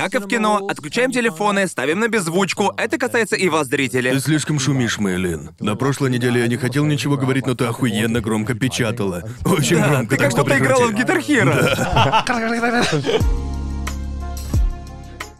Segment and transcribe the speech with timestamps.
[0.00, 2.72] как и в кино, отключаем телефоны, ставим на беззвучку.
[2.76, 4.10] Это касается и вас, зрители.
[4.10, 5.50] Ты слишком шумишь, Мэйлин.
[5.60, 9.22] На прошлой неделе я не хотел ничего говорить, но ты охуенно громко печатала.
[9.44, 11.02] Очень громко, Ты так как что будто играла в прекрати.
[11.02, 12.24] Гитар Хиро.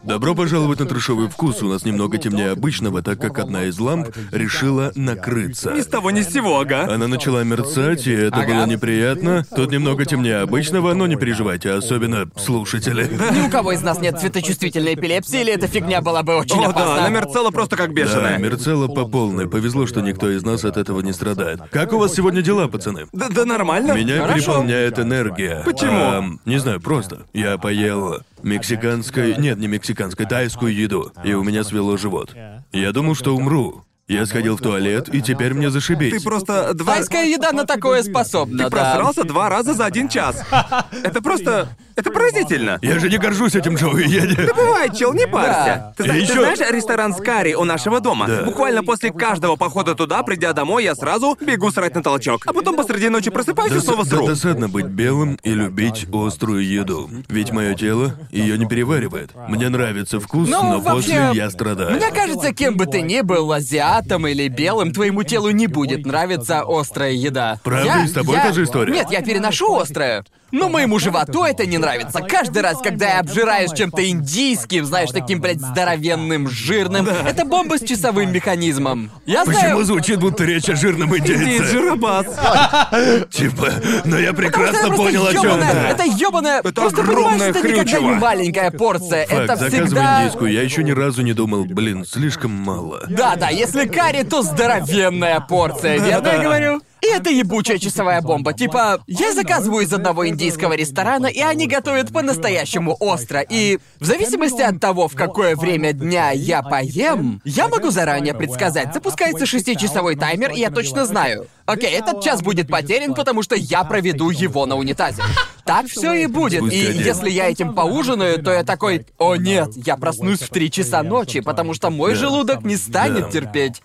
[0.03, 1.61] Добро пожаловать на трешовый вкус.
[1.61, 5.71] У нас немного темнее обычного, так как одна из ламп решила накрыться.
[5.73, 6.87] Ни с того ни с сего, ага.
[6.91, 9.45] Она начала мерцать, и это было неприятно.
[9.55, 13.09] Тут немного темнее обычного, но не переживайте, особенно слушатели.
[13.31, 16.69] Ни у кого из нас нет цветочувствительной эпилепсии, или эта фигня была бы очень О,
[16.69, 16.95] опасна.
[16.95, 18.37] да, она мерцала просто как Да, бешеная.
[18.39, 19.47] мерцала по полной.
[19.47, 21.61] Повезло, что никто из нас от этого не страдает.
[21.71, 23.05] Как у вас сегодня дела, пацаны?
[23.13, 23.91] Да, да нормально.
[23.93, 24.35] Меня Хорошо.
[24.35, 25.61] переполняет энергия.
[25.63, 26.01] Почему?
[26.03, 27.19] Ам, не знаю, просто.
[27.33, 29.37] Я поел мексиканской...
[29.37, 31.11] Нет, не мексиканской, тайскую еду.
[31.23, 32.35] И у меня свело живот.
[32.71, 33.85] Я думал, что умру.
[34.07, 36.11] Я сходил в туалет, и теперь мне зашибись.
[36.11, 36.95] Ты просто два...
[36.95, 38.69] Тайская еда на такое способна, Ты да.
[38.69, 40.43] просрался два раза за один час.
[41.03, 41.69] Это просто...
[41.95, 42.79] Это поразительно.
[42.81, 44.35] Я же не горжусь этим, Джоуи, я не...
[44.53, 45.51] Бывает, чел, не парься.
[45.51, 45.93] Да.
[45.97, 48.27] Ты, зна- И ты знаешь ресторан Скари у нашего дома?
[48.27, 48.43] Да.
[48.43, 52.43] Буквально после каждого похода туда, придя домой, я сразу бегу срать на толчок.
[52.45, 54.27] А потом посреди ночи просыпаюсь и Дос- снова да- сру.
[54.27, 57.09] досадно быть белым и любить острую еду.
[57.29, 59.31] Ведь мое тело ее не переваривает.
[59.47, 61.91] Мне нравится вкус, Ну, но вообще, после я страдаю.
[61.95, 66.63] Мне кажется, кем бы ты ни был, азиатом или белым, твоему телу не будет нравиться
[66.67, 67.59] острая еда.
[67.63, 67.85] Правда?
[67.85, 68.93] Я- И с тобой я- та же история?
[68.93, 70.23] Нет, я переношу острое.
[70.51, 72.21] Но моему животу это не нравится.
[72.21, 77.81] Каждый раз, когда я обжираешь чем-то индийским, знаешь, таким, блядь, здоровенным, жирным, это бомба с
[77.83, 79.11] часовым механизмом.
[79.25, 79.83] Я Почему знаю...
[79.83, 81.63] звучит, будто речь о жирном индейце?
[81.65, 82.25] жиробас.
[83.31, 83.71] Типа,
[84.05, 85.65] но я Потому что прекрасно понял, о чем ты.
[85.65, 86.59] Это ёбаная...
[86.59, 89.23] Это просто понимаешь, это никогда не маленькая порция.
[89.23, 90.23] Это всегда...
[90.23, 93.05] индийскую, я еще ни разу не думал, блин, слишком мало.
[93.07, 96.81] Да, да, если карри, то здоровенная порция, верно я говорю?
[97.01, 98.53] И это ебучая часовая бомба.
[98.53, 103.41] Типа, я заказываю из одного индийского ресторана, и они готовят по-настоящему остро.
[103.41, 108.93] И в зависимости от того, в какое время дня я поем, я могу заранее предсказать.
[108.93, 111.47] Запускается шестичасовой таймер, и я точно знаю.
[111.65, 115.23] Окей, этот час будет потерян, потому что я проведу его на унитазе.
[115.65, 116.71] Так все и будет.
[116.71, 121.01] И если я этим поужинаю, то я такой, о нет, я проснусь в три часа
[121.01, 123.81] ночи, потому что мой желудок не станет терпеть.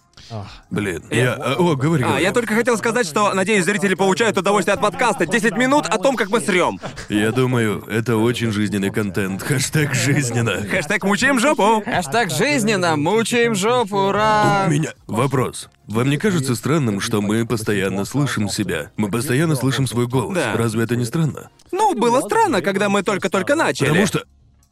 [0.70, 1.34] Блин, я...
[1.34, 2.24] а, О, говори, А, говори.
[2.24, 5.26] я только хотел сказать, что, надеюсь, зрители получают удовольствие от подкаста.
[5.26, 6.80] 10 минут о том, как мы срем.
[7.08, 9.42] Я думаю, это очень жизненный контент.
[9.42, 10.62] Хэштег жизненно.
[10.68, 11.82] Хэштег мучаем жопу.
[11.84, 14.64] Хэштег жизненно, мучаем жопу, ура!
[14.66, 15.68] У меня вопрос.
[15.86, 18.90] Вам не кажется странным, что мы постоянно слышим себя?
[18.96, 20.34] Мы постоянно слышим свой голос.
[20.34, 20.54] Да.
[20.56, 21.50] Разве это не странно?
[21.70, 23.88] Ну, было странно, когда мы только-только начали.
[23.88, 24.24] Потому что...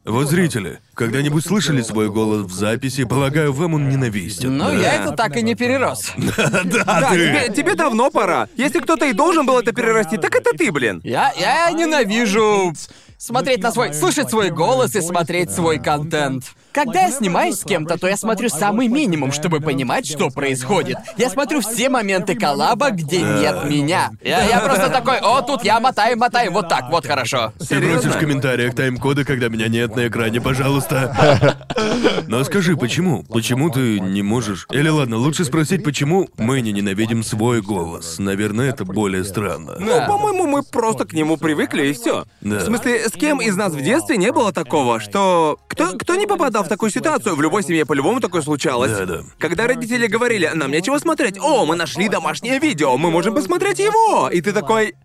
[0.05, 4.55] Вот зрители, когда-нибудь слышали свой голос в записи, полагаю, вам он ненавистен.
[4.55, 4.73] Ну, да?
[4.73, 6.13] я это так и не перерос.
[6.45, 8.47] Да, тебе, тебе давно пора.
[8.55, 11.01] Если кто-то и должен был это перерасти, так это ты, блин.
[11.03, 12.73] Я, я ненавижу
[13.17, 13.93] смотреть на свой...
[13.93, 16.45] слышать свой голос и смотреть свой контент.
[16.71, 20.97] Когда я снимаюсь с кем-то, то я смотрю самый минимум, чтобы понимать, что происходит.
[21.17, 24.11] Я смотрю все моменты коллаба, где нет меня.
[24.21, 27.53] Я, я просто такой, о, тут я мотаю, мотаю, вот так, вот хорошо.
[27.67, 31.65] Ты бросишь в комментариях тайм-коды, когда меня нет на экране, пожалуйста.
[32.27, 33.23] Но скажи, почему?
[33.23, 34.67] Почему ты не можешь...
[34.71, 38.19] Или ладно, лучше спросить, почему мы не ненавидим свой голос.
[38.19, 39.77] Наверное, это более странно.
[39.79, 42.25] Ну, по-моему, мы просто к нему привыкли и все.
[42.41, 42.59] Да.
[42.59, 46.27] В смысле, с кем из нас в детстве не было такого, что кто кто не
[46.27, 47.35] попадал в такую ситуацию?
[47.35, 48.91] В любой семье по-любому такое случалось.
[48.91, 49.21] Да-да.
[49.39, 51.39] Когда родители говорили, нам нечего смотреть.
[51.39, 54.29] О, мы нашли домашнее видео, мы можем посмотреть его.
[54.29, 54.95] И ты такой.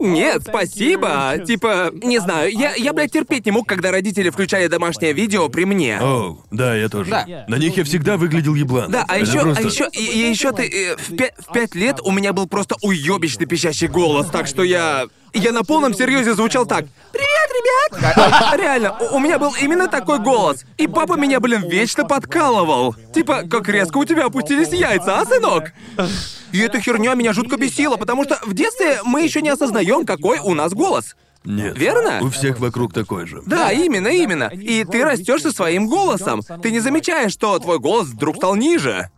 [0.00, 1.34] Нет, спасибо.
[1.46, 5.64] Типа, не знаю, я, я, блядь, терпеть не мог, когда родители включали домашнее видео при
[5.64, 5.98] мне.
[6.00, 7.10] О, да, я тоже.
[7.10, 7.44] Да.
[7.48, 8.90] На них я всегда выглядел еблан.
[8.90, 11.52] Да, а Это еще, просто- а еще, и, и еще ты э, в, пя- в
[11.52, 15.06] пять лет у меня был просто уебищный пищащий голос, так что я.
[15.32, 16.84] Я на полном серьезе звучал так.
[17.12, 18.56] Привет, ребят!
[18.60, 20.64] Реально, у, у меня был именно такой голос.
[20.78, 22.94] И папа меня, блин, вечно подкалывал.
[23.12, 25.72] Типа, как резко у тебя опустились яйца, а, сынок?
[26.54, 30.38] И эта херня меня жутко бесила, потому что в детстве мы еще не осознаем, какой
[30.38, 31.16] у нас голос.
[31.42, 31.76] Нет.
[31.76, 32.20] Верно?
[32.22, 33.42] У всех вокруг такой же.
[33.44, 34.44] Да, именно, именно.
[34.54, 36.42] И ты растешь со своим голосом.
[36.62, 39.10] Ты не замечаешь, что твой голос вдруг стал ниже.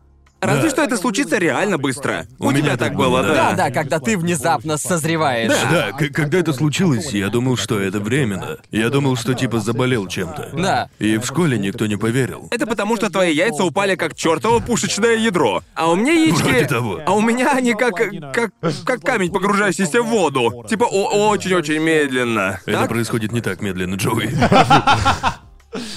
[0.46, 0.70] Разве Да.
[0.70, 2.26] что это случится реально быстро.
[2.38, 3.34] У, У меня так было, да.
[3.34, 5.50] Да, да, когда ты внезапно созреваешь.
[5.70, 8.58] Да, к- когда это случилось, я думал, что это временно.
[8.70, 10.50] Я думал, что типа заболел чем-то.
[10.54, 10.88] Да.
[10.98, 12.48] И в школе никто не поверил.
[12.50, 15.62] Это потому, что твои яйца упали как чертово пушечное ядро.
[15.74, 16.42] А у меня яички...
[16.42, 17.00] Вроде того.
[17.04, 17.94] А у меня они как...
[18.32, 18.50] как...
[18.84, 20.64] как камень, погружающийся в воду.
[20.68, 22.60] Типа о- очень-очень медленно.
[22.66, 22.88] Это Так?
[22.88, 24.30] происходит не так медленно, Джоуи.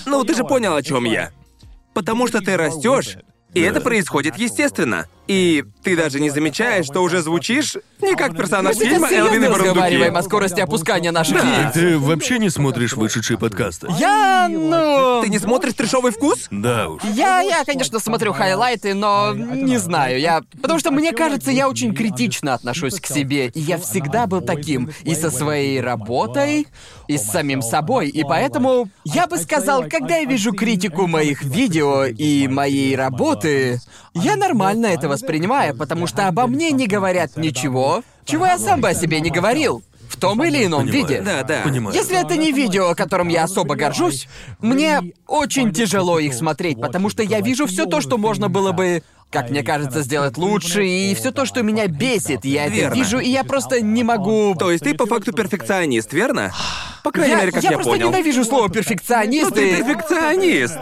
[0.05, 1.31] Ну, ты же понял, о чем я.
[1.93, 3.17] Потому что ты растешь,
[3.53, 5.07] и это происходит естественно.
[5.29, 9.47] И ты даже не замечаешь, что уже звучишь не как персонаж Мы фильма Элвин и
[9.47, 11.71] разговариваем о скорости опускания наших Да.
[11.71, 13.89] Ты вообще не смотришь вышедшие подкасты?
[13.99, 16.47] Я, ну, ты не смотришь трешовый вкус?
[16.49, 17.03] Да уж.
[17.03, 20.41] Я, я, конечно, смотрю хайлайты, но не знаю, я...
[20.61, 24.89] Потому что мне кажется, я очень критично отношусь к себе, и я всегда был таким
[25.03, 26.67] и со своей работой,
[27.07, 32.05] и с самим собой, и поэтому я бы сказал, когда я вижу критику моих видео
[32.05, 33.79] и моей работы,
[34.13, 38.89] я нормально это воспринимаю, потому что обо мне не говорят ничего, чего я сам бы
[38.89, 39.83] о себе не говорил.
[40.09, 41.07] В том или ином Понимаю.
[41.07, 41.21] виде.
[41.21, 41.61] Да, да.
[41.63, 41.95] Понимаю.
[41.95, 44.27] Если это не видео, которым я особо горжусь,
[44.59, 49.03] мне очень тяжело их смотреть, потому что я вижу все то, что можно было бы,
[49.31, 52.95] как мне кажется, сделать лучше, и все то, что меня бесит, я это Верно.
[52.95, 54.55] вижу, и я просто не могу.
[54.55, 56.51] То есть ты по факту перфекционист, верно?
[57.03, 58.09] По крайней Я, мере, как я я, просто понял.
[58.09, 59.53] ненавижу слово перфекционист.
[59.53, 60.79] ты перфекционист.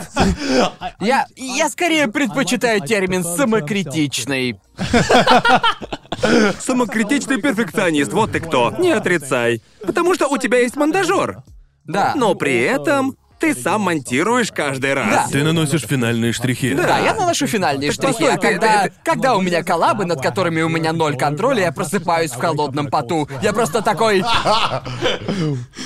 [1.00, 4.60] Я, я скорее предпочитаю термин самокритичный.
[6.60, 8.74] Самокритичный перфекционист, вот ты кто.
[8.80, 9.62] Не отрицай.
[9.86, 11.44] Потому что у тебя есть монтажер.
[11.86, 12.14] Да.
[12.16, 15.30] Но при этом ты сам монтируешь каждый раз.
[15.32, 16.74] Ты наносишь финальные штрихи.
[16.74, 20.06] Да, я наношу финальные Так штрихи, а постой, ты- когда, ты- когда у меня коллабы,
[20.06, 23.28] над которыми у меня ноль контроля, я просыпаюсь в холодном поту.
[23.42, 24.24] Я просто такой...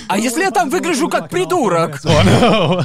[0.07, 1.99] А если я там выгляжу как придурок?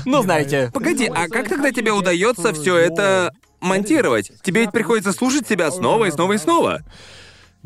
[0.04, 0.70] Ну, знаете.
[0.72, 4.32] Погоди, а как тогда тебе удается все это монтировать?
[4.42, 6.80] Тебе ведь приходится слушать себя снова и снова и снова.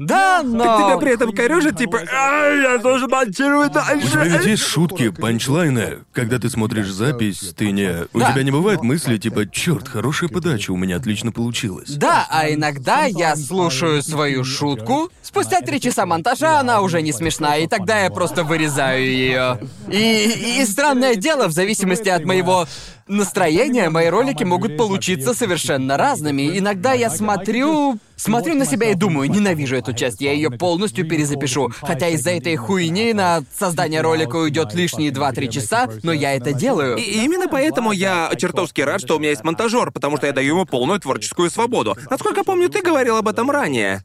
[0.01, 0.65] Да, но...
[0.65, 4.49] Так тебя при этом корежит, типа, «Ай, я должен монтировать У тебя ведь дальше.
[4.49, 5.99] есть шутки, панчлайны.
[6.13, 8.07] Когда ты смотришь запись, ты не...
[8.15, 8.33] У Да.
[8.33, 11.91] тебя не бывает мысли типа, черт, хорошая подача, у меня отлично получилось.
[11.91, 15.11] Да, а иногда я слушаю свою шутку.
[15.23, 19.59] Спустя три часа монтажа она уже не смешная, и тогда я просто вырезаю ее.
[19.89, 22.67] И, и странное дело, в зависимости от моего
[23.09, 26.59] настроения, мои ролики могут получиться совершенно разными.
[26.59, 27.99] Иногда я смотрю...
[28.17, 31.71] Смотрю на себя и думаю, ненавижу эту часть, я ее полностью перезапишу.
[31.81, 36.99] Хотя из-за этой хуйни на создание ролика уйдет лишние 2-3 часа, но я это делаю.
[36.99, 40.55] И именно поэтому я чертовски рад, что у меня есть монтажер, потому что я даю
[40.55, 41.97] ему полную творческую свободу.
[42.11, 44.05] Насколько помню, ты говорил об этом ранее.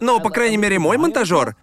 [0.00, 1.54] Но, по крайней мере, мой монтажер,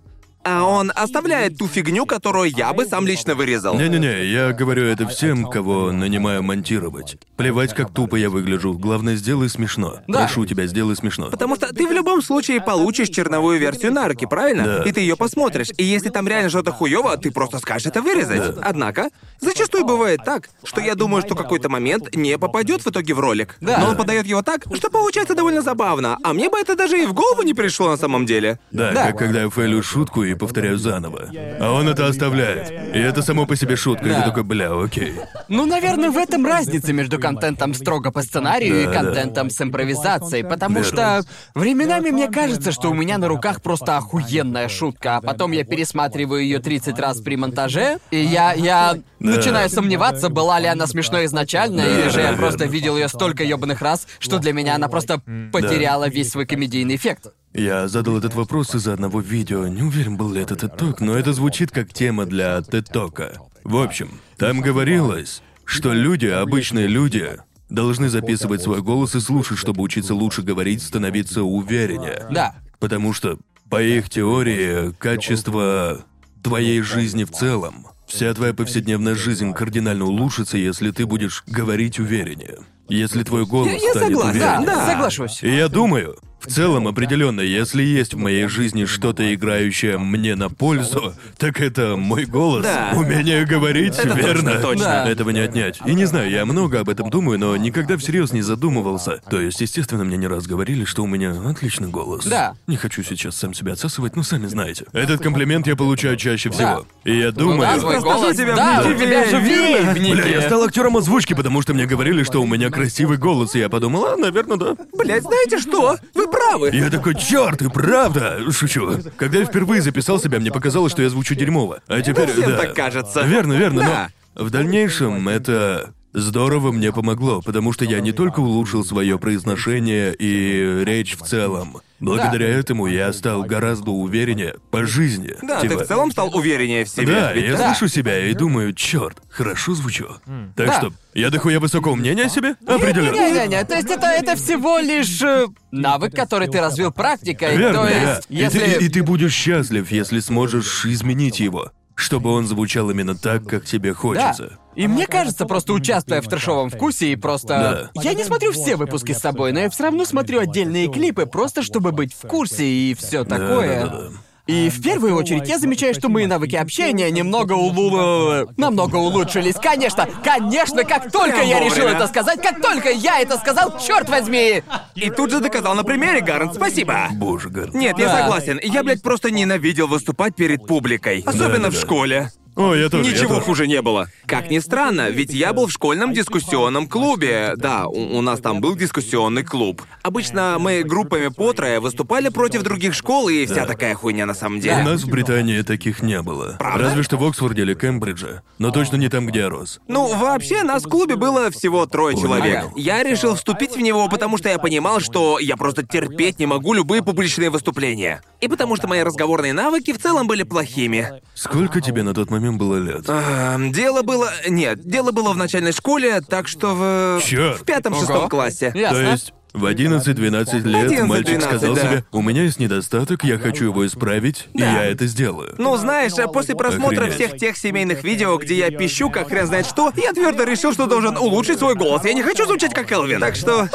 [0.43, 3.75] а он оставляет ту фигню, которую я бы сам лично вырезал.
[3.77, 7.17] Не-не-не, я говорю это всем, кого нанимаю монтировать.
[7.35, 8.73] Плевать, как тупо я выгляжу.
[8.73, 9.99] Главное, сделай смешно.
[10.07, 10.19] Да.
[10.19, 11.29] Прошу тебя, сделай смешно.
[11.29, 14.63] Потому что ты в любом случае получишь черновую версию на руки, правильно?
[14.63, 14.83] Да.
[14.83, 15.69] И ты ее посмотришь.
[15.77, 18.57] И если там реально что-то хуево, ты просто скажешь это вырезать.
[18.61, 19.09] Однако,
[19.39, 23.55] зачастую бывает так, что я думаю, что какой-то момент не попадет в итоге в ролик.
[23.61, 23.79] Да.
[23.79, 26.17] Но он подает его так, что получается довольно забавно.
[26.23, 28.59] А мне бы это даже и в голову не пришло на самом деле.
[28.71, 29.07] Да, Да.
[29.07, 31.29] как когда я фейлю шутку и повторяю заново.
[31.59, 32.71] А он это оставляет.
[32.95, 34.05] И это само по себе шутка.
[34.05, 34.21] И Да.
[34.21, 35.13] ты такой, бля, окей.
[35.47, 38.93] Ну, наверное, в этом разница между контентом строго по сценарию Да, и да.
[38.93, 40.89] контентом с импровизацией, потому Верно.
[41.21, 41.21] что
[41.55, 46.43] временами мне кажется, что у меня на руках просто охуенная шутка, а потом я пересматриваю
[46.43, 51.81] ее 30 раз при монтаже, и я, я начинаю сомневаться, была ли она смешной изначально,
[51.81, 52.73] или же я да, просто верно.
[52.73, 55.21] видел ее столько ебаных раз, что для меня она просто
[55.51, 57.27] потеряла весь свой комедийный эффект.
[57.59, 59.67] Я задал этот вопрос из-за одного видео.
[59.67, 63.37] Не уверен, был ли это TED-Talk, но это звучит как тема для TED-Talka.
[63.65, 67.37] В общем, там говорилось, что люди, обычные люди,
[67.69, 72.27] должны записывать свой голос и слушать, чтобы учиться лучше говорить, становиться увереннее.
[72.31, 72.55] Да.
[72.79, 73.37] Потому что,
[73.69, 76.05] по их теории, качество
[76.41, 82.59] твоей жизни в целом, вся твоя повседневная жизнь кардинально улучшится, если ты будешь говорить увереннее.
[82.87, 84.65] Если твой голос Я- я станет согласен, увереннее.
[84.65, 84.85] Да, Да.
[84.93, 85.43] соглашусь.
[85.43, 90.49] И я думаю, в целом определенно, если есть в моей жизни что-то играющее мне на
[90.49, 92.93] пользу, так это мой голос, Да.
[92.95, 94.51] умение говорить, Это верно?
[94.53, 94.83] точно, точно.
[94.85, 95.09] Да.
[95.09, 95.79] Этого не отнять.
[95.85, 99.21] И не знаю, я много об этом думаю, но никогда всерьез не задумывался.
[99.29, 102.25] То есть, естественно, мне не раз говорили, что у меня отличный голос.
[102.25, 102.55] Да.
[102.67, 104.85] Не хочу сейчас сам себя отсасывать, но сами знаете.
[104.93, 106.85] Этот комплимент я получаю чаще всего.
[107.03, 107.57] И я думаю.
[107.57, 108.35] Ну да, твой голос.
[108.37, 109.91] тебя в да, у нике тебя же верно.
[109.93, 109.99] в.
[109.99, 113.59] Бля, я стал актером озвучки, потому что мне говорили, что у меня красивый голос, и
[113.59, 114.75] я подумал, а, наверное, да.
[114.97, 115.97] Блять, знаете что?
[116.13, 116.69] Вы правы.
[116.73, 118.39] Я такой, черт, и правда!
[118.51, 118.99] Шучу.
[119.17, 121.81] Когда я впервые записал себя, мне показалось, что я звучу дерьмово.
[121.87, 122.57] А теперь, всем да.
[122.57, 123.21] так кажется.
[123.23, 124.09] Верно, верно, Да.
[124.35, 130.13] но в дальнейшем это здорово мне помогло, потому что я не только улучшил свое произношение
[130.17, 131.77] и речь в целом.
[131.99, 135.33] Благодаря этому я стал гораздо увереннее по жизни.
[135.41, 137.07] Да, Типа, ты в целом стал увереннее в себе.
[137.07, 137.75] Да, ведь я так?
[137.75, 140.07] слышу себя и думаю, черт, хорошо звучу.
[140.55, 140.73] Так Да.
[140.79, 142.55] что, я дохуя высокого мнения о себе?
[142.65, 143.13] Определенно.
[143.15, 147.57] Не-не-не, то есть это, это всего лишь э, навык, который ты развил практикой.
[147.57, 148.13] Верно, то да.
[148.13, 148.59] есть, И если...
[148.59, 153.65] ты- И, ты будешь счастлив, если сможешь изменить его, чтобы он звучал именно так, как
[153.65, 153.95] тебе Да.
[153.95, 154.57] хочется.
[154.75, 157.91] И мне кажется, просто участвуя в трешовом вкусе и просто...
[158.01, 161.61] Я не смотрю все выпуски с собой, но я все равно смотрю отдельные клипы, просто
[161.61, 163.85] чтобы быть в курсе и все такое.
[163.85, 164.09] Да-да-да.
[164.49, 168.49] И в первую очередь я замечаю, что мои навыки общения немного улу...
[168.57, 169.53] намного улучшились.
[169.53, 174.63] Конечно, конечно, как только я решил это сказать, как только я это сказал, черт возьми!
[174.95, 177.09] И тут же доказал на примере, Гарн, спасибо.
[177.11, 177.77] Боже, Гарн.
[177.77, 178.21] Нет, я Да.
[178.21, 178.59] согласен.
[178.63, 181.21] Я, блядь, просто ненавидел выступать перед публикой.
[181.27, 182.31] Особенно в школе.
[182.55, 183.09] О, я тоже.
[183.09, 183.45] я Ничего тоже.
[183.45, 184.07] хуже не было.
[184.25, 187.53] Как ни странно, ведь я был в школьном дискуссионном клубе.
[187.55, 189.81] Да, у, у нас там был дискуссионный клуб.
[190.03, 194.57] Обычно мы группами по трое выступали против других школ и вся такая хуйня на самом
[194.57, 194.83] У деле.
[194.83, 196.57] нас в Британии таких не было.
[196.59, 198.41] Разве что в Оксфорде или Кембридже.
[198.57, 199.79] Но точно не там, где я рос.
[199.87, 202.63] Ну, вообще, нас в клубе было всего трое человек.
[202.65, 202.71] Ага.
[202.75, 206.73] Я решил вступить в него, потому что я понимал, что я просто терпеть не могу
[206.73, 208.21] любые публичные выступления.
[208.41, 211.21] И потому что мои разговорные навыки в целом были плохими.
[211.35, 213.07] Сколько тебе на тот момент было лет?
[213.07, 214.29] Эм, дело было...
[214.47, 217.21] Нет, дело было в начальной школе, так что в...
[217.23, 217.61] Чёрт.
[217.61, 218.29] В пятом-шестом Ого.
[218.29, 218.71] классе.
[218.75, 218.97] Ясно.
[218.99, 221.81] То есть в 11-12 лет 11-12, мальчик сказал да.
[221.81, 224.83] себе, у меня есть недостаток, я хочу его исправить, и Да.
[224.83, 225.55] я это сделаю.
[225.57, 227.15] Ну, знаешь, после просмотра Охренеть.
[227.15, 230.85] всех тех семейных видео, где я пищу, как хрен знает что, я твердо решил, что
[230.85, 232.05] должен улучшить свой голос.
[232.05, 233.19] Я не хочу звучать как Элвин.
[233.19, 233.67] Так что...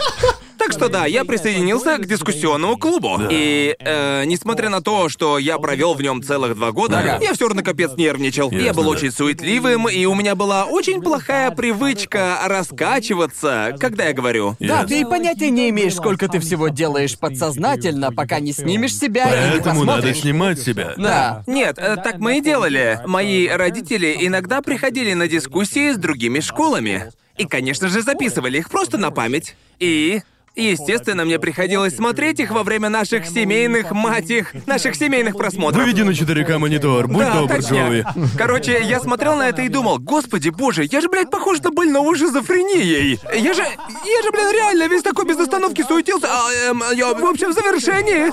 [0.65, 3.21] Так что да, я присоединился к дискуссионному клубу.
[3.31, 7.19] И э, несмотря на то, что я провел в нем целых два года, Ага.
[7.23, 8.51] я все равно капец нервничал.
[8.51, 8.89] я Ясно, был да.
[8.97, 14.57] очень суетливым, и у меня была очень плохая привычка раскачиваться, когда я говорю.
[14.59, 14.89] Да, Ясно.
[14.89, 19.45] ты и понятия не имеешь, сколько ты всего делаешь подсознательно, пока не снимешь себя и
[19.47, 20.95] не Поэтому надо снимать себя.
[20.97, 21.43] Да.
[21.47, 23.01] Нет, э, так мы и делали.
[23.07, 27.13] Мои родители иногда приходили на дискуссии с другими школами.
[27.37, 29.57] И, конечно же, записывали их просто на память.
[29.79, 30.23] И...
[30.57, 35.83] Естественно, мне приходилось смотреть их во время наших семейных, мать их, наших семейных просмотров.
[35.83, 37.59] Выведи на 4К монитор, будь Да, добр.
[37.59, 38.05] Джоуи.
[38.39, 42.17] Короче, я смотрел на это и думал, господи боже, я же, блядь, похож на больного
[42.17, 43.19] шизофренией.
[43.35, 46.29] Я же, я же, блин, реально весь такой без остановки суетился.
[46.31, 48.31] А, эм, я, в общем, в завершении.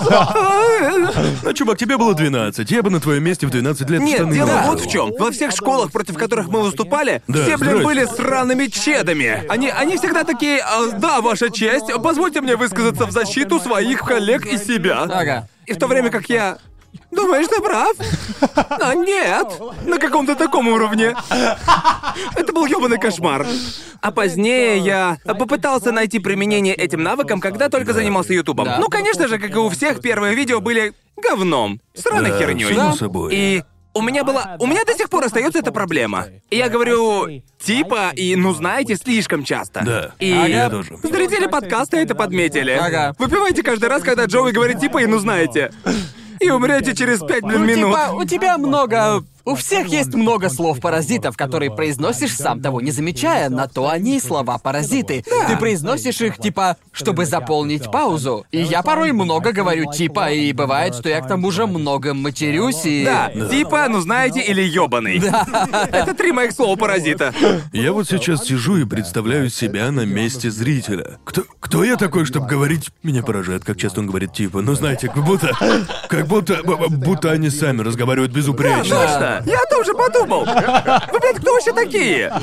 [1.44, 4.62] Ну, чувак, тебе было 12, я бы на твоем месте в 12 лет Нет, дело
[4.66, 5.12] вот в чем.
[5.18, 7.84] Во всех школах, против которых мы выступали, Да, все, блин, здрасте.
[7.86, 9.44] были сраными чедами.
[9.50, 14.46] Они, они всегда такие, «А, да, ваша честь, позвольте мне высказаться в защиту своих коллег
[14.46, 15.03] и себя.
[15.03, 15.48] Ага.
[15.65, 16.58] И в то время как я...
[17.10, 17.94] Думаешь, ты прав?
[18.68, 19.48] А нет,
[19.86, 21.15] на каком-то таком уровне.
[22.36, 23.48] Это был ёбаный кошмар.
[24.01, 28.65] А позднее я попытался найти применение этим навыкам, когда только занимался Ютубом.
[28.65, 28.77] Да.
[28.77, 31.80] Ну, конечно же, как и у всех, первые видео были говном.
[31.94, 32.75] Сраной Да, херней.
[32.75, 33.34] само собой.
[33.34, 34.55] И у меня была...
[34.60, 36.27] У меня до сих пор остается эта проблема.
[36.50, 39.81] Я говорю, типа, и, ну, знаете, слишком часто.
[39.86, 40.12] Да.
[40.19, 40.29] И...
[40.29, 40.98] Я тоже.
[41.03, 42.71] Зрители подкаста это подметили.
[42.71, 43.15] Ага.
[43.17, 45.71] Выпивайте каждый раз, когда Джоуи говорит типа и ну знаете.
[46.39, 47.91] И умрете через пять, блин, Ну, минут.
[47.91, 49.24] типа, у тебя много...
[49.45, 54.19] У всех есть много слов-паразитов, которые произносишь сам того не замечая, на то они и
[54.19, 55.24] слова-паразиты.
[55.48, 58.45] Ты произносишь их, типа, чтобы заполнить паузу.
[58.51, 62.86] И я порой много говорю типа, и бывает, что я к тому же много матерюсь
[62.86, 63.05] и...
[63.05, 65.17] Да, типа, ну знаете, или ёбаный.
[65.91, 67.33] Это три моих слова паразита.
[67.74, 71.19] Я вот сейчас сижу и представляю себя на месте зрителя.
[71.24, 72.89] Кто, кто я такой, чтобы говорить?
[73.03, 74.62] Меня поражает, как часто он говорит типа.
[74.62, 75.51] Ну знаете, как будто,
[76.10, 78.95] как будто, будто они сами разговаривают безупречно.
[78.95, 79.30] Точно.
[79.45, 80.45] Я тоже подумал.
[80.45, 82.33] Вы, блядь, кто вообще такие?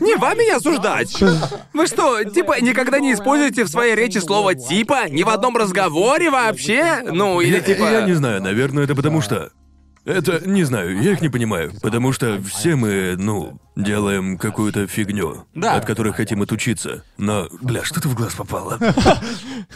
[0.00, 1.14] Не вами я осуждать.
[1.72, 5.08] Вы что, типа, никогда не используете в своей речи слово «типа»?
[5.08, 7.02] Ни в одном разговоре вообще?
[7.04, 7.82] Ну, или Я, типа...
[7.90, 9.50] я не знаю, наверное, это потому что.
[10.04, 11.72] Это, не знаю, я их не понимаю.
[11.82, 15.74] Потому что все мы, ну, делаем какую-то фигню, Да.
[15.74, 17.02] от которой хотим отучиться.
[17.18, 18.78] Но, бля, что-то в глаз попало.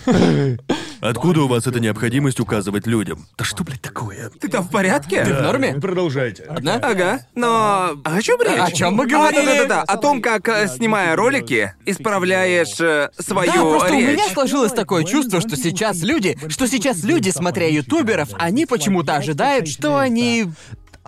[1.00, 3.26] Откуда у вас эта необходимость указывать людям?
[3.38, 4.30] Да что, блядь, такое?
[4.40, 5.24] Ты там в порядке?
[5.24, 5.74] В норме?
[5.74, 6.44] Продолжайте.
[6.60, 6.76] Да?
[6.82, 8.58] Ага, но о чем речь?
[8.60, 9.46] О чем мы А, говорили?
[9.46, 14.08] да-да-да, о том, как, э, снимая ролики, исправляешь э, свою Да, просто у речь.
[14.08, 19.68] меня сложилось такое чувство, что сейчас люди, что сейчас люди, смотря ютуберов, они почему-то ожидают,
[19.68, 20.46] что они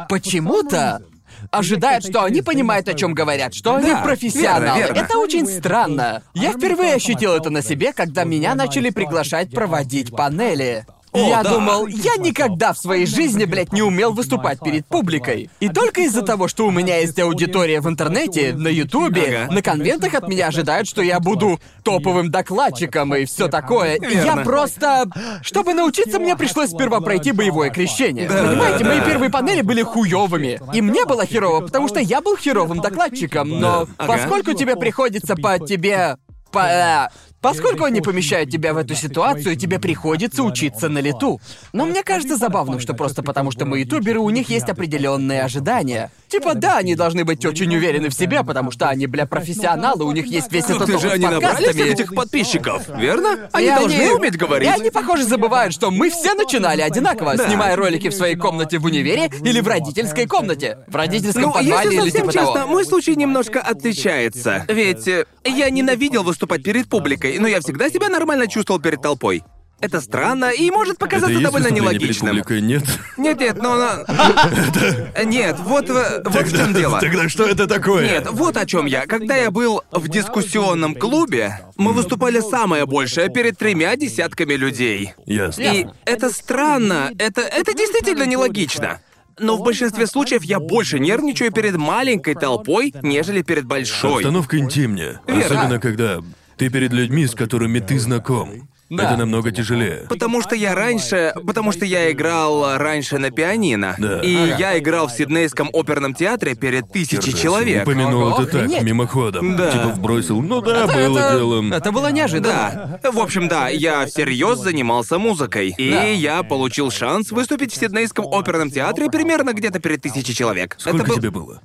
[0.08, 1.02] почему-то
[1.50, 4.78] ожидают, что они понимают, о чем говорят, что они Да, профессионалы.
[4.78, 4.98] верно, верно.
[5.06, 6.22] Это очень странно.
[6.34, 10.86] Я впервые ощутил это на себе, когда меня начали приглашать проводить панели.
[11.14, 11.50] И О, я да.
[11.50, 15.50] думал, я никогда в своей жизни, блядь, не умел выступать перед публикой.
[15.60, 19.52] И только из-за того, что у меня есть аудитория в интернете, на Ютубе, Ага.
[19.52, 23.96] на конвентах от меня ожидают, что я буду топовым докладчиком и все такое.
[23.96, 24.42] И я Верно.
[24.44, 25.04] просто...
[25.42, 28.26] Чтобы научиться, мне пришлось сперва пройти боевое крещение.
[28.26, 30.60] Да, Понимаете, да, мои первые панели были хуёвыми.
[30.72, 34.12] И мне было херово, потому что я был херовым докладчиком, но Ага.
[34.12, 36.16] поскольку тебе приходится по тебе...
[36.50, 37.10] По...
[37.42, 41.40] Поскольку они помещают тебя в эту ситуацию, тебе приходится учиться на лету.
[41.72, 46.10] Но мне кажется забавным, что просто потому, что мы ютуберы, у них есть определенные ожидания.
[46.32, 50.12] Типа, да, они должны быть очень уверены в себе, потому что они, бля, профессионалы, у
[50.12, 53.50] них есть весь этот ты же опыт они с набрали этих подписчиков, верно?
[53.52, 54.66] Они И должны уметь говорить.
[54.66, 57.46] И они, похоже, забывают, что мы все начинали одинаково, Да.
[57.46, 60.78] снимая ролики в своей комнате в универе или в родительской комнате.
[60.86, 62.66] В родительском Ну, подвале если или совсем типа честно, того.
[62.72, 64.64] мой случай немножко отличается.
[64.68, 69.42] Ведь э, я ненавидел выступать перед публикой, но я всегда себя нормально чувствовал перед толпой.
[69.82, 72.28] Это странно и может Это показаться есть довольно нелогичным.
[72.30, 72.60] публикой?
[72.62, 72.84] Нет.
[73.16, 73.76] Нет, нет, но...
[73.76, 77.00] но- Нет, вот, в- вот в чем дело.
[77.00, 78.04] Тогда что это такое?
[78.06, 79.06] Нет, вот о чем я.
[79.06, 85.14] Когда я был в дискуссионном клубе, мы выступали самое большее перед тремя десятками людей.
[85.26, 85.62] Ясно.
[85.62, 89.00] И это странно, это, это действительно нелогично.
[89.40, 94.14] Но в большинстве случаев я больше нервничаю перед маленькой толпой, нежели перед большой.
[94.16, 95.20] Обстановка интимнее.
[95.26, 95.44] Верно.
[95.44, 96.18] Особенно, когда
[96.56, 98.68] ты перед людьми, с которыми ты знаком.
[98.94, 99.04] Да.
[99.04, 100.04] Это намного тяжелее.
[100.10, 101.32] Потому что я раньше...
[101.46, 103.94] Потому что я играл раньше на пианино.
[103.98, 104.20] Да.
[104.20, 104.56] И Ага.
[104.58, 107.84] я играл в Сиднейском оперном театре перед тысячей человек.
[107.84, 108.82] Упомянул Ого, это так, охренеть.
[108.82, 109.56] мимоходом.
[109.56, 109.70] Да.
[109.72, 110.42] Типа вбросил.
[110.42, 111.72] Ну да, Это- было это- делом.
[111.72, 112.98] Это было неожиданно.
[113.02, 113.10] Да.
[113.12, 115.74] В общем, да, я всерьез занимался музыкой.
[115.78, 116.02] И Да.
[116.04, 120.76] я получил шанс выступить в Сиднейском оперном театре примерно где-то перед тысячей человек.
[120.78, 121.62] Сколько Это был тебе было?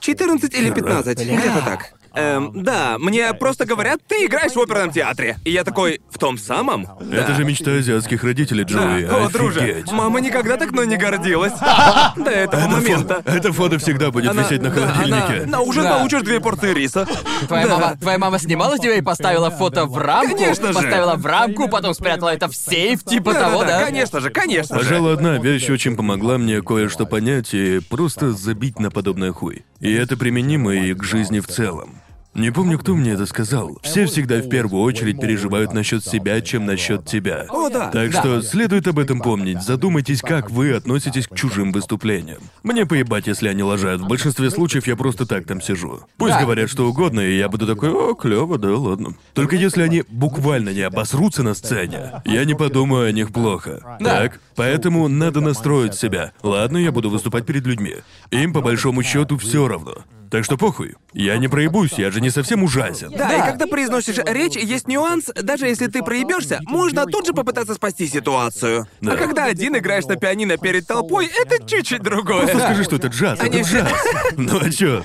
[0.00, 1.36] 14 или 15, Бля.
[1.36, 1.92] где-то так.
[2.14, 5.38] Эм, да, мне просто говорят, ты играешь в оперном театре.
[5.44, 6.86] И я такой, в том самом?
[7.10, 9.04] Это же мечта азиатских родителей, Джоуи.
[9.04, 9.92] О, друже, Офигеть.
[9.92, 11.52] мама никогда так мной не гордилась.
[12.16, 13.14] До этого Это момента.
[13.16, 15.42] фото, это фото всегда будет Она- висеть на да, холодильнике.
[15.44, 15.98] она- на ужин Да.
[15.98, 17.06] получишь две порции риса.
[17.46, 17.78] Твоя, Да.
[17.78, 20.36] мама, твоя мама снимала тебя и поставила фото в рамку?
[20.36, 20.74] Конечно же.
[20.74, 23.78] Поставила в рамку, потом спрятала это в сейф, типа Да, того, да, да?
[23.80, 24.84] да, конечно же, конечно же.
[24.84, 29.64] Пожалуй, одна вещь очень помогла мне кое-что понять и просто забить на подобное хуй.
[29.80, 32.01] И это применимо и к жизни в целом.
[32.34, 33.78] Не помню, кто мне это сказал.
[33.82, 37.44] Все всегда в первую очередь переживают насчет себя, чем насчет тебя.
[37.50, 37.90] О, да.
[37.90, 38.20] Так Да.
[38.20, 39.62] что следует об этом помнить.
[39.62, 42.38] Задумайтесь, как вы относитесь к чужим выступлениям.
[42.62, 44.00] Мне поебать, если они лажают.
[44.00, 46.00] В большинстве случаев я просто так там сижу.
[46.16, 46.40] Пусть Да.
[46.40, 49.14] говорят что угодно, и я буду такой, о, клево, да, ладно.
[49.34, 53.98] Только если они буквально не обосрутся на сцене, я не подумаю о них плохо.
[54.00, 54.20] Да.
[54.22, 54.40] Так?
[54.56, 56.32] Поэтому надо настроить себя.
[56.42, 57.96] Ладно, я буду выступать перед людьми.
[58.30, 59.96] Им по большому счету все равно.
[60.30, 60.94] Так что похуй.
[61.12, 63.10] Я не проебусь, я же не совсем ужасен.
[63.10, 63.34] Да, Да.
[63.36, 68.06] и когда произносишь речь, есть нюанс, даже если ты проебешься, можно тут же попытаться спасти
[68.06, 68.86] ситуацию.
[69.00, 69.12] Да.
[69.12, 72.42] А когда один играешь на пианино перед толпой, это чуть-чуть другое.
[72.46, 73.92] Просто скажи, что это джаз, Они это все- джаз.
[74.36, 75.02] Ну а чё?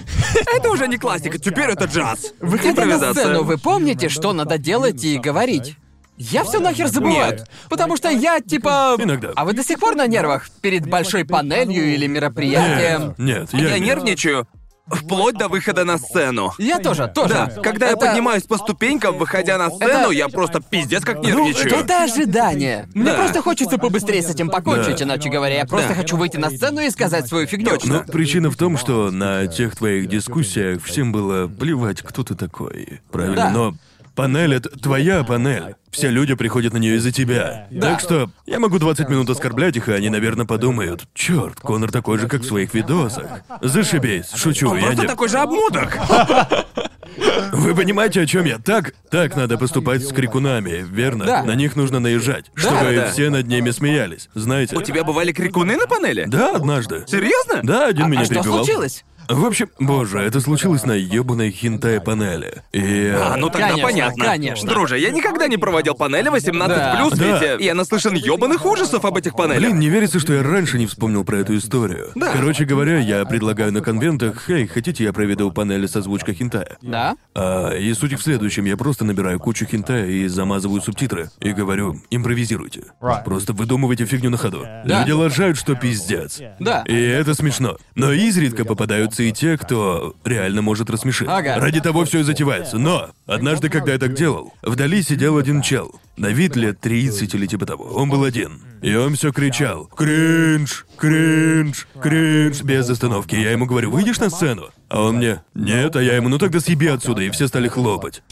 [0.55, 2.33] Это уже не классика, теперь это джаз.
[2.39, 5.75] Выходя на сцену, вы помните, что надо делать и говорить?
[6.19, 7.33] Я все нахер забываю.
[7.37, 7.47] Нет.
[7.69, 8.95] Потому что я типа.
[8.97, 9.33] Иногда.
[9.35, 10.49] А вы до сих пор на нервах?
[10.61, 13.13] Перед большой панелью или мероприятием?
[13.19, 13.87] Нет, Я, я, нет.
[13.87, 14.47] нервничаю
[14.89, 16.53] вплоть до выхода на сцену.
[16.57, 17.33] Я тоже, тоже.
[17.33, 21.17] Да, когда я Это- поднимаюсь по ступенькам, выходя на сцену, Это- я просто пиздец как
[21.17, 21.75] Ну, нервничаю.
[21.75, 22.87] это ожидание.
[22.93, 23.17] Мне Да.
[23.17, 25.03] просто хочется побыстрее с этим покончить, Да.
[25.05, 25.55] иначе говоря.
[25.55, 25.95] Я просто Да.
[25.95, 27.77] хочу выйти на сцену и сказать свою фигню.
[27.83, 33.01] Ну, причина в том, что на тех твоих дискуссиях всем было плевать, кто ты такой.
[33.11, 33.35] Правильно?
[33.35, 33.49] Да.
[33.51, 33.73] Но
[34.17, 35.75] панель это твоя панель.
[35.91, 37.67] Все люди приходят на нее из-за тебя.
[37.79, 42.17] Так что я могу 20 минут оскорблять их, и они, наверное, подумают: черт, Конор такой
[42.17, 43.27] же, как в своих видосах.
[43.61, 45.07] Зашибись, шучу, я Просто не.
[45.07, 45.97] такой же обмудок.
[47.53, 48.57] Вы понимаете, о чем я?
[48.59, 51.25] Так, так надо поступать с крикунами, верно?
[51.25, 51.43] Да.
[51.43, 53.09] На них нужно наезжать, чтобы да.
[53.09, 54.29] все над ними смеялись.
[54.33, 54.75] Знаете?
[54.75, 56.25] У тебя бывали крикуны на панели?
[56.25, 57.05] Да, однажды.
[57.07, 57.61] Серьезно?
[57.63, 58.65] Да, один меня а что перебивал.
[58.65, 59.03] случилось?
[59.29, 62.63] В общем, боже, это случилось на ёбаной хинтай панели.
[62.71, 63.11] И...
[63.13, 64.23] А, ну тогда Конечно, понятно.
[64.25, 64.69] конечно.
[64.69, 67.03] Друже, я никогда не проводил панели 18+, Да.
[67.11, 67.53] ведь Да.
[67.59, 69.61] я наслышан ёбаных ужасов об этих панелях.
[69.61, 72.11] Блин, не верится, что я раньше не вспомнил про эту историю.
[72.15, 72.31] Да.
[72.33, 77.15] Короче говоря, я предлагаю на конвентах, «Эй, хотите, я проведу панели с озвучкой хинтая?» Да?
[77.35, 81.29] А, и суть в следующем, я просто набираю кучу хинтая и замазываю субтитры.
[81.41, 82.83] И говорю, импровизируйте.
[83.25, 84.63] Просто выдумывайте фигню на ходу.
[84.85, 84.99] Да.
[85.01, 86.39] Люди лажают, что пиздец.
[86.59, 86.83] Да.
[86.87, 87.77] И это смешно.
[87.95, 91.27] Но изредка попадаются и те, кто реально может рассмешить.
[91.29, 91.59] Ага.
[91.59, 92.77] Ради того все и затевается.
[92.77, 95.99] Но однажды, когда я так делал, вдали сидел один чел.
[96.17, 97.85] На вид лет 30 или типа того.
[97.85, 98.61] Он был один.
[98.81, 99.85] И он все кричал.
[99.85, 102.61] Кринж, кринж, кринж.
[102.63, 103.35] Без остановки.
[103.35, 104.69] Я ему говорю, выйдешь на сцену?
[104.89, 107.21] А он мне, нет, а я ему, ну тогда съеби отсюда.
[107.21, 108.23] И все стали хлопать.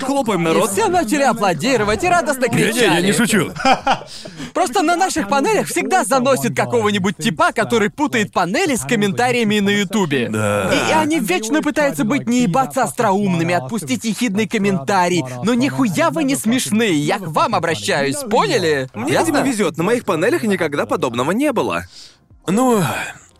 [0.00, 0.70] Хлопаем, И народ.
[0.70, 2.72] все начали аплодировать и радостно кричали.
[2.72, 3.50] Не-не, я не шучу.
[4.54, 10.28] Просто на наших панелях всегда заносит какого-нибудь типа, который путает панели с комментариями на Ютубе.
[10.28, 10.70] Да.
[10.88, 15.24] И они вечно пытаются быть не ебаться остроумными, отпустить ехидный комментарий.
[15.44, 18.88] Но нихуя вы не смешные, я к вам обращаюсь, поняли?
[18.94, 19.26] Мне, Ясно?
[19.32, 19.76] видимо, везет.
[19.76, 21.84] На моих панелях никогда подобного не было.
[22.46, 22.82] Ну,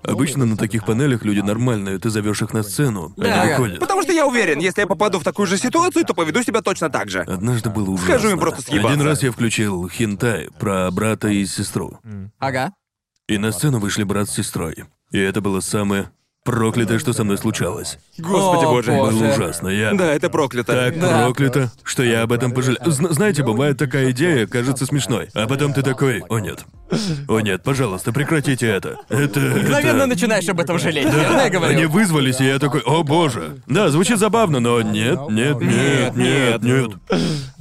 [0.02, 3.42] обычно на таких панелях люди нормальные, ты зовешь их на сцену, Да.
[3.42, 3.80] они выходят.
[3.80, 6.90] Потому что я уверен, если я попаду в такую же ситуацию, то поведу себя точно
[6.90, 7.20] так же.
[7.20, 8.14] Однажды было ужасно.
[8.14, 8.88] Скажу им просто съебаться.
[8.92, 11.98] Один раз я включил хинтай про брата и сестру.
[12.38, 12.72] Ага.
[13.28, 14.84] И на сцену вышли брат с сестрой.
[15.12, 16.10] И это было самое
[16.44, 17.98] проклятое, что со мной случалось.
[18.18, 18.92] Господи О, боже.
[18.92, 19.18] боже.
[19.18, 19.68] Было ужасно.
[19.68, 19.92] Я...
[19.92, 20.72] Да, это проклято.
[20.72, 21.24] Так Да.
[21.24, 22.78] проклято, что я об этом пожалел.
[22.86, 26.64] Зна- знаете, бывает такая идея, кажется смешной, а потом ты такой, о нет.
[27.28, 28.96] О нет, пожалуйста, прекратите это.
[29.08, 29.38] Это...
[29.40, 30.06] Мгновенно это...
[30.06, 31.72] начинаешь об этом жалеть, верно я говорю?
[31.76, 33.58] Они вызвались, и я такой, о боже.
[33.66, 36.90] Да, звучит забавно, но нет, нет, нет, нет, нет.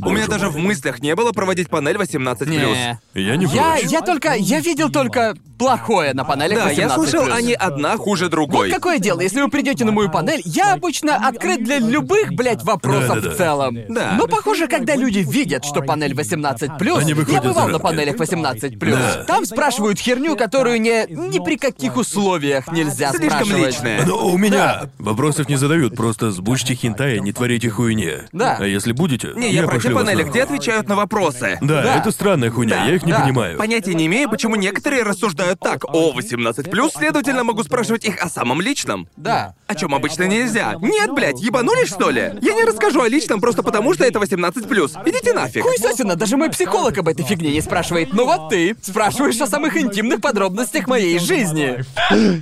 [0.04, 2.50] У меня даже в мыслях не было проводить панель 18+.
[2.50, 3.00] Не.
[3.14, 6.96] Я не Я, я только, я видел только плохое на панелях Да, я 18+.
[6.96, 11.16] слышал, они одна хуже Вот какое дело, если вы придете на мою панель, я обычно
[11.16, 13.30] открыт для любых, блядь, вопросов Да-да-да.
[13.32, 13.78] в целом.
[13.90, 14.16] Да.
[14.18, 18.78] Но похоже, когда люди видят, что панель 18+, Они я выходят бывал на панелях 18+,
[18.78, 19.24] Да.
[19.26, 23.68] там спрашивают херню, которую не, ни при каких условиях нельзя Слишком спрашивать.
[23.74, 24.06] личное.
[24.06, 28.12] Но у меня вопросов не задают, просто сбучьте хентай, не творите хуйни.
[28.32, 28.58] Да.
[28.60, 30.32] А если будете, Не, я про те пошлю вас панели, нахуй.
[30.32, 31.58] где отвечают на вопросы.
[31.62, 31.96] Да, Да.
[32.00, 33.22] это странная хуйня, Да, я их не да.
[33.22, 33.58] понимаю.
[33.58, 35.86] Понятия не имею, почему некоторые рассуждают так.
[35.86, 39.08] О, 18+, следовательно, могу спрашивать их о самом личном.
[39.18, 39.54] Да.
[39.68, 40.76] О чем обычно нельзя.
[40.82, 42.34] Нет, блядь, ебанулись, что ли?
[42.42, 45.08] Я не расскажу о личном просто потому, что это 18+.
[45.08, 45.64] Идите нафиг.
[45.64, 48.14] Хуесосина, даже мой психолог об этой фигне не спрашивает.
[48.14, 51.84] Ну вот ты спрашиваешь о самых интимных подробностях моей жизни.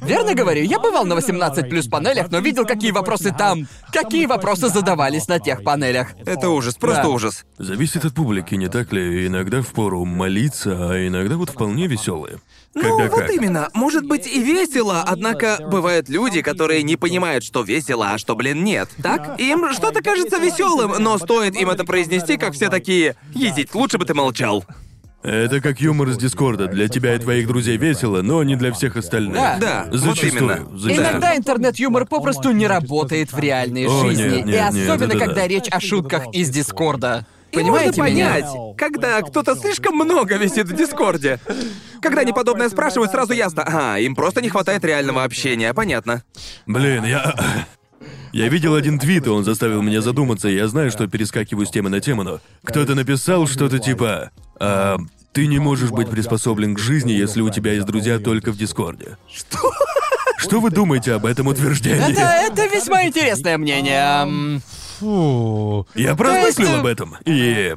[0.05, 4.69] Верно говорю, я бывал на 18 плюс панелях, но видел, какие вопросы там, какие вопросы
[4.69, 6.09] задавались на тех панелях.
[6.25, 7.09] Это ужас, просто Да.
[7.09, 7.45] ужас.
[7.57, 9.27] Зависит от публики, не так ли?
[9.27, 12.37] Иногда впору молиться, а иногда вот вполне веселые.
[12.77, 13.31] Ну, Когда вот как.
[13.31, 13.69] именно.
[13.73, 18.63] Может быть и весело, однако бывают люди, которые не понимают, что весело, а что, блин,
[18.63, 18.89] нет.
[19.01, 19.39] Так?
[19.39, 24.05] Им что-то кажется веселым, но стоит им это произнести, как все такие «Ездить, лучше бы
[24.05, 24.63] ты молчал».
[25.23, 26.67] Это как юмор из Дискорда.
[26.67, 29.33] Для тебя и твоих друзей весело, но не для всех остальных.
[29.33, 29.57] Да.
[29.59, 30.31] Да, вот Зачастую.
[30.31, 30.77] именно.
[30.77, 30.95] зачастую.
[30.95, 34.23] Иногда интернет-юмор попросту не работает в реальной О, жизни.
[34.23, 35.25] нет, нет, и нет, особенно, да-да-да.
[35.25, 37.25] когда речь о шутках из Дискорда.
[37.61, 38.29] Понимаете можно меня?
[38.29, 41.39] понять, когда кто-то слишком много висит в Дискорде.
[42.01, 43.63] Когда они подобное спрашивают, сразу ясно.
[43.65, 46.23] А, им просто не хватает реального общения, понятно.
[46.65, 47.35] Блин, я...
[48.33, 51.71] Я видел один твит, и он заставил меня задуматься, и я знаю, что перескакиваю с
[51.71, 52.39] темы на тему, но...
[52.63, 54.31] Кто-то написал что-то типа...
[54.59, 54.97] «А,
[55.31, 59.17] ты не можешь быть приспособлен к жизни, если у тебя есть друзья только в Дискорде.
[59.31, 59.71] Что?
[60.37, 62.11] Что вы думаете об этом утверждении?
[62.11, 64.61] Это, это весьма интересное мнение.
[65.01, 67.15] Ам, Я есть, поразмыслил э, об этом.
[67.25, 67.75] И...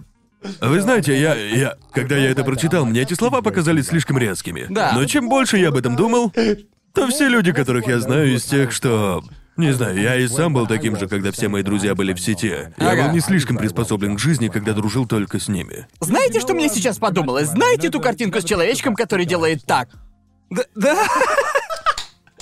[0.60, 1.76] Вы знаете, я, я...
[1.92, 4.66] Когда я это прочитал, мне эти слова показались слишком резкими.
[4.70, 4.92] Да.
[4.94, 6.32] Но чем больше я об этом думал,
[6.94, 9.22] то все люди, которых я знаю, из тех, что...
[9.56, 12.72] Не знаю, я и сам был таким же, когда все мои друзья были в сети.
[12.78, 13.04] Я Ага.
[13.06, 15.86] был не слишком приспособлен к жизни, когда дружил только с ними.
[16.00, 17.48] Знаете, что мне сейчас подумалось?
[17.48, 19.90] Знаете ту картинку с человечком, который делает так?
[20.48, 20.96] Да, да.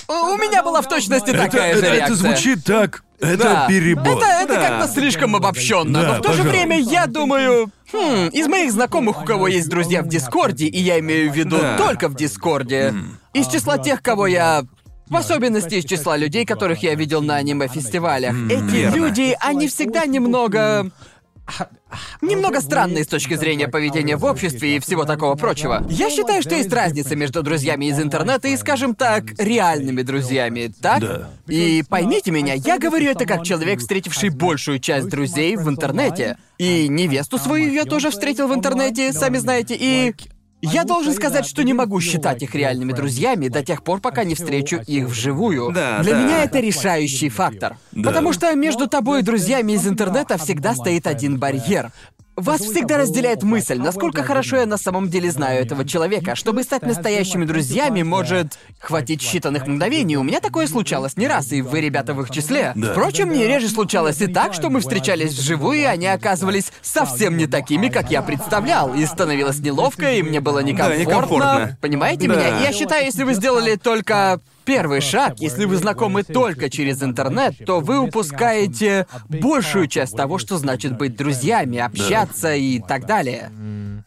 [0.09, 2.15] У у меня была в точности Это, такая же это- это реакция.
[2.15, 3.03] звучит так...
[3.21, 3.65] Это Да.
[3.67, 4.07] перебор.
[4.17, 4.61] Это, это Да.
[4.69, 6.01] как-то слишком обобщенно.
[6.01, 6.51] Да, но в то же пожалуй.
[6.51, 7.69] время я думаю.
[7.91, 11.57] Хм, из моих знакомых, у кого есть друзья в Дискорде, и я имею в виду
[11.57, 11.77] Да.
[11.77, 12.93] только в Дискорде,
[13.33, 14.63] из числа тех, кого я.
[15.09, 18.33] В особенности из числа людей, которых я видел на аниме-фестивалях.
[18.49, 18.95] Эти Верно.
[18.95, 20.89] люди, они всегда немного.
[22.21, 25.85] Немного странные с точки зрения поведения в обществе и всего такого прочего.
[25.89, 30.99] Я считаю, что есть разница между друзьями из интернета и, скажем так, реальными друзьями, так?
[30.99, 31.29] Да.
[31.47, 36.37] И поймите меня, я говорю это как человек, встретивший большую часть друзей в интернете.
[36.57, 40.13] И невесту свою я тоже встретил в интернете, сами знаете, и...
[40.61, 44.35] Я должен сказать, что не могу считать их реальными друзьями до тех пор, пока не
[44.35, 45.71] встречу их вживую.
[45.71, 46.23] Да, Для да.
[46.23, 47.77] меня это решающий фактор.
[47.91, 48.09] Да.
[48.09, 51.91] Потому что между тобой и друзьями из интернета всегда стоит один барьер.
[52.39, 56.35] Вас всегда разделяет мысль, насколько хорошо я на самом деле знаю этого человека.
[56.35, 60.15] Чтобы стать настоящими друзьями, может хватить считанных мгновений.
[60.17, 62.71] У меня такое случалось не раз, и вы, ребята, в их числе.
[62.75, 62.91] Да.
[62.91, 67.47] Впрочем, не реже случалось и так, что мы встречались вживую, и они оказывались совсем не
[67.47, 68.93] такими, как я представлял.
[68.93, 70.99] И становилось неловко, и мне было некомфортно.
[71.01, 71.77] некомфортно.
[71.81, 72.35] Понимаете Да.
[72.35, 72.59] меня?
[72.61, 77.79] Я считаю, если вы сделали только первый шаг, если вы знакомы только через интернет, то
[77.79, 83.51] вы упускаете большую часть того, что значит быть друзьями, общаться и так далее.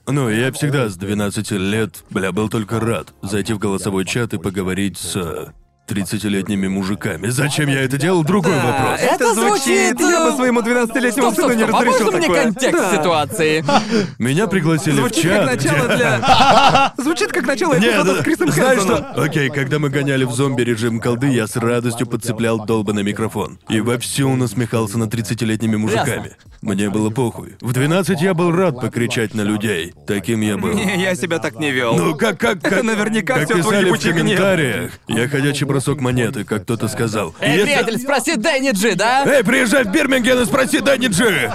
[0.06, 4.38] Ну, я всегда с 12 лет, бля, был только рад зайти в голосовой чат и
[4.38, 5.46] поговорить с э,
[5.88, 7.28] 30-летними мужиками.
[7.28, 8.22] Зачем я это делал?
[8.24, 9.00] Другой Да, вопрос.
[9.00, 12.42] Это звучит, Я бы своему 12-летнему Стоп, стоп, сыну не а разрешил можно мне такое.
[12.44, 12.96] контекст Да.
[12.96, 13.64] ситуации?
[14.18, 15.38] Меня пригласили в Звучит чат.
[15.48, 16.92] как начало где- для...
[16.98, 19.12] Звучит как начало Нет, эпизода да, с Крисом знаешь Хэнсоном.
[19.12, 19.22] что?
[19.22, 23.58] Окей, когда мы гоняли в зомби режим колды, я с радостью подцеплял долбанный микрофон.
[23.68, 26.36] И вовсю насмехался над 30-летними мужиками.
[26.62, 27.56] Мне было похуй.
[27.60, 29.92] В 12 я был рад покричать на людей.
[30.06, 30.72] Таким я был.
[30.74, 31.94] Не, я себя так не вел.
[31.96, 32.72] Ну, как, как, как...
[32.72, 34.92] Это наверняка как твой писали в комментариях.
[35.08, 37.34] Я ходячий бросок монеты, как кто-то сказал.
[37.40, 39.24] Эй, если- приятель, спроси Дэнни Джи, да?
[39.26, 41.50] Эй, приезжай в Бирмингем и спроси Дэнни Джи!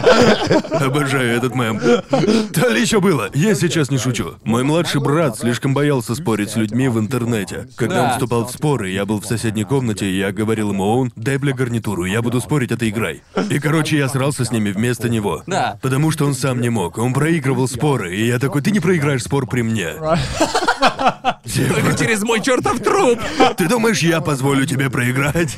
[0.72, 1.80] Обожаю этот мем.
[2.54, 3.30] То ли еще было.
[3.34, 4.36] Я сейчас не шучу.
[4.44, 7.68] Мой младший брат слишком боялся спорить с людьми в интернете.
[7.78, 11.14] Когда он вступал в споры, я был в соседней комнате, и я говорил ему, он,
[11.16, 13.22] дай бля гарнитуру, я буду спорить, а ты играй.
[13.50, 15.44] И, короче, я срался с ними вместо него.
[15.48, 15.80] Да.
[15.82, 16.98] Потому что он сам не мог.
[16.98, 19.94] Он проигрывал споры, и я такой, ты не проиграешь спор при мне.
[19.94, 23.20] Только через мой чертов труп.
[23.58, 25.58] ты думаешь, я позволю тебе проиграть?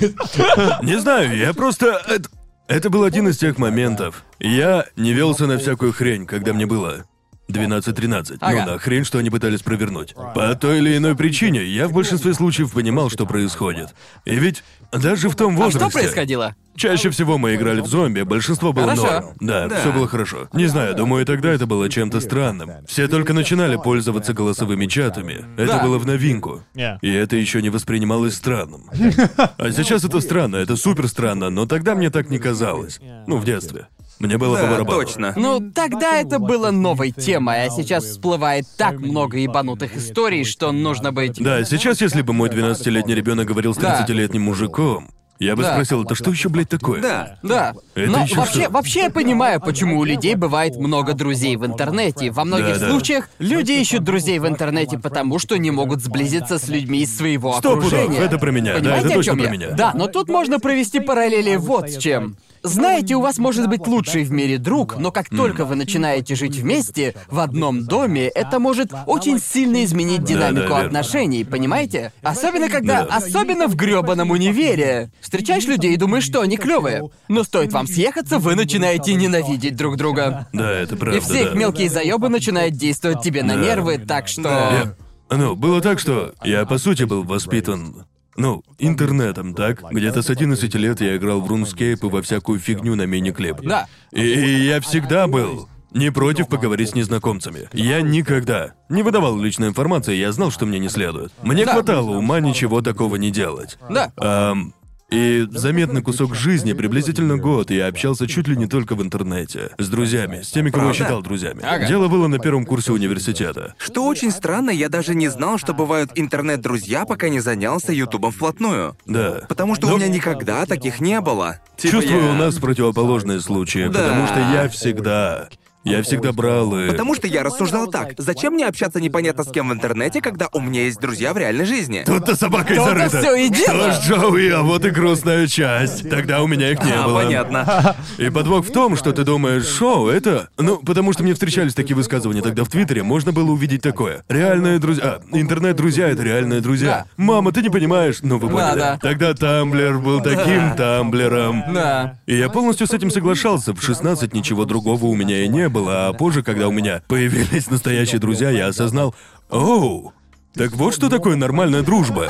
[0.81, 2.01] Не знаю, я просто...
[2.07, 2.29] Это,
[2.67, 4.23] это был один из тех моментов.
[4.39, 7.05] Я не велся на всякую хрень, когда мне было
[7.49, 8.37] 12-13.
[8.39, 8.65] Ага.
[8.65, 10.13] Ну, на хрень, что они пытались провернуть.
[10.35, 13.89] По той или иной причине я в большинстве случаев понимал, что происходит.
[14.25, 15.89] И ведь даже в том А возрасте...
[15.89, 16.55] что происходило?
[16.75, 19.03] Чаще всего мы играли в зомби, большинство было Хорошо.
[19.03, 19.25] норм.
[19.41, 19.79] Да, Да.
[19.81, 20.47] все было хорошо.
[20.53, 22.71] Не знаю, думаю, тогда это было чем-то странным.
[22.87, 25.43] Все только начинали пользоваться голосовыми чатами.
[25.57, 25.83] Это Да.
[25.83, 26.63] было в новинку.
[27.01, 28.85] И это еще не воспринималось странным.
[29.57, 32.99] А сейчас это странно, это супер странно, но тогда мне так не казалось.
[33.27, 33.87] Ну, в детстве.
[34.19, 34.99] Мне было по Да, барабану.
[34.99, 35.33] точно.
[35.37, 41.13] Ну, тогда это было новой темой, а сейчас всплывает так много ебанутых историй, что нужно
[41.13, 41.41] быть...
[41.41, 44.05] Да, сейчас, если бы мой 12-летний ребенок говорил с Да.
[44.05, 45.71] 30-летним мужиком, я бы Да.
[45.71, 47.01] спросил, это что еще, блядь, такое?
[47.01, 47.37] Да.
[47.43, 47.73] Да.
[47.95, 48.69] Это Но ещё вообще, что?
[48.71, 52.29] вообще я понимаю, почему у людей бывает много друзей в интернете.
[52.31, 52.89] Во многих Да-да.
[52.91, 57.53] случаях люди ищут друзей в интернете, потому что не могут сблизиться с людьми из своего
[57.53, 58.19] Сто пудов, окружения.
[58.19, 59.51] это про меня, да, Понимаете, это о точно чём про я?
[59.51, 59.69] меня.
[59.71, 62.35] Да, но тут можно провести параллели вот с чем.
[62.63, 66.55] Знаете, у вас может быть лучший в мире друг, но как только вы начинаете жить
[66.57, 72.11] вместе в одном доме, это может очень сильно изменить динамику отношений, понимаете?
[72.21, 73.15] Особенно когда, Да.
[73.15, 75.11] особенно в грёбаном универе.
[75.21, 77.09] Встречаешь людей и думаешь, что они клевые.
[77.27, 80.47] Но стоит вам съехаться, вы начинаете ненавидеть друг друга.
[80.53, 81.57] Да, это правда, И все их да.
[81.59, 84.49] мелкие заебы начинают действовать тебе на нервы, так что.
[84.49, 84.95] Я-
[85.31, 88.05] Ну, было так, что я, по сути, был воспитан...
[88.39, 89.83] Ну, интернетом, так?
[89.91, 93.57] Где-то с 11 лет я играл в RuneScape и во всякую фигню на мини-клип.
[93.61, 93.87] Да.
[94.11, 97.67] И, и я всегда был не против поговорить с незнакомцами.
[97.73, 101.33] Я никогда не выдавал личной информации, я знал, что мне не следует.
[101.43, 101.73] Мне Да.
[101.73, 103.77] хватало ума ничего такого не делать.
[103.89, 104.11] Да.
[104.17, 104.73] Ам,
[105.11, 109.71] и заметный кусок жизни, приблизительно год, я общался чуть ли не только в интернете.
[109.77, 111.61] С друзьями, с теми, кого я считал друзьями.
[111.63, 111.87] Ага.
[111.87, 113.73] Дело было на первом курсе университета.
[113.77, 118.95] Что очень странно, я даже не знал, что бывают интернет-друзья, пока не занялся Ютубом вплотную.
[119.05, 119.43] Да.
[119.47, 121.59] Потому что у меня никогда таких не было.
[121.77, 123.99] Типа Чувствую, я- у нас противоположные случаи, Да.
[123.99, 125.49] потому что я всегда...
[125.85, 126.87] Я всегда брал и...
[126.89, 128.13] Потому что я рассуждал так.
[128.17, 131.65] Зачем мне общаться непонятно с кем в интернете, когда у меня есть друзья в реальной
[131.65, 132.03] жизни?
[132.05, 133.17] Тут-то собакой То-то зарыто.
[133.21, 133.91] всё и дело.
[133.93, 136.09] Что ж, Джоуи, а вот и грустная часть.
[136.09, 137.21] Тогда у меня их не А, было.
[137.23, 137.95] понятно.
[138.17, 140.49] И подвох в том, что ты думаешь, шоу, это...
[140.57, 144.23] Ну, потому что мне встречались такие высказывания тогда в Твиттере, можно было увидеть такое.
[144.27, 145.03] Реальные друзья...
[145.05, 146.89] А, интернет-друзья— это реальные друзья.
[146.89, 147.05] Да.
[147.23, 148.17] Мама, ты не понимаешь?
[148.21, 148.77] Ну, вы поняли.
[148.79, 148.99] да.
[149.01, 151.63] Тогда Тамблер был таким Тамблером.
[151.73, 152.17] Да.
[152.25, 153.73] И я полностью с этим соглашался.
[153.73, 157.69] В 16 ничего другого у меня и не было, а позже, когда у меня появились
[157.69, 159.15] настоящие друзья, я осознал,
[159.49, 160.13] оу,
[160.53, 162.27] так вот что такое нормальная дружба.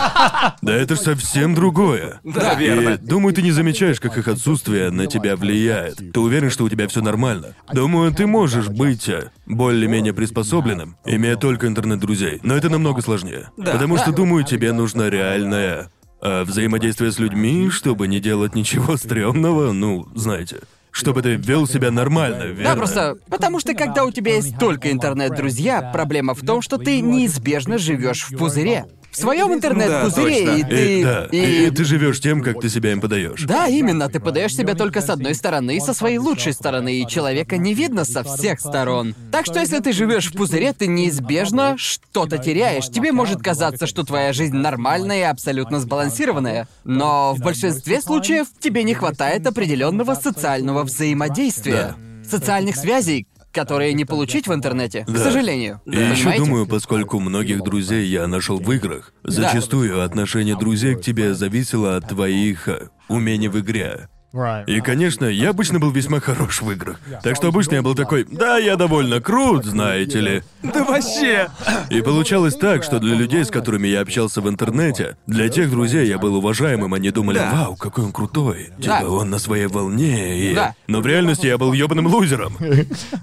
[0.62, 2.19] Да это ж совсем другое.
[2.23, 2.97] Да, И верно.
[2.97, 5.97] думаю, ты не замечаешь, как их отсутствие на тебя влияет.
[6.13, 7.56] Ты уверен, что у тебя все нормально.
[7.73, 12.39] Думаю, ты можешь быть э, более-менее приспособленным, имея только интернет-друзей.
[12.43, 13.49] Но это намного сложнее.
[13.58, 13.71] Да.
[13.71, 15.89] Потому что, думаю, тебе нужно реальное
[16.21, 20.58] э, взаимодействие с людьми, чтобы не делать ничего стрёмного, ну, знаете.
[20.99, 22.63] Чтобы ты вел себя нормально, верно?
[22.63, 27.01] Да, просто потому что когда у тебя есть только интернет-друзья, проблема в том, что ты
[27.01, 28.85] неизбежно живешь в пузыре.
[29.12, 31.00] В своем интернет-пузыре, Да, и ты.
[31.00, 33.43] И, да, и- и ты живешь тем, как ты себя им подаешь.
[33.43, 37.08] Да, именно, ты подаешь себя только с одной стороны и со своей лучшей стороны, и
[37.08, 39.15] человека не видно со всех сторон.
[39.32, 42.88] Так что если ты живешь в пузыре, ты неизбежно что-то теряешь.
[42.88, 46.67] Тебе может казаться, что твоя жизнь нормальная и абсолютно сбалансированная.
[46.84, 51.95] Но в большинстве случаев тебе не хватает определенного социального взаимодействия.
[52.30, 55.19] Социальных связей, которые не получить в интернете, к Да.
[55.23, 55.81] сожалению.
[55.85, 61.33] И еще думаю, поскольку многих друзей я нашел в играх, зачастую отношение друзей к тебе
[61.33, 64.09] зависело от твоих э, умений в игре.
[64.32, 64.65] Right.
[64.68, 67.00] И, конечно, я обычно был весьма хорош в играх.
[67.24, 70.44] Так что обычно я был такой, да, я довольно крут, знаете ли.
[70.62, 71.50] Да вообще!
[71.89, 76.08] И получалось так, что для людей, с которыми я общался в интернете, для тех друзей
[76.08, 77.50] я был уважаемым, они думали, Да.
[77.52, 78.70] вау, какой он крутой.
[78.80, 80.54] Типа, он на своей волне и...
[80.54, 80.76] Да.
[80.88, 82.56] Но в реальности я был ёбаным лузером.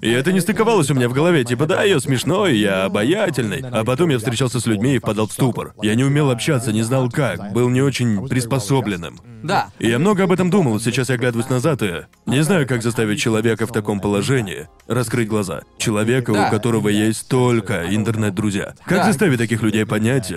[0.00, 3.62] И это не стыковалось у меня в голове, типа, да, я смешной, я обаятельный.
[3.70, 5.74] А потом я встречался с людьми и впадал в ступор.
[5.82, 9.20] Я не умел общаться, не знал как, был не очень приспособленным.
[9.42, 9.68] Да.
[9.78, 10.80] И я много об этом думал.
[10.80, 15.28] Сейчас сейчас я оглядываюсь назад и не знаю, как заставить человека в таком положении раскрыть
[15.28, 15.60] глаза.
[15.78, 16.48] Человека, Да.
[16.48, 18.74] у которого есть только интернет-друзья.
[18.86, 19.04] Как Да.
[19.04, 20.32] заставить таких людей понять,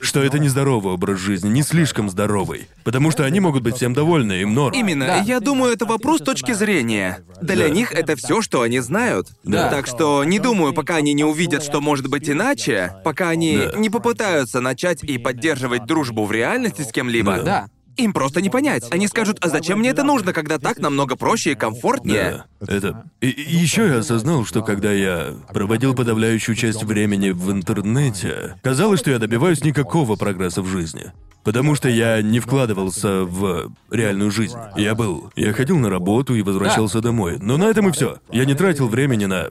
[0.00, 2.68] что это нездоровый образ жизни, не слишком здоровый.
[2.84, 4.74] Потому что они могут быть всем довольны, им норм.
[4.74, 5.16] Именно, Да.
[5.18, 7.20] я думаю, это вопрос точки зрения.
[7.40, 7.74] Для Да.
[7.74, 9.28] них это все, что они знают.
[9.44, 9.70] Да.
[9.70, 13.78] Так что не думаю, пока они не увидят, что может быть иначе, пока они Да.
[13.78, 17.38] не попытаются начать и поддерживать дружбу в реальности с кем-либо.
[17.42, 17.66] Да.
[17.96, 18.84] Им просто не понять.
[18.90, 22.44] Они скажут, а зачем мне это нужно, когда так намного проще и комфортнее?
[22.60, 23.04] Да, это...
[23.20, 29.10] И, еще я осознал, что когда я проводил подавляющую часть времени в интернете, казалось, что
[29.10, 31.12] я добиваюсь никакого прогресса в жизни.
[31.44, 34.56] Потому что я не вкладывался в реальную жизнь.
[34.76, 35.30] Я был...
[35.36, 37.36] Я ходил на работу и возвращался домой.
[37.40, 38.18] Но на этом и все.
[38.32, 39.48] Я не тратил времени на...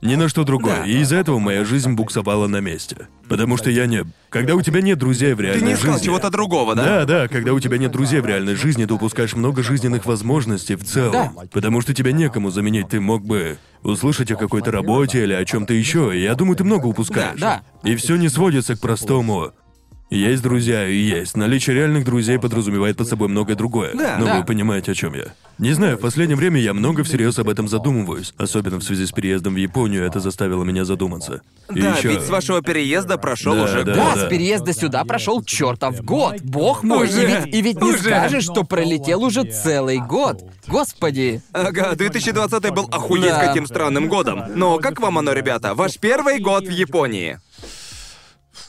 [0.00, 0.76] Ни на что другое.
[0.76, 0.86] Да.
[0.86, 3.08] И из-за этого моя жизнь буксовала на месте.
[3.28, 4.04] Потому что я не...
[4.30, 6.06] Когда у тебя нет друзей в Ты реальной не искал жизни...
[6.06, 6.84] чего-то другого, да?
[6.84, 10.76] Да, да, когда у тебя нет друзей в реальной жизни, ты упускаешь много жизненных возможностей
[10.76, 11.12] в целом.
[11.12, 11.32] Да.
[11.50, 12.88] Потому что тебя некому заменить.
[12.90, 16.16] Ты мог бы услышать о какой-то работе или о чем-то еще.
[16.16, 17.40] И я думаю, ты много упускаешь.
[17.40, 19.52] Да, И все не сводится к простому.
[20.10, 21.36] Есть друзья и есть.
[21.36, 23.90] Наличие реальных друзей подразумевает под собой многое другое.
[23.94, 24.16] Да.
[24.18, 24.38] Но Да.
[24.38, 25.34] вы понимаете, о чем я.
[25.58, 28.32] Не знаю, в последнее время я много всерьез об этом задумываюсь.
[28.38, 31.42] Особенно в связи с переездом в Японию это заставило меня задуматься.
[31.74, 32.08] И Да, еще...
[32.08, 34.14] ведь с вашего переезда прошел Да, уже да, год.
[34.14, 36.40] Да, с переезда сюда прошел чертов год.
[36.40, 37.98] Бог мой, Уже, и ведь, и ведь не уже.
[37.98, 40.42] скажешь, что пролетел уже целый год.
[40.68, 41.42] Господи.
[41.52, 43.44] Ага, 2020 был охуеть Да.
[43.46, 44.42] каким странным годом.
[44.54, 45.74] Но как вам оно, ребята?
[45.74, 47.40] Ваш первый год в Японии.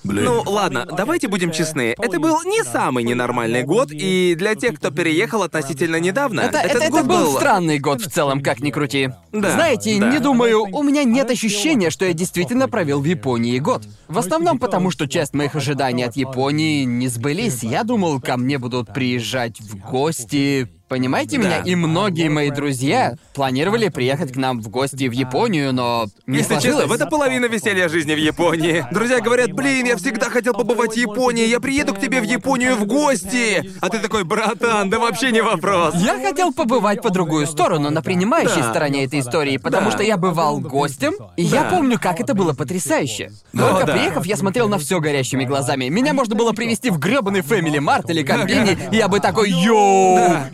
[0.03, 0.25] Блин.
[0.25, 1.95] Ну, ладно, давайте будем честны.
[1.97, 6.75] Это был не самый ненормальный год, и для тех, кто переехал относительно недавно, Это, этот
[6.75, 9.09] это, это год был странный год в целом, как ни крути.
[9.31, 10.09] Да, Знаете, да.
[10.11, 13.83] не думаю, у меня нет ощущения, что я действительно провел в Японии год.
[14.07, 17.63] В основном потому, что часть моих ожиданий от Японии не сбылись.
[17.63, 20.69] Я думал, ко мне будут приезжать в гости.
[20.89, 21.43] Понимаете Да.
[21.43, 21.57] меня?
[21.63, 26.55] И многие мои друзья планировали приехать к нам в гости в Японию, но не Если
[26.55, 26.89] честно, сложилось.
[26.89, 28.85] в это половина веселья жизни в Японии.
[28.91, 32.75] Друзья говорят, блин, я всегда хотел побывать в Японии, я приеду к тебе в Японию
[32.75, 33.71] в гости.
[33.81, 35.93] А ты такой, братан, да вообще не вопрос.
[35.95, 38.71] Я хотел побывать по другую сторону, на принимающей Да.
[38.71, 39.91] стороне этой истории, потому Да.
[39.91, 41.69] что я бывал гостем, и я Да.
[41.69, 43.31] помню, как это было потрясающе.
[43.55, 43.93] Только да.
[43.93, 45.85] приехав, я смотрел на все горящими глазами.
[45.89, 50.15] Меня можно было привести в грёбаный Family Mart или Комбини, и я бы такой «Йоу!
[50.17, 50.49] Да.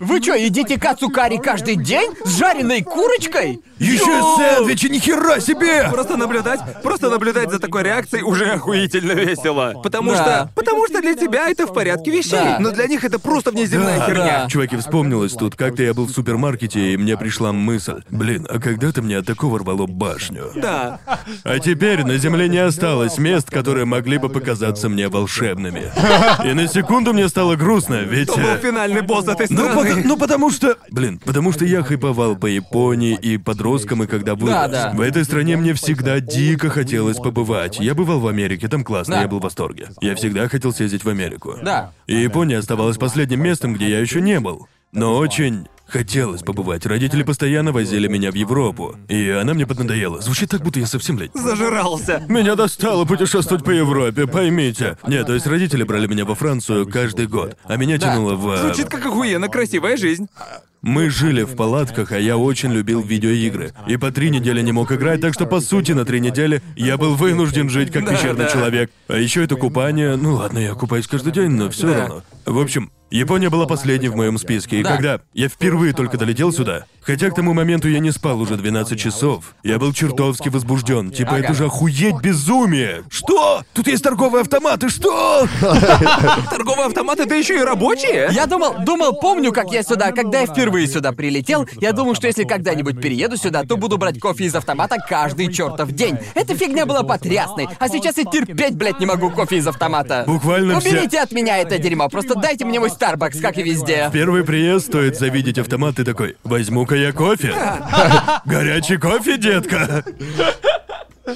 [0.00, 2.10] Вы чё, едите кацукари каждый день?
[2.24, 3.60] С жареной курочкой?
[3.78, 5.88] Еще Йоу!» сэндвичи, нихера себе!
[5.90, 9.74] Просто наблюдать, просто наблюдать за такой реакцией уже охуительно весело.
[9.82, 10.16] Потому Да.
[10.16, 12.58] что, потому что для тебя это в порядке вещей, Да.
[12.60, 14.06] но для них это просто внеземная Да.
[14.06, 14.24] херня.
[14.44, 14.48] Да.
[14.48, 18.02] Чуваки, вспомнилось тут, как-то я был в супермаркете, и мне пришла мысль.
[18.10, 20.52] Блин, а когда-то мне от такого рвало башню.
[20.54, 21.00] Да.
[21.44, 25.90] А теперь на земле не осталось мест, которые могли бы показаться мне волшебными.
[26.48, 28.28] И на секунду мне стало грустно, ведь...
[28.30, 30.76] Кто был э, финальный босс этой Ну, пота- ну, потому что...
[30.90, 34.54] Блин, потому что я хайповал по Японии и подросткам, и когда вырос.
[34.54, 34.92] Да, да.
[34.94, 37.78] В этой стране мне всегда дико хотелось побывать.
[37.80, 39.22] Я бывал в Америке, там классно, Да.
[39.22, 39.88] я был в восторге.
[40.00, 41.56] Я всегда хотел съездить в Америку.
[41.62, 41.92] Да.
[42.06, 44.68] И Япония оставалась последним местом, где я еще не был.
[44.92, 46.86] Но очень хотелось побывать.
[46.86, 48.96] Родители постоянно возили меня в Европу.
[49.08, 50.20] И она мне поднадоела.
[50.20, 52.24] Звучит так, будто я совсем, блядь, Зажирался.
[52.28, 54.96] меня достало путешествовать по Европе, поймите.
[55.06, 58.12] Нет, то есть родители брали меня во Францию каждый год, а меня Да.
[58.14, 58.56] тянуло в...
[58.58, 60.28] Звучит как охуенно красивая жизнь.
[60.82, 63.72] Мы жили в палатках, а я очень любил видеоигры.
[63.86, 66.98] И по три недели не мог играть, так что по сути на три недели я
[66.98, 68.50] был вынужден жить как Да, пещерный да.
[68.50, 68.90] человек.
[69.08, 70.16] А еще это купание.
[70.16, 71.94] Ну ладно, я купаюсь каждый день, но все Да.
[72.00, 72.22] равно.
[72.44, 74.90] В общем, Япония была последней в моем списке, и Да.
[74.90, 78.98] когда я впервые только долетел сюда, хотя к тому моменту я не спал уже 12
[78.98, 81.10] часов, я был чертовски возбужден.
[81.10, 83.04] Типа, это же охуеть безумие!
[83.10, 83.62] Что?
[83.72, 85.46] Тут есть торговые автоматы, что?
[86.50, 88.28] Торговые автоматы, да еще и рабочие?
[88.32, 92.26] Я думал, думал, помню, как я сюда, когда я впервые сюда прилетел, я думал, что
[92.26, 96.16] если когда-нибудь перееду сюда, то буду брать кофе из автомата каждый чертов день.
[96.34, 100.24] Эта фигня была потрясной, а сейчас я терпеть, блядь, не могу кофе из автомата.
[100.26, 104.10] Буквально все- Уберите от меня это дерьмо, просто дайте мне мой Starbucks, как и везде.
[104.12, 107.54] Первый приезд стоит завидеть автомат, ты такой, возьму-ка я кофе.
[108.44, 110.04] Горячий кофе, детка.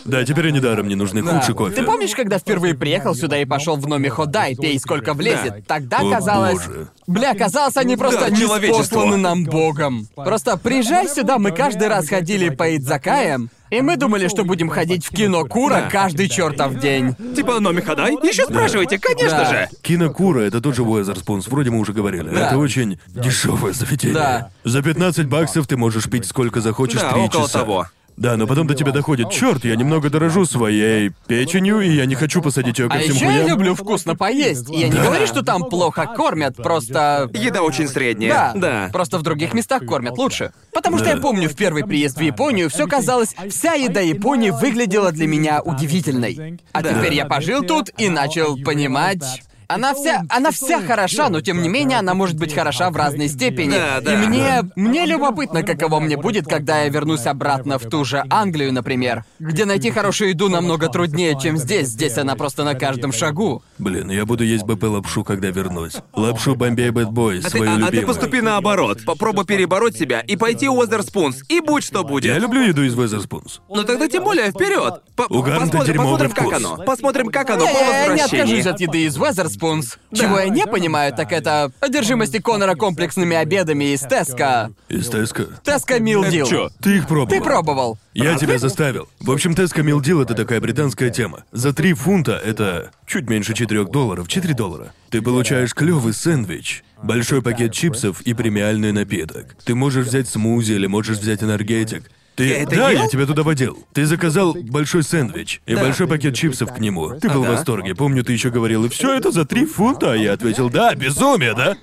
[0.04, 1.76] Да, теперь и недаром не нужны худший кофе.
[1.76, 5.66] Ты помнишь, когда впервые приехал сюда и пошел в номер Ходай, пей сколько влезет?
[5.66, 6.66] Тогда О, казалось...
[6.66, 6.88] боже.
[7.06, 10.06] Бля, казалось, они просто Да, не нам богом.
[10.14, 15.06] Просто приезжай сюда, мы каждый раз ходили по Идзакаям, и мы думали, что будем ходить
[15.06, 15.88] в кино Кура Да.
[15.90, 17.14] каждый чертов день.
[17.34, 18.12] Типа Номи Хадай?
[18.22, 19.44] Еще спрашивайте, конечно Да.
[19.50, 19.68] же.
[19.82, 22.28] Кинокура это тот же Уэзерспунс, вроде мы уже говорили.
[22.28, 22.48] Да.
[22.48, 24.14] Это очень дешевое заведение.
[24.14, 24.50] Да.
[24.64, 27.58] За 15 баксов ты можешь пить сколько захочешь Да, три около часа.
[27.60, 27.86] того.
[28.18, 32.16] Да, но потом до тебя доходит, черт, я немного дорожу своей печенью, и я не
[32.16, 33.48] хочу посадить ее ко А еще я хуям.
[33.48, 34.68] люблю вкусно поесть.
[34.70, 37.30] Я не говорю, что там плохо кормят, просто...
[37.32, 38.32] Еда очень средняя.
[38.32, 38.88] Да, Да.
[38.92, 40.52] Просто в других местах кормят лучше.
[40.74, 45.12] Потому что я помню в первый приезд в Японию, все казалось, вся еда Японии выглядела
[45.12, 46.58] для меня удивительной.
[46.72, 46.94] А Да.
[46.94, 49.42] теперь я пожил тут и начал понимать.
[49.68, 53.28] Она вся, она вся хороша, но тем не менее она может быть хороша в разной
[53.28, 53.72] степени.
[53.72, 54.14] Да, да.
[54.14, 58.72] И мне, мне любопытно, каково мне будет, когда я вернусь обратно в ту же Англию,
[58.72, 61.88] например, где найти хорошую еду намного труднее, чем здесь.
[61.88, 63.62] Здесь она просто на каждом шагу.
[63.76, 65.96] Блин, я буду есть БП лапшу, когда вернусь.
[66.14, 68.06] Лапшу Bombay Bad Boy, А ты, свою а- а ты любимую.
[68.06, 69.00] поступи наоборот.
[69.04, 71.42] Попробуй перебороть себя и пойти у Wetherspoons.
[71.50, 72.24] И будь что будет.
[72.32, 73.60] Я люблю еду из Wetherspoons.
[73.68, 75.02] Ну тогда тем более вперед.
[75.14, 76.76] По- У Гарнта посмотрим, посмотрим, как оно.
[76.78, 77.74] Посмотрим, как оно по я
[78.06, 78.42] не возвращении.
[78.42, 79.16] откажусь от еды из
[79.58, 79.98] Wetherspoons.
[80.12, 84.70] Чего я не понимаю, так это одержимости Конора комплексными обедами из Tesco.
[84.88, 85.46] Из Tesco.
[85.64, 86.46] Tesco Meal Deal.
[86.46, 86.70] чё?
[86.80, 87.28] Ты их пробовал?
[87.28, 87.98] Ты пробовал?
[88.14, 89.08] Я тебя заставил.
[89.20, 91.44] В общем, Tesco Meal Deal— это такая британская тема.
[91.52, 94.92] За три фунта это чуть меньше 4 долларов, 4 доллара.
[95.10, 99.56] Ты получаешь клевый сэндвич, большой пакет чипсов и премиальный напиток.
[99.64, 102.10] Ты можешь взять смузи или можешь взять энергетик.
[102.38, 102.54] Ты...
[102.54, 103.02] это да, ел?
[103.02, 103.78] я тебя туда водил.
[103.92, 105.82] Ты заказал большой сэндвич и Да.
[105.82, 107.10] большой пакет чипсов к нему.
[107.20, 107.52] Ты был в Ага.
[107.56, 107.94] восторге.
[107.94, 110.12] Помню, ты еще говорил, и все это за три фунта?
[110.12, 111.76] А я ответил, да, безумие, да?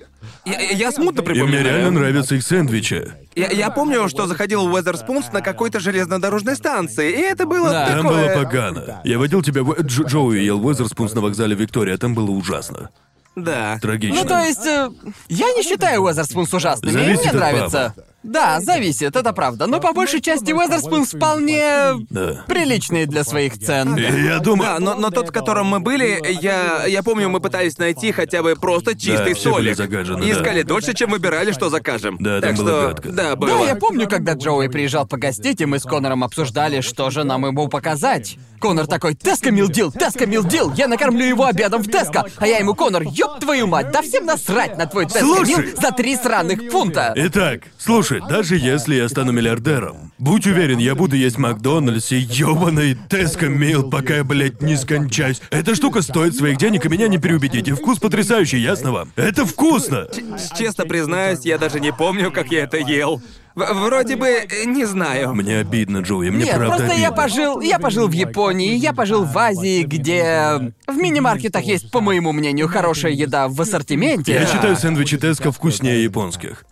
[0.45, 1.64] Я, я- я смутно И мне припоминаю.
[1.66, 3.12] реально нравятся их сэндвичи.
[3.36, 7.88] Я, я помню, что заходил в Уэзерспунс на какой-то железнодорожной станции, и это было Да.
[7.88, 8.26] Там такое...
[8.36, 9.01] было погано.
[9.03, 9.72] Я водил тебя в...
[9.74, 12.89] Дж- Джоуи ел Уэзерспунс на вокзале Виктория, там было ужасно.
[13.36, 13.78] Да.
[13.82, 14.22] Трагично.
[14.22, 14.89] Ну, то есть, э,
[15.28, 17.93] я не считаю Уэзерспунс ужасными, Зависит мне нравится.
[18.26, 19.68] Да, зависит, это правда.
[19.68, 22.44] Но по большей части Уэзерспунс вполне Да.
[22.48, 23.96] приличные для своих цен.
[23.98, 24.70] И я думаю...
[24.72, 28.42] Да, но, но тот, в котором мы были, я, я помню, мы пытались найти хотя
[28.42, 29.78] бы просто чистый все были столик.
[29.78, 30.40] загажены, И да.
[30.40, 32.18] искали дольше, чем выбирали, что закажем.
[32.20, 33.10] Да, там так было что, гадко.
[33.10, 33.60] Да, было.
[33.60, 37.46] Да, я помню, когда Джоуи приезжал погостить, и мы с Конором обсуждали, что же нам
[37.46, 38.38] ему показать.
[38.60, 42.26] Конор такой, Теска Милдил, Теска Милдил, я накормлю его обедом в Теска.
[42.38, 45.92] А я ему, Конор, ёб твою мать, да всем насрать на твой Теска Мил за
[45.92, 47.14] три сраных фунта.
[47.16, 52.97] Итак, слушай, даже если я стану миллиардером, будь уверен, я буду есть Макдональдс и ёбаный
[53.09, 55.41] Теско Мил, пока я, блядь, не скончаюсь.
[55.51, 57.74] Эта штука стоит своих денег, и меня не переубедите.
[57.76, 59.11] Вкус потрясающий, ясно вам?
[59.16, 60.07] Это вкусно!
[60.57, 63.22] Честно признаюсь, я даже не помню, как я это ел.
[63.55, 65.34] В- вроде бы, э, не знаю.
[65.34, 67.01] Мне обидно, Джоуи, мне Нет, правда просто обидно.
[67.01, 72.01] я пожил, я пожил в Японии, я пожил в Азии, где в мини-маркетах есть, по
[72.01, 74.34] моему мнению, хорошая еда в ассортименте.
[74.34, 76.66] Я считаю сэндвичи Теско вкуснее японских.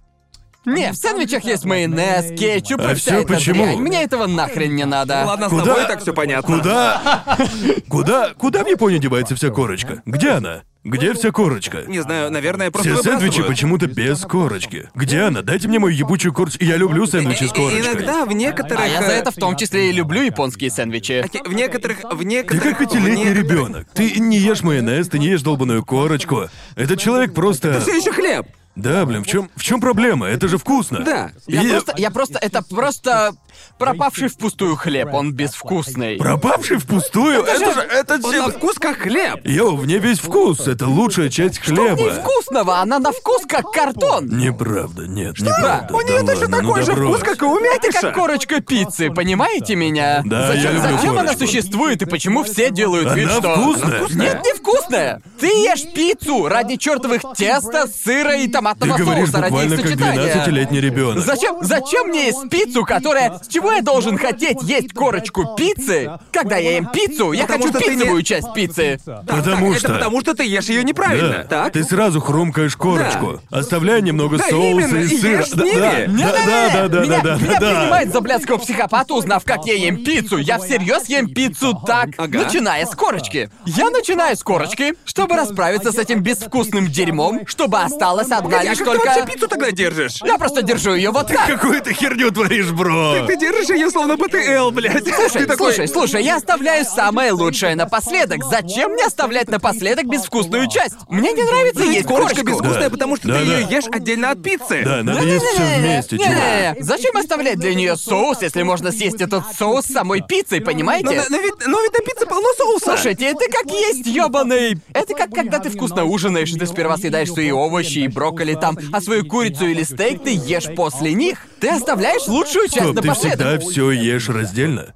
[0.66, 3.64] Не, в сэндвичах есть майонез, кетчуп и А вся всё эта почему?
[3.66, 3.80] дрянь.
[3.80, 5.24] Мне этого нахрен не надо.
[5.26, 5.66] Ладно, с Куда?
[5.66, 6.58] тобой так все понятно.
[6.58, 7.26] Куда?
[7.90, 8.34] Куда?
[8.38, 10.02] Куда в Японии девается вся корочка?
[10.06, 10.62] Где она?
[10.86, 11.84] Где вся корочка?
[11.88, 13.48] Не знаю, наверное, просто Все сэндвичи выбрасывают.
[13.48, 14.90] почему-то без корочки.
[14.96, 15.42] Где она?
[15.42, 16.62] Дайте мне мою ебучую корочку.
[16.64, 17.80] Я люблю сэндвичи с И- корочкой.
[17.82, 18.82] Иногда в некоторых...
[18.84, 21.24] А я за э, это в том числе и люблю японские сэндвичи.
[21.24, 22.00] окей, В некоторых...
[22.04, 22.64] В Ты некоторых...
[22.64, 23.88] как пятилетний в некоторых- ребенок.
[23.94, 26.50] Ты не ешь майонез, ты не ешь долбаную корочку.
[26.76, 27.80] Этот человек просто.
[27.80, 28.46] Все еще хлеб.
[28.76, 30.28] Да, блин, в чем в чем проблема?
[30.28, 31.00] Это же вкусно.
[31.04, 31.32] Да.
[31.48, 33.34] Я И- просто, я просто, это просто
[33.78, 36.18] пропавший впустую хлеб, он безвкусный.
[36.18, 37.44] Пропавший впустую?
[37.44, 39.46] Это, же, это Он на вкус как хлеб.
[39.46, 40.68] Йоу, в ней весь вкус.
[40.68, 42.02] Это лучшая часть хлеба.
[42.02, 44.28] Невкусного, она на вкус как картон.
[44.38, 45.94] Неправда, нет, неправда.
[45.94, 48.02] У нее точно ну такой же вкус, как и у Это мякиша.
[48.02, 50.22] как корочка пиццы, понимаете меня?
[50.26, 51.46] Да, зачем, я люблю зачем она корочку.
[51.46, 53.56] существует и почему все делают вид, Она что...
[53.56, 54.02] вкусная.
[54.16, 55.22] Нет, не вкусная.
[55.40, 59.86] Ты ешь пиццу ради чертовых теста, сыра и Ты томатного говоришь соуса ради их как
[59.88, 60.36] сочетания.
[60.36, 61.24] 12-летний ребенок.
[61.26, 63.40] Зачем, зачем мне есть пиццу, которая...
[63.44, 66.12] С чего я должен хотеть есть корочку пиццы?
[66.32, 69.00] Когда я ем пиццу, я Потому хочу что ты не- пиццевую часть пиццы.
[69.28, 69.88] Потому Так, что.
[69.88, 71.74] Это потому что ты ешь ее неправильно, Да, так?
[71.74, 75.40] ты сразу хрумкаешь корочку, оставляя немного Да, соуса именно, и и сыра.
[75.40, 75.76] ешь с да, ними.
[75.76, 76.74] да, да, Не-не-не!
[76.74, 77.80] да, да, меня, да, да, меня да.
[77.80, 80.38] принимает за блядского психопата, узнав, как я ем пиццу.
[80.38, 82.40] Я всерьез ем пиццу так, Ага.
[82.44, 83.50] начиная с корочки.
[83.66, 88.78] Я начинаю с корочки, чтобы расправиться с этим безвкусным дерьмом, чтобы осталась одна А лишь
[88.80, 89.06] как ты только...
[89.08, 90.22] вообще пиццу тогда держишь?
[90.24, 91.48] Я просто держу ее вот так.
[91.48, 93.26] Какую ты херню творишь, бро?
[93.28, 95.04] Ты держишь ее словно БТЛ, блядь.
[95.14, 95.74] Слушай, ты такой...
[95.74, 98.44] слушай, слушай, я оставляю самое лучшее напоследок.
[98.44, 100.96] Зачем мне оставлять напоследок безвкусную часть?
[101.10, 102.90] Мне не нравится есть Корочка безвкусная, Да.
[102.90, 103.58] потому что Да, ты да.
[103.60, 104.82] ее ешь отдельно от пиццы.
[104.84, 106.78] Да, надо есть все вместе, чувак.
[106.80, 111.10] Зачем оставлять для нее соус, если можно съесть этот соус с самой пиццей, Но, понимаете?
[111.16, 112.86] на- но ведь, но ведь на пицце полно соуса.
[112.86, 114.78] Слушайте, это как есть ёбаный.
[114.94, 118.78] Это как когда ты вкусно ужинаешь, и ты сперва съедаешь свои овощи и брокколи там,
[118.92, 121.40] а свою курицу или стейк ты ешь после них.
[121.62, 123.40] Ты оставляешь лучшую часть Стоп, ты напоследок.
[123.40, 124.94] всегда все ешь раздельно?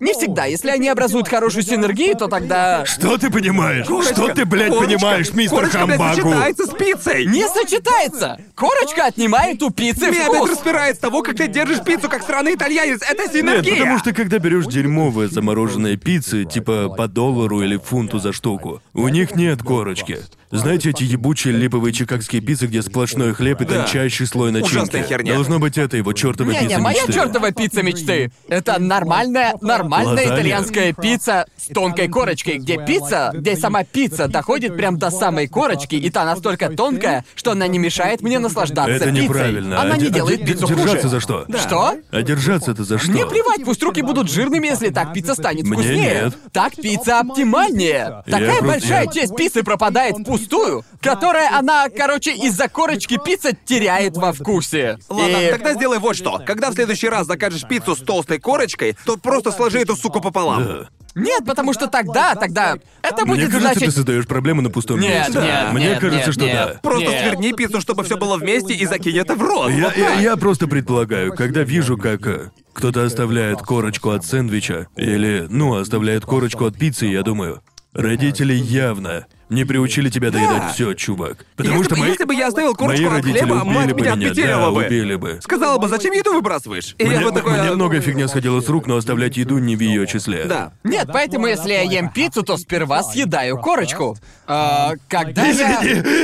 [0.00, 0.46] Не всегда.
[0.46, 2.86] Если они образуют хорошую синергию, то тогда...
[2.86, 3.84] Что ты понимаешь?
[3.84, 6.22] Что ты, блядь, Корочка, понимаешь, мистер корочка, блядь, Хамбагу?
[6.30, 7.26] сочетается с пиццей!
[7.26, 8.38] Не сочетается!
[8.54, 10.50] Корочка отнимает у пиццы Меня опять вкус.
[10.52, 13.02] распирает с того, как ты держишь пиццу как сраный итальянец.
[13.02, 13.74] Это Нет, синергия!
[13.76, 19.06] потому что когда берешь дерьмовые замороженные пиццы, типа по доллару или фунту за штуку, у
[19.08, 20.20] них нет корочки.
[20.52, 23.82] Знаете эти ебучие липовые чикагские пиццы, где сплошной хлеб и Да.
[23.84, 24.74] тончайший слой начинки?
[24.74, 25.34] Ужасная херня.
[25.34, 27.12] Должно быть это его чертова Не-не, пицца моя мечты.
[27.12, 28.32] чертова пицца мечты.
[28.48, 30.34] Это нормальная, нормальная Лазанья.
[30.34, 35.94] итальянская пицца с тонкой корочкой, где пицца, где сама пицца доходит прям до самой корочки,
[35.94, 39.22] и та настолько тонкая, что она не мешает мне наслаждаться Это пиццей.
[39.22, 39.80] неправильно.
[39.80, 41.08] Она А не де- делает а де- пиццу держаться хуже.
[41.10, 41.46] за что?
[41.58, 41.94] Что?
[42.10, 43.12] А держаться-то за что?
[43.12, 46.22] Мне плевать, пусть руки будут жирными, если так пицца станет Мне вкуснее.
[46.24, 46.38] нет.
[46.52, 48.24] Так пицца оптимальнее.
[48.26, 54.16] Такая просто- большая я- часть пиццы пропадает впустую, которая она, короче, из-за корочки пицца теряет
[54.16, 54.98] во вкусе.
[55.08, 56.40] Ладно, И- тогда сделай вот что.
[56.46, 60.86] Когда в следующий раз закажешь пиццу с толстой корочкой, то просто сложи эту суку пополам.
[61.16, 63.94] Нет, потому что тогда, тогда это Мне будет кажется, ты значить...
[63.96, 65.40] создаешь проблему на пустом Нет, месте.
[65.42, 66.54] нет, Мне нет, кажется, нет, что нет.
[66.74, 66.80] да.
[66.82, 67.20] Просто Нет.
[67.22, 69.70] сверни пиццу, чтобы все было вместе, и закинь это в рот.
[69.72, 70.20] Я, Вот я- так.
[70.20, 76.24] я просто предполагаю, когда вижу, как э, кто-то оставляет корочку от сэндвича, или, ну, оставляет
[76.24, 77.60] корочку от пиццы, я думаю,
[77.92, 80.68] родители явно не приучили тебя доедать Да.
[80.72, 81.44] все, чувак.
[81.56, 83.74] Потому Если что бы, мои, если бы я оставил мои корочку от родители хлеба, убили
[83.74, 84.84] мать бы меня меня, да, бы.
[84.86, 85.38] убили бы.
[85.42, 86.94] Сказала бы, зачем еду выбрасываешь?
[86.98, 87.52] И Мне, я бы такой...
[87.52, 90.44] мне а, много фигня сходила с рук, но оставлять еду не в ее числе.
[90.44, 90.72] Да.
[90.84, 94.16] Нет, поэтому если я ем пиццу, то сперва съедаю корочку.
[94.46, 95.80] А, когда я...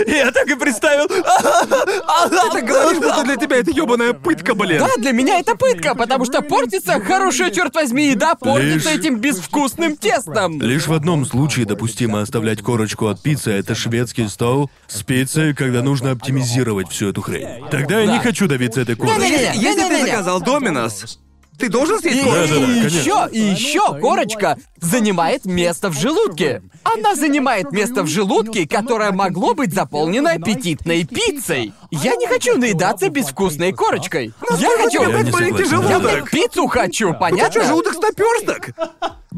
[0.06, 1.06] Я так и представил.
[1.08, 4.78] Ты так говоришь, будто для тебя это ебаная пытка, блин.
[4.78, 9.18] Да, для меня это пытка, потому что портится хорошая, черт возьми, еда портится Лишь- этим
[9.18, 10.60] безвкусным тестом.
[10.60, 15.82] Лишь в одном случае допустимо оставлять корочку от пиццы, это шведский стол с пиццей, когда
[15.82, 17.46] нужно оптимизировать всю эту хрень.
[17.70, 19.30] Тогда я не хочу давиться этой корочкой.
[19.30, 19.60] Не-не-не.
[19.60, 21.18] Если ты заказал Доминос,
[21.58, 22.54] ты должен съесть корочку.
[22.54, 22.98] Да-да-да, и конечно.
[22.98, 26.62] еще, и еще корочка занимает место в желудке.
[26.82, 31.72] Она занимает место в желудке, которое могло быть заполнено аппетитной пиццей.
[31.90, 34.32] Я не хочу наедаться безвкусной корочкой.
[34.58, 35.02] Я хочу...
[35.02, 36.16] Я не.
[36.16, 37.50] Я пиццу хочу, понятно?
[37.50, 38.70] что, желудок стоперсток?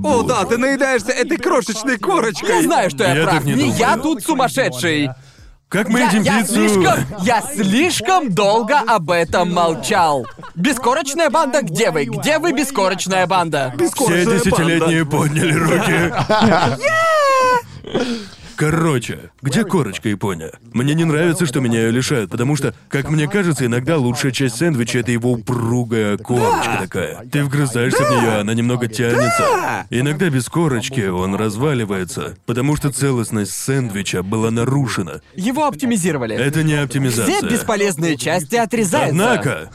[0.04, 2.56] О, да, ты наедаешься этой крошечной корочкой.
[2.56, 3.44] Я знаю, что я, Я прав.
[3.44, 5.10] не не я тут сумасшедший.
[5.68, 6.54] Как мы Я, едим я пиццу?
[6.54, 10.26] слишком, я слишком долго об этом молчал.
[10.54, 12.06] Бескорочная банда, где вы?
[12.06, 13.74] Где вы, бескорочная банда?
[13.76, 16.14] Все Бескорочная десятилетние подняли руки.
[18.58, 20.50] Короче, где корочка, Япония?
[20.72, 24.56] Мне не нравится, что меня ее лишают, потому что, как мне кажется, иногда лучшая часть
[24.56, 27.24] сэндвича это его упругая корочка такая.
[27.30, 29.86] Ты вгрызаешься в нее, она немного тянется.
[29.90, 35.20] Иногда без корочки он разваливается, потому что целостность сэндвича была нарушена.
[35.36, 36.34] Его оптимизировали.
[36.34, 37.48] Это не Все оптимизация.
[37.48, 39.10] бесполезные части отрезаются.
[39.10, 39.70] Однако,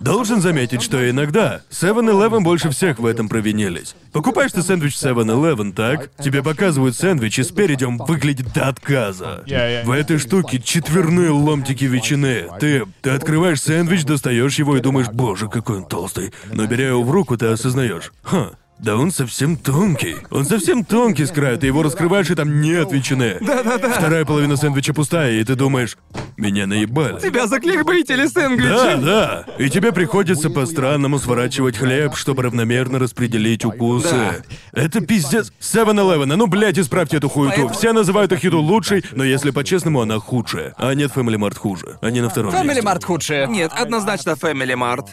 [0.00, 3.94] должен заметить, что иногда 7-Eleven больше всех в этом провинились.
[4.12, 6.10] Покупаешь ты сэндвич в 7-Eleven, так?
[6.16, 9.44] Тебе показывают сэндвич, и спереди он выглядит до отказа.
[9.84, 12.46] В этой штуке четверные ломтики ветчины.
[12.58, 16.32] Ты, ты открываешь сэндвич, достаешь его и думаешь, боже, какой он толстый.
[16.52, 18.50] Но беря его в руку, ты осознаешь, ха,
[18.82, 20.16] да он совсем тонкий.
[20.30, 23.36] Он совсем тонкий с краю, ты его раскрываешь, и там нет ветчины.
[23.40, 23.90] Да-да-да.
[23.90, 25.98] Вторая половина сэндвича пустая, и ты думаешь,
[26.36, 27.20] меня наебали.
[27.20, 28.68] Тебя закликбейтили сэндвичи.
[28.68, 29.44] Да, да.
[29.58, 34.42] И тебе приходится по-странному сворачивать хлеб, чтобы равномерно распределить укусы.
[34.72, 35.52] Это пиздец.
[35.60, 37.54] 7-Eleven, а ну, блядь, исправьте эту хуету.
[37.56, 40.74] Поэтому- Все называют их еду лучшей, но если по-честному, она худшая.
[40.78, 41.98] А нет, Family Mart хуже.
[42.00, 42.82] Они на втором Family месте.
[42.82, 43.46] Mart худшее.
[43.46, 45.06] Нет, однозначно Family Mart.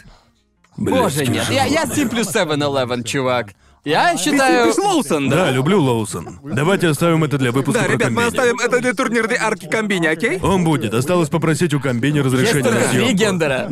[0.78, 1.46] Боже, нет.
[1.50, 3.48] Я, я симплю 7-Eleven, чувак.
[3.84, 4.74] Я считаю...
[4.74, 5.46] Ты Лоусон, да?
[5.46, 6.40] Да, люблю Лоусон.
[6.44, 8.28] Давайте оставим это для выпуска Да, про ребят, мы комбини.
[8.28, 10.40] оставим это для турнирной арки комбини, окей?
[10.42, 10.94] Он будет.
[10.94, 13.14] Осталось попросить у комбини разрешения на только три съемку.
[13.16, 13.68] гендера.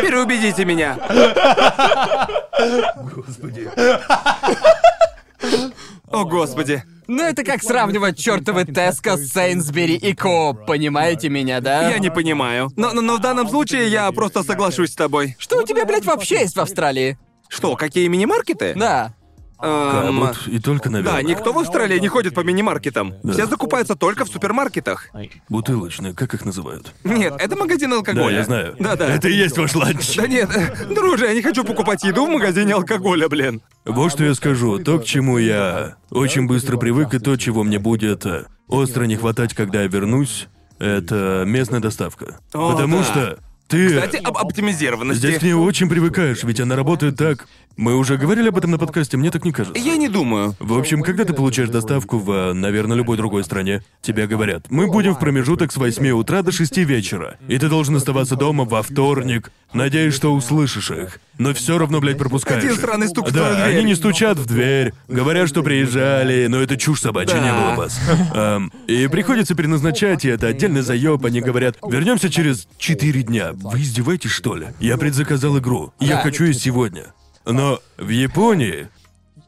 [0.00, 0.96] Переубедите меня.
[6.10, 6.82] О, господи.
[7.06, 11.90] Ну это как сравнивать чертовы Tesco с Sainsbury и Co-op, понимаете меня, да?
[11.90, 12.70] Я не понимаю.
[12.76, 15.36] Но, но, но в данном случае я просто соглашусь с тобой.
[15.38, 17.18] Что у тебя, блядь, вообще есть в Австралии?
[17.48, 18.72] Что, какие мини-маркеты?
[18.74, 19.14] Да.
[19.60, 21.14] Эм, Вот и только, наверное.
[21.14, 23.14] Да, никто в Австралии не ходит по мини-маркетам.
[23.22, 25.08] Все закупаются только в супермаркетах.
[25.48, 26.92] Бутылочные, как их называют?
[27.04, 28.36] Нет, это магазин Да, алкоголя.
[28.38, 28.76] я знаю.
[28.78, 29.06] Да-да.
[29.08, 30.16] Это и есть ваш ланч.
[30.16, 30.48] Да нет,
[30.94, 33.62] друже, я не хочу покупать еду в магазине алкоголя, блин.
[33.84, 34.78] Вот что я скажу.
[34.78, 39.16] То, к чему я очень быстро привык, и то, чего мне будет э, остро не
[39.16, 40.48] хватать, когда я вернусь,
[40.78, 42.38] это местная доставка.
[42.52, 43.04] О, Потому да.
[43.04, 43.38] что
[43.68, 43.88] ты...
[43.88, 45.18] Кстати, об оптимизированности.
[45.26, 47.46] Здесь к ней очень привыкаешь, ведь она работает так...
[47.76, 49.76] Мы уже говорили об этом на подкасте, мне так не кажется.
[49.82, 50.54] Я не думаю.
[50.60, 54.86] В общем, когда ты получаешь доставку в, э, наверное, любой другой стране, тебе говорят, мы
[54.86, 58.80] будем в промежуток с 8 утра до 6 вечера, и ты должен оставаться дома во
[58.84, 61.18] вторник, надеясь, что услышишь их.
[61.36, 62.62] но все равно, блядь, пропускаешь.
[62.62, 67.00] Один странный стук Да, они не стучат в дверь, говорят, что приезжали, но это чушь
[67.00, 67.40] собачья, Да.
[67.40, 68.00] не было вас.
[68.34, 73.53] Эм, и приходится переназначать, и это отдельный заеб, они говорят, вернемся через 4 дня.
[73.62, 74.68] Вы издеваетесь, что ли?
[74.80, 77.14] Я предзаказал игру, я хочу ее сегодня.
[77.46, 78.88] Но в Японии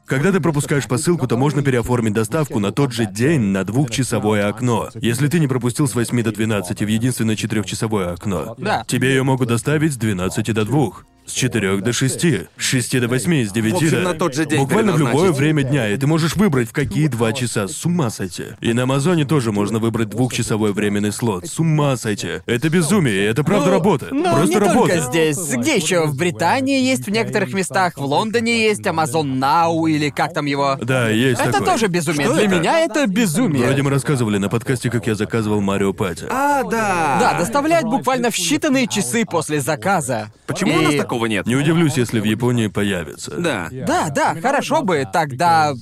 [0.06, 4.88] когда ты пропускаешь посылку, то можно переоформить доставку на тот же день на двухчасовое окно.
[4.94, 8.84] Если ты не пропустил с 8 до 12 в единственное четырехчасовое окно, Да.
[8.86, 10.90] тебе ее могут доставить с 12 до 2.
[11.26, 14.00] С 4 до 6, с 6 до 8, с 9 В общем, до...
[14.00, 17.08] на тот же день Буквально в любое время дня, и ты можешь выбрать, в какие
[17.08, 17.66] два часа.
[17.68, 18.44] С ума сойти.
[18.60, 21.46] И на Амазоне тоже можно выбрать двухчасовой временный слот.
[21.46, 22.42] С ума сойти.
[22.46, 24.06] Это безумие, это правда работа.
[24.12, 24.94] Ну, Просто не работа.
[24.94, 25.38] только здесь.
[25.56, 26.06] Где еще?
[26.06, 30.78] В Британии есть в некоторых местах, в Лондоне есть Amazon Now или как там его.
[30.80, 31.66] Да, есть Это такое.
[31.72, 32.26] тоже безумие.
[32.26, 32.54] Что Для это?
[32.58, 33.64] меня это безумие.
[33.66, 36.26] Вроде мы рассказывали на подкасте, как я заказывал Марио Пати.
[36.30, 37.18] А, да.
[37.20, 40.30] Да, доставляют буквально в считанные часы после заказа.
[40.46, 41.46] Почему И- у нас такого нет?
[41.46, 43.30] Не удивлюсь, если в Японии появится.
[43.38, 43.68] Да.
[43.72, 45.72] Да, да, хорошо бы, тогда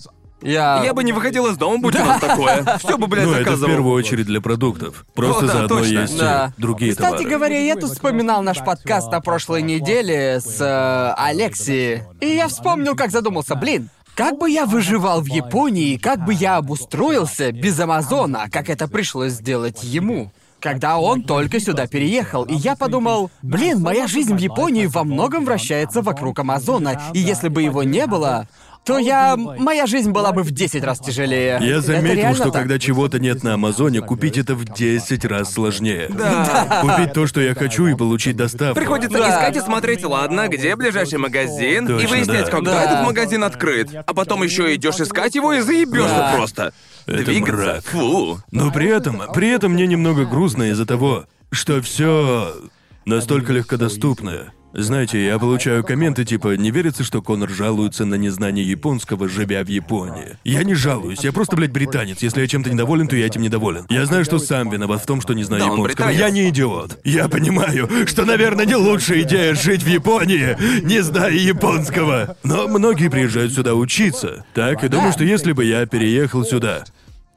[0.40, 0.82] я...
[0.84, 2.64] Я бы не выходил из дома, будь у нас такое.
[2.78, 3.68] Все бы, блядь, Ну, это в заказывал.
[3.70, 5.06] первую очередь для продуктов.
[5.14, 5.98] Просто О, да, заодно точно.
[6.00, 6.52] есть Да.
[6.56, 7.30] э, другие Кстати товары.
[7.30, 12.94] говоря, я тут вспоминал наш подкаст на прошлой неделе с э, Алексией, и я вспомнил,
[12.94, 18.46] как задумался, блин, как бы я выживал в Японии, как бы я обустроился без Амазона,
[18.52, 20.30] как это пришлось сделать ему.
[20.64, 25.44] Когда он только сюда переехал, и я подумал, блин, моя жизнь в Японии во многом
[25.44, 28.48] вращается вокруг Амазона, и если бы его не было,
[28.82, 29.36] то я...
[29.36, 31.58] моя жизнь была бы в 10 раз тяжелее.
[31.60, 32.54] Я заметил, что так.
[32.62, 36.08] когда чего-то нет на Амазоне, купить это в 10 раз сложнее.
[36.10, 36.80] Да.
[36.80, 38.74] Купить то, что я хочу, и получить доставку.
[38.74, 39.30] Приходится Да.
[39.30, 42.50] искать и смотреть, ладно, где ближайший магазин, и Точно, выяснять, да.
[42.50, 42.84] когда Да.
[42.84, 43.90] этот магазин открыт.
[44.06, 46.32] А потом еще идешь искать его и заебешься Да.
[46.36, 46.72] просто.
[47.06, 47.54] Это Двигаться.
[47.54, 47.84] мрак.
[47.84, 48.38] Фу.
[48.50, 52.54] Но при этом, при этом мне немного грустно из-за того, что все
[53.06, 54.52] настолько легкодоступно.
[54.76, 59.68] Знаете, я получаю комменты типа «Не верится, что Конор жалуется на незнание японского, живя в
[59.68, 60.36] Японии».
[60.42, 62.22] Я не жалуюсь, я просто, блядь, британец.
[62.22, 63.86] Если я чем-то недоволен, то я этим недоволен.
[63.88, 66.08] Я знаю, что сам виноват в том, что не знаю Да, он японского.
[66.08, 66.98] Я не идиот.
[67.04, 72.36] Я понимаю, что, наверное, не лучшая идея жить в Японии, не зная японского.
[72.42, 74.44] Но многие приезжают сюда учиться.
[74.54, 76.84] Так, и думаю, что если бы я переехал сюда,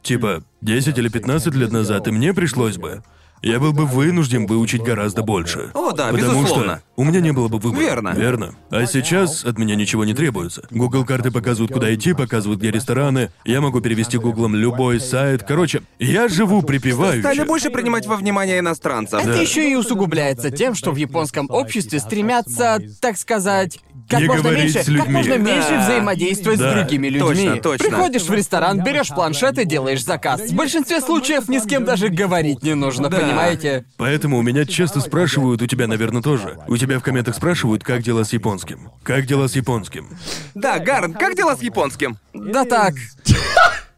[0.07, 3.03] Типа, 10 или 15 лет назад, и мне пришлось бы.
[3.42, 5.70] Я был бы вынужден выучить гораздо больше.
[5.74, 6.78] О, да, Потому безусловно.
[6.78, 7.82] что у меня не было бы выбора.
[7.82, 8.10] Верно.
[8.10, 8.56] Верно.
[8.72, 10.68] А сейчас от меня ничего не требуется.
[10.72, 13.32] Google карты показывают, куда идти, показывают, где рестораны.
[13.46, 15.44] Я могу перевести гуглом любой сайт.
[15.44, 17.22] Короче, я живу припевающе.
[17.22, 19.26] Стали больше принимать во внимание иностранцев.
[19.26, 23.80] Это еще и усугубляется тем, что в японском обществе стремятся, так сказать,
[24.10, 25.03] как Не можно говорить меньше, с людьми.
[25.03, 25.84] как можно меньше Да.
[25.84, 26.72] взаимодействовать Да.
[26.72, 27.28] с другими людьми.
[27.45, 27.89] Точно, точно.
[27.89, 30.41] Приходишь в ресторан, берешь планшет и делаешь заказ.
[30.41, 33.20] В большинстве случаев ни с кем даже говорить не нужно, Да.
[33.20, 33.86] понимаете?
[33.97, 36.58] Поэтому у меня часто спрашивают, у тебя, наверное, тоже.
[36.68, 38.91] У тебя в комментах спрашивают, как дела с японским.
[39.03, 40.10] Как дела с японским?
[40.55, 42.18] Да, Гарн, как дела с японским?
[42.34, 42.93] Да так.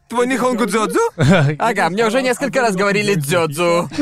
[0.08, 0.98] Твой Нихонгу Дзёдзу?
[1.58, 3.88] Ага, мне уже несколько раз говорили дзёдзу.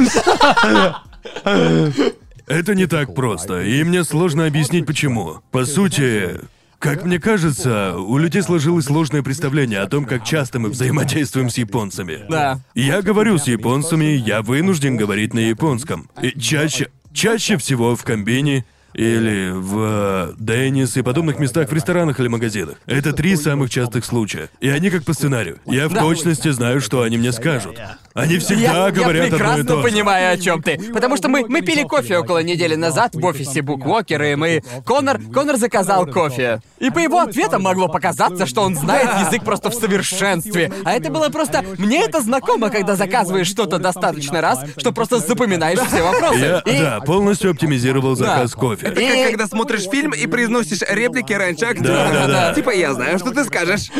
[2.48, 5.40] Это не так просто, и мне сложно объяснить почему.
[5.50, 6.40] По сути,
[6.78, 11.58] как мне кажется, у людей сложилось сложное представление о том, как часто мы взаимодействуем с
[11.58, 12.24] японцами.
[12.30, 12.60] Да.
[12.74, 16.08] Я говорю с японцами, я вынужден говорить на японском.
[16.22, 18.64] И чаще, чаще всего в комбине
[18.98, 22.74] или в э, Деннис и подобных местах в ресторанах или магазинах.
[22.86, 24.48] Это три самых частых случая.
[24.60, 25.58] И они как по сценарию.
[25.66, 26.00] Я в Да.
[26.00, 27.78] точности знаю, что они мне скажут.
[28.14, 29.88] Они Я, всегда я говорят одно и прекрасно то же.
[29.88, 30.80] понимаю, о чем ты.
[30.92, 34.62] Потому что мы, мы пили кофе около недели назад в офисе Буквокер, и мы...
[34.84, 36.60] Конор, Конор заказал кофе.
[36.80, 40.72] И по его ответам могло показаться, что он знает язык просто в совершенстве.
[40.84, 41.64] А это было просто...
[41.78, 46.38] Мне это знакомо, когда заказываешь что-то достаточно раз, что просто запоминаешь все вопросы.
[46.40, 48.87] Я, И- да, полностью оптимизировал заказ кофе.
[48.92, 51.86] Это как когда смотришь фильм и произносишь реплики раньше актера.
[51.86, 52.54] Да, да, да.
[52.54, 53.90] Типа я знаю, что ты скажешь.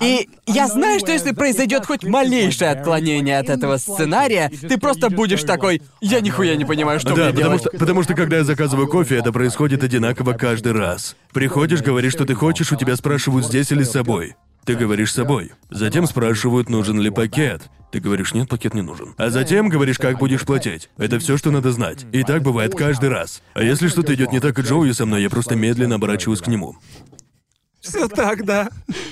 [0.00, 5.42] И я знаю, что если произойдет хоть малейшее отклонение от этого сценария, ты просто будешь
[5.42, 7.60] такой, я нихуя не понимаю, что Да, мне потому делать.
[7.62, 11.16] что, потому что когда я заказываю кофе, это происходит одинаково каждый раз.
[11.32, 14.34] Приходишь, говоришь, что ты хочешь, у тебя спрашивают здесь или с собой.
[14.66, 15.52] Ты говоришь с собой.
[15.70, 17.70] Затем спрашивают, нужен ли пакет.
[17.92, 19.14] Ты говоришь, нет, пакет не нужен.
[19.16, 20.90] А затем говоришь, как будешь платить.
[20.98, 22.04] Это все, что надо знать.
[22.10, 23.42] И так бывает каждый раз.
[23.54, 26.48] А если что-то идет не так и Джоуи со мной, я просто медленно оборачиваюсь к
[26.48, 26.76] нему.
[27.80, 28.68] Все так, да.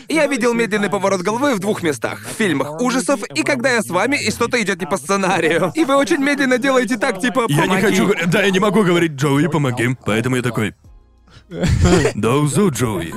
[0.08, 2.26] Я видел медленный поворот головы в двух местах.
[2.28, 5.70] В фильмах ужасов и когда я с вами, и что-то идет не по сценарию.
[5.76, 7.80] И вы очень медленно делаете так, типа, Я не «Помоги».
[7.86, 8.12] хочу.
[8.26, 9.96] Да, я не могу говорить, Джоуи, помоги.
[10.04, 10.74] Поэтому я такой.
[12.14, 13.12] Доузу, Джоуи.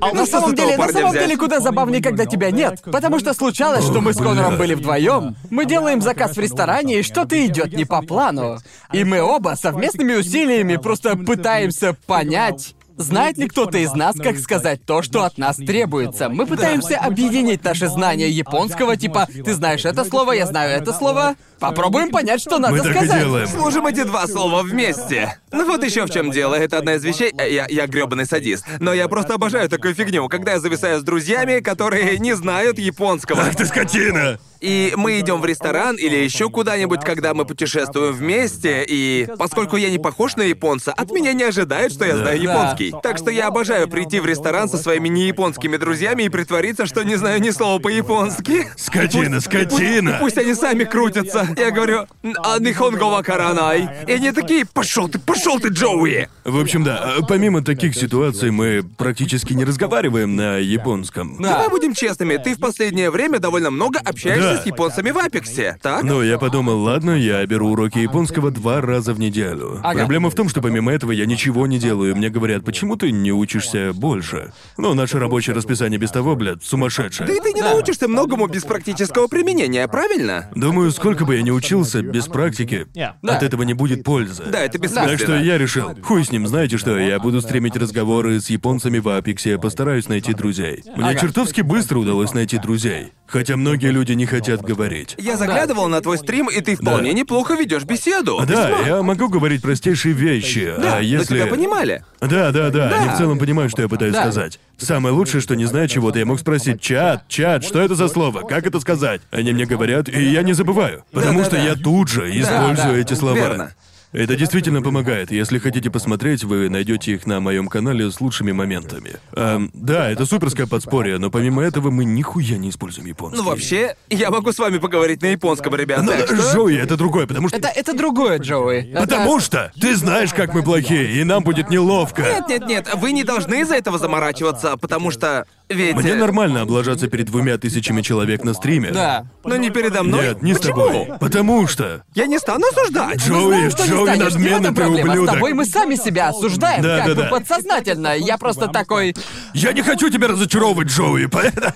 [0.00, 2.82] На Ну, что самом деле, на самом деле, куда забавнее, когда тебя нет.
[2.84, 5.36] Потому что случалось, что мы с Конором были вдвоем.
[5.50, 8.58] Мы делаем заказ в ресторане, и что-то идет не по плану.
[8.92, 12.74] И мы оба совместными усилиями просто пытаемся понять.
[12.96, 16.28] Знает ли кто-то из нас, как сказать то, что от нас требуется?
[16.28, 21.34] Мы пытаемся объединить наши знания японского, типа, ты знаешь это слово, я знаю это слово.
[21.68, 23.18] Попробуем понять, что надо Мы так и сказать.
[23.20, 23.46] делаем.
[23.48, 25.38] Сложим эти два слова вместе.
[25.52, 26.54] Ну вот еще в чем дело.
[26.54, 27.32] Это одна из вещей.
[27.38, 28.64] э, Я, я гребаный садист.
[28.80, 33.42] Но я просто обожаю такую фигню, когда я зависаю с друзьями, которые не знают японского.
[33.42, 34.38] Ах ты скотина!
[34.60, 39.90] И мы идем в ресторан или еще куда-нибудь, когда мы путешествуем вместе, и поскольку я
[39.90, 42.52] не похож на японца, от меня не ожидают, что я знаю Да.
[42.52, 42.94] японский.
[43.02, 47.16] Так что я обожаю прийти в ресторан со своими неяпонскими друзьями и притвориться, что не
[47.16, 48.68] знаю ни слова по-японски.
[48.76, 50.16] Скотина, скотина!
[50.18, 51.46] Пусть они сами крутятся.
[51.56, 52.06] Я говорю,
[52.42, 53.88] а нихонго вакаранай.
[54.06, 56.28] И они такие, пошел ты, пошел ты, Джоуи!
[56.44, 61.40] В общем, да, а помимо таких ситуаций мы практически не разговариваем на японском.
[61.40, 64.62] Давай будем честными, ты в последнее время довольно много общаешься Да.
[64.62, 66.02] с японцами в Апексе, так?
[66.02, 69.80] Но я подумал, ладно, я беру уроки японского два раза в неделю.
[69.82, 70.00] Ага.
[70.00, 72.14] Проблема в том, что помимо этого я ничего не делаю.
[72.16, 74.52] Мне говорят, почему ты не учишься больше?
[74.76, 77.26] Ну, наше рабочее расписание без того, блядь, сумасшедшее.
[77.26, 80.50] Да и ты не научишься многому без практического применения, правильно?
[80.54, 82.86] Думаю, сколько бы я ни учился, без практики,
[83.22, 84.44] от этого не будет пользы.
[84.46, 85.08] Да, это бессмысленно.
[85.10, 88.98] Так что я решил, хуй с ним, знаете что, я буду стримить разговоры с японцами
[88.98, 90.82] в Апексе, постараюсь найти друзей.
[90.96, 91.20] Мне Ага.
[91.20, 93.12] чертовски быстро удалось найти друзей.
[93.26, 95.14] Хотя многие люди не хотят говорить.
[95.18, 97.18] Я заглядывал на твой стрим, и ты вполне Да.
[97.18, 98.40] неплохо ведешь беседу.
[98.46, 101.36] Да, я могу говорить простейшие вещи, Да, а если...
[101.38, 102.04] тебя понимали.
[102.20, 102.96] Да, да, да, Да.
[103.00, 104.22] они в целом понимают, что я пытаюсь Да.
[104.22, 104.60] сказать.
[104.76, 108.40] Самое лучшее, что не зная чего-то, я мог спросить, чат, чат, что это за слово,
[108.46, 109.20] как это сказать?
[109.30, 113.00] Они мне говорят, и я не забываю, потому Да, что да, я тут же использую
[113.00, 113.34] эти слова.
[113.36, 113.72] верно.
[114.12, 115.32] Это действительно помогает.
[115.32, 119.14] Если хотите посмотреть, вы найдете их на моем канале с лучшими моментами.
[119.34, 123.38] Эм, да, это суперское подспорье, но помимо этого мы нихуя не используем японский.
[123.38, 126.00] Ну вообще, я могу с вами поговорить на японском, ребят.
[126.04, 127.56] Ну, так что- Жоуи, это другое, потому что...
[127.56, 128.88] Это, это другое, Джоуи.
[128.92, 132.22] Это- Потому что ты знаешь, как мы плохие, и нам будет неловко.
[132.22, 135.96] Нет, нет, нет, вы не должны из-за этого заморачиваться, потому что ведь.
[135.96, 138.90] Мне э, нормально облажаться перед двумя тысячами человек на стриме.
[138.90, 139.26] Да.
[139.44, 140.28] Но не передо мной.
[140.28, 140.74] Нет, не с Почему?
[140.86, 141.08] тобой.
[141.20, 142.02] Потому что...
[142.14, 143.16] Я не стану осуждать.
[143.18, 145.08] Джоуи, что не Джоуи станешь, не в надменный ты проблема.
[145.08, 145.34] С ублюдок.
[145.34, 147.28] тобой мы сами себя осуждаем, Да, как да, бы да.
[147.28, 148.16] подсознательно.
[148.16, 149.14] Я просто такой...
[149.52, 151.72] Я не хочу тебя разочаровывать, Джоуи, поэтому...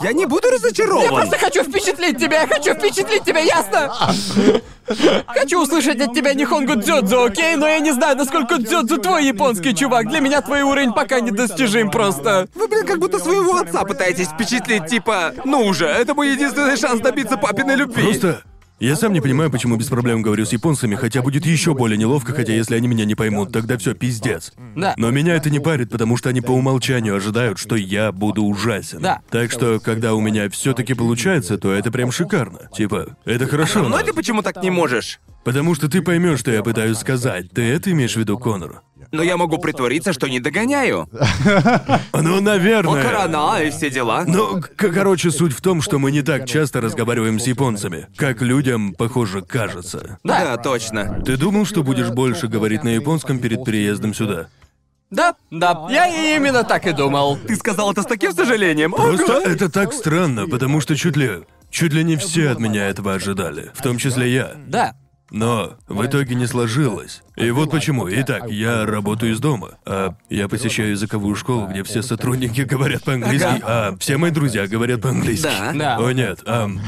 [0.00, 1.08] Я не буду Я разочарован.
[1.08, 3.92] просто хочу впечатлить тебя, я хочу впечатлить тебя, ясно?
[5.26, 7.56] Хочу услышать от тебя Нихонгу Дзёдзу, окей?
[7.56, 10.08] Но я не знаю, насколько Дзёдзу твой японский чувак.
[10.08, 12.48] Для меня твой уровень пока недостижим просто.
[12.54, 17.00] Вы, блин, как будто своего отца пытаетесь впечатлить, типа, ну уже, это мой единственный шанс
[17.00, 18.02] добиться папиной любви.
[18.02, 18.42] Просто...
[18.80, 22.32] Я сам не понимаю, почему без проблем говорю с японцами, хотя будет еще более неловко,
[22.32, 24.52] хотя если они меня не поймут, тогда все пиздец.
[24.76, 24.94] Да.
[24.96, 29.00] Но меня это не парит, потому что они по умолчанию ожидают, что я буду ужасен.
[29.00, 29.20] Да.
[29.30, 32.70] Так что, когда у меня все-таки получается, то это прям шикарно.
[32.72, 33.82] Типа, это хорошо.
[33.82, 35.18] Но но- ты почему так не можешь?
[35.42, 37.50] Потому что ты поймешь, что я пытаюсь сказать.
[37.50, 38.82] Ты это имеешь в виду, Конор?
[39.10, 41.08] Но я могу притвориться, что не догоняю.
[42.12, 43.00] Ну, наверное.
[43.00, 44.24] Окарана и все дела.
[44.26, 48.92] Ну, короче, суть в том, что мы не так часто разговариваем с японцами, как людям,
[48.92, 50.18] похоже, кажется.
[50.24, 51.22] Да, точно.
[51.24, 54.48] Ты думал, что будешь больше говорить на японском перед переездом сюда?
[55.10, 57.38] Да, да, я именно так и думал.
[57.38, 58.92] Ты сказал это с таким сожалением.
[58.92, 61.44] Просто это так странно, потому что чуть ли...
[61.70, 64.52] Чуть ли не все от меня этого ожидали, в том числе я.
[64.66, 64.94] Да.
[65.30, 67.22] Но в итоге не сложилось.
[67.36, 68.08] И вот почему.
[68.10, 69.72] Итак, я работаю из дома.
[69.84, 75.02] А я посещаю языковую школу, где все сотрудники говорят по-английски, а все мои друзья говорят
[75.02, 75.42] по-английски.
[75.44, 75.72] Да.
[75.74, 75.98] Да.
[75.98, 76.80] О нет, ам,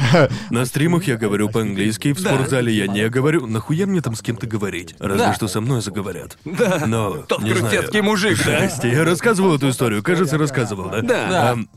[0.49, 2.35] на стримах я говорю по-английски, в Да.
[2.35, 3.47] спортзале я не говорю.
[3.47, 4.95] Нахуя мне там с кем-то говорить?
[4.99, 5.35] Разве Да.
[5.35, 6.39] что со мной заговорят.
[6.47, 6.85] Да.
[6.87, 7.75] Но, Тот не знаю.
[7.75, 8.39] крутецкий мужик.
[8.39, 11.03] Здрасте, я рассказывал эту историю, кажется, рассказывал, да?
[11.03, 11.29] Да.
[11.29, 11.51] Да.
[11.53, 11.69] Ам,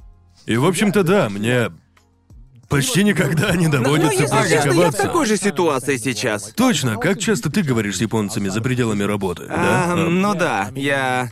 [0.46, 1.70] и, в общем-то, да, мне
[2.70, 5.02] почти никогда не Но, но доводится если честно, я в практиковаться.
[5.04, 6.52] такой же ситуации сейчас.
[6.56, 9.56] Точно, как часто ты говоришь с японцами за пределами работы, да?
[9.56, 11.30] А, Ам, ну да, я...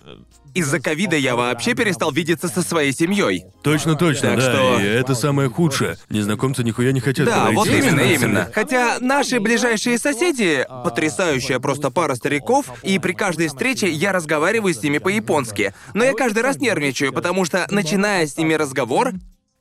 [0.54, 3.46] Из-за ковида я вообще перестал видеться со своей семьей.
[3.64, 4.52] Точно, точно, Так да.
[4.52, 5.96] что- И это самое худшее.
[6.10, 8.14] Незнакомцы нихуя не хотят Да, говорить вот с именно, иностранцами.
[8.26, 8.50] именно.
[8.54, 14.84] Хотя наши ближайшие соседи— потрясающая просто пара стариков, и при каждой встрече я разговариваю с
[14.84, 15.74] ними по-японски.
[15.94, 19.12] Но я каждый раз нервничаю, потому что, начиная с ними разговор,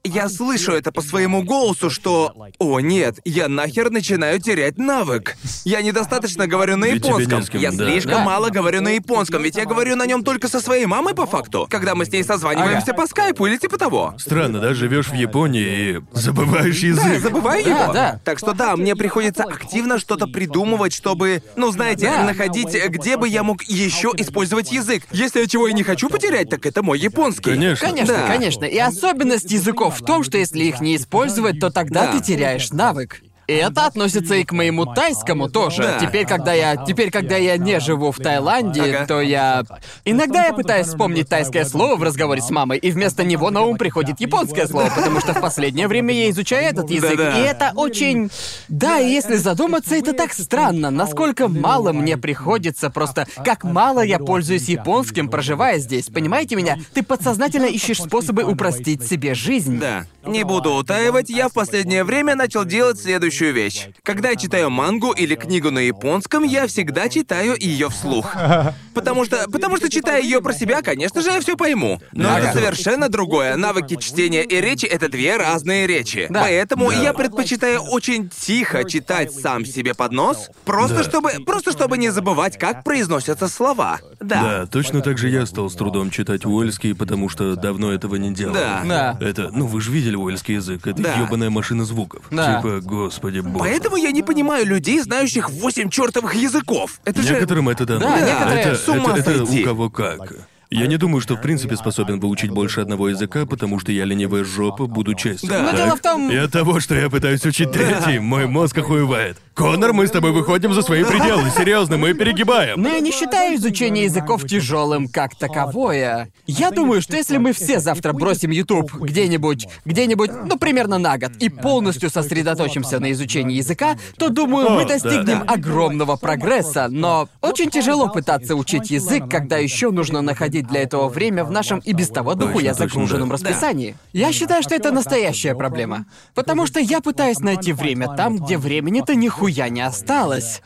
[0.04, 5.36] я слышу это по своему голосу, что «О, нет, я нахер начинаю терять навык».
[5.64, 7.42] Я недостаточно говорю на Ведь тебе не японском.
[7.42, 7.76] с кем, я да.
[7.90, 8.24] слишком Да.
[8.24, 11.66] мало говорю на японском, ведь я говорю на нем только со своей мамой по факту.
[11.70, 14.14] Когда мы с ней созваниваемся по скайпу или типа того.
[14.18, 17.04] Странно, да, живешь в Японии и забываешь язык.
[17.04, 17.92] Да, я забываю Да, его.
[17.92, 18.20] да.
[18.24, 22.24] Так что да, мне приходится активно что-то придумывать, чтобы, ну знаете, Да.
[22.24, 25.02] находить, где бы я мог еще использовать язык.
[25.12, 27.50] Если я чего и не хочу потерять, так это мой японский.
[27.50, 27.86] Конечно.
[27.86, 28.26] Конечно, Да.
[28.26, 28.64] конечно.
[28.64, 32.12] И особенность языков в том, что если их не использовать, то тогда Да.
[32.12, 33.22] ты теряешь навык.
[33.50, 35.82] И это относится и к моему тайскому тоже.
[35.82, 35.98] Да.
[35.98, 39.06] Теперь, когда я, теперь, когда я не живу в Таиланде, Ага.
[39.06, 39.64] то я
[40.04, 43.76] иногда я пытаюсь вспомнить тайское слово в разговоре с мамой, и вместо него на ум
[43.76, 47.38] приходит японское слово, потому что в последнее время я изучаю этот язык, Да-да.
[47.38, 48.30] и это очень,
[48.68, 54.18] да, и если задуматься, это так странно, насколько мало мне приходится просто, как мало я
[54.20, 56.06] пользуюсь японским, проживая здесь.
[56.06, 56.78] Понимаете меня?
[56.94, 59.80] Ты подсознательно ищешь способы упростить себе жизнь.
[59.80, 60.04] Да.
[60.24, 63.00] Не буду утаивать, я в последнее время начал делать
[63.40, 63.88] следующую вещь.
[64.02, 68.34] Когда я читаю мангу или книгу на японском, я всегда читаю ее вслух.
[68.94, 72.00] Потому что, потому что читая ее про себя, конечно же, я все пойму.
[72.12, 72.40] Но Да.
[72.40, 73.56] это совершенно другое.
[73.56, 76.26] Навыки чтения и речи это две разные речи.
[76.28, 76.40] Да.
[76.42, 76.96] Поэтому Да.
[77.02, 81.04] я предпочитаю очень тихо читать сам себе под нос, просто Да.
[81.04, 84.00] чтобы, просто чтобы не забывать, как произносятся слова.
[84.20, 84.42] Да.
[84.42, 88.34] Да, точно так же я стал с трудом читать уэльский, потому что давно этого не
[88.34, 88.54] делал.
[88.54, 88.82] Да.
[88.84, 89.18] Да.
[89.20, 91.14] Это, ну вы же видели уэльский язык, это Да.
[91.16, 92.24] ёбаная машина звуков.
[92.30, 92.56] Да.
[92.56, 93.58] Типа, господи боже.
[93.58, 97.00] Поэтому я не понимаю людей, знающих восемь чертовых языков.
[97.04, 97.34] Это же.
[97.34, 98.00] Некоторым это дано.
[98.00, 99.62] Да, некоторые это, с ума это, это сойти.
[99.62, 100.32] у кого как.
[100.72, 104.44] Я не думаю, что в принципе способен выучить больше одного языка, потому что я ленивая
[104.44, 105.48] жопа, буду честен.
[105.48, 105.62] Да.
[105.62, 105.76] Но так?
[105.76, 109.36] дело в том- И от того, что я пытаюсь учить третий, мой мозг охуевает.
[109.54, 112.80] Конор, мы с тобой выходим за свои пределы, серьезно, мы перегибаем.
[112.80, 116.28] Но я не считаю изучение языков тяжелым как таковое.
[116.46, 121.32] Я думаю, что если мы все завтра бросим YouTube где-нибудь, где-нибудь, ну, примерно на год,
[121.40, 126.86] и полностью сосредоточимся на изучении языка, то, думаю, мы О, да, достигнем огромного прогресса.
[126.88, 131.78] Но очень тяжело пытаться учить язык, когда еще нужно находить для этого время в нашем
[131.80, 133.96] и без того дохуя Точно, точно, загруженном расписании.
[134.12, 136.06] Я считаю, что это настоящая проблема.
[136.34, 140.62] Потому что я пытаюсь найти время там, где времени-то нихуя не осталось.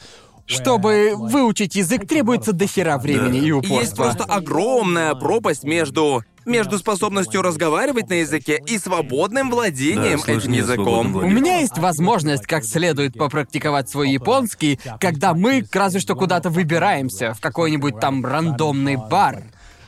[0.47, 3.47] Чтобы выучить язык, требуется дохера времени Да.
[3.47, 4.03] и Есть упорства.
[4.05, 11.17] просто огромная пропасть между между способностью разговаривать на языке и свободным владением Да, этим языком.
[11.17, 17.33] У меня есть возможность как следует попрактиковать свой японский, когда мы разве что куда-то выбираемся,
[17.33, 19.45] в какой-нибудь там рандомный бар.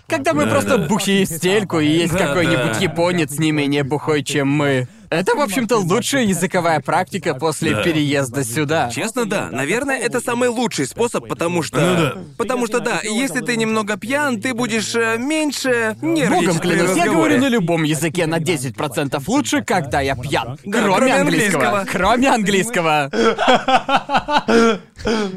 [0.08, 0.86] Когда мы Да, просто да.
[0.86, 2.78] бухие стельку, и есть Да, какой-нибудь да.
[2.78, 4.86] японец не менее бухой, чем мы.
[5.10, 7.82] Это, в общем-то, лучшая языковая практика после Да.
[7.82, 8.90] переезда сюда.
[8.90, 9.48] Честно, да.
[9.50, 11.80] Наверное, это самый лучший способ, потому что...
[11.80, 12.14] Ну да.
[12.38, 16.96] Потому что, да, если ты немного пьян, ты будешь э, меньше нервничать Богом при клянусь,
[16.96, 17.10] я разговоре.
[17.12, 20.58] говорю на любом языке на 10% лучше, когда я пьян.
[20.64, 21.66] Да, кроме, кроме английского.
[21.80, 21.86] английского.
[21.90, 23.10] Кроме английского.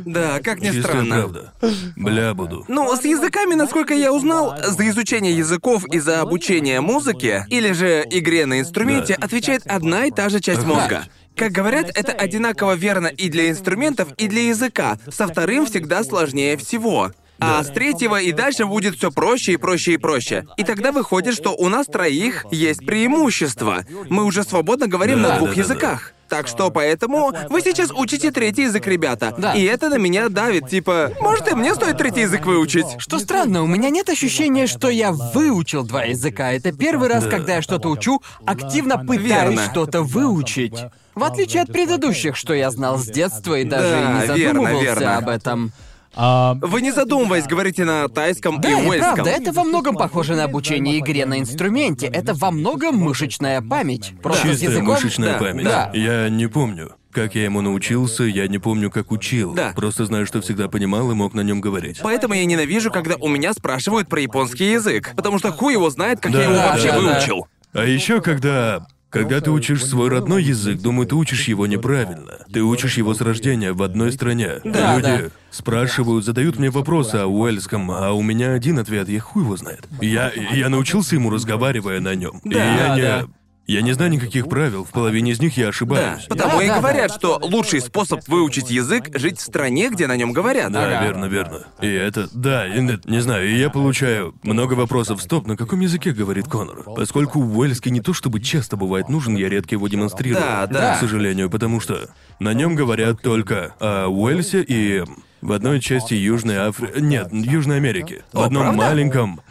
[0.05, 1.15] Да, как ни Чистая странно.
[1.15, 1.53] правда.
[1.95, 2.65] Бля буду.
[2.67, 8.03] Ну, с языками, насколько я узнал, за изучение языков и за обучение музыке, или же
[8.09, 9.25] игре на инструменте, Да.
[9.65, 11.05] Отвечает одна и та же часть мозга.
[11.35, 14.97] Как говорят, это одинаково верно и для инструментов, и для языка.
[15.09, 17.11] Со вторым всегда сложнее всего.
[17.41, 20.45] А с третьего и дальше будет все проще и проще и проще.
[20.57, 23.85] И тогда выходит, что у нас троих есть преимущество.
[24.09, 25.61] Мы уже свободно говорим Да, на двух да, да.
[25.61, 26.13] языках.
[26.29, 29.33] Так что поэтому вы сейчас учите третий язык, ребята.
[29.37, 29.53] Да.
[29.53, 32.85] И это на меня давит, типа, может и мне стоит третий язык выучить.
[32.99, 36.51] Что странно, у меня нет ощущения, что я выучил два языка.
[36.51, 37.31] Это первый раз, Да.
[37.31, 39.65] когда я что-то учу, активно пытаюсь Верно.
[39.71, 40.77] что-то выучить.
[41.15, 44.27] В отличие от предыдущих, что я знал с детства и даже Да, и не верно,
[44.53, 45.17] задумывался верно.
[45.17, 45.71] об этом.
[46.15, 49.15] Вы не задумываясь говорите на тайском Да, и уэльском.
[49.15, 52.07] правда, это во многом похоже на обучение игре на инструменте.
[52.07, 54.13] Это во многом мышечная память.
[54.21, 54.87] Просто Чистая языком...
[54.95, 55.63] мышечная Да, память.
[55.65, 55.91] да.
[55.93, 56.91] Я не помню.
[57.11, 59.53] Как я ему научился, я не помню, как учил.
[59.53, 59.73] Да.
[59.75, 61.99] Просто знаю, что всегда понимал и мог на нем говорить.
[62.03, 65.13] Поэтому я ненавижу, когда у меня спрашивают про японский язык.
[65.15, 66.99] Потому что хуй его знает, как я его Да, вообще да, да.
[67.01, 67.47] выучил.
[67.73, 68.85] А еще когда...
[69.09, 72.45] Когда ты учишь свой родной язык, думаю, ты учишь его неправильно.
[72.53, 74.59] Ты учишь его с рождения в одной стране.
[74.63, 75.29] Да, Люди да.
[75.49, 79.87] спрашивают, задают мне вопросы о уэльском, а у меня один ответ, я хуй его знает.
[79.99, 82.39] Я, я научился ему, разговаривая на нем.
[82.43, 83.01] и Да, я не...
[83.01, 83.25] да.
[83.69, 86.25] Я не знаю никаких правил, в половине из них я Да, ошибаюсь.
[86.27, 90.17] потому Да, и да, говорят, что лучший способ выучить язык— жить в стране, где на
[90.17, 90.71] нем говорят.
[90.71, 91.05] Да, Ага.
[91.05, 91.67] верно, верно.
[91.79, 95.21] И это, да, и не, не знаю, и я получаю много вопросов.
[95.21, 96.81] Стоп, на каком языке говорит Конор?
[96.95, 100.41] Поскольку уэльский не то чтобы часто бывает нужен, я редко его демонстрирую.
[100.41, 100.95] Да, да.
[100.95, 102.09] К сожалению, потому что
[102.39, 105.03] на нем говорят только о Уэльсе и
[105.41, 106.93] в одной части Южной Африки.
[106.99, 108.23] Нет, Южной Америки.
[108.33, 108.77] В О, одном правда?
[108.81, 109.41] маленьком.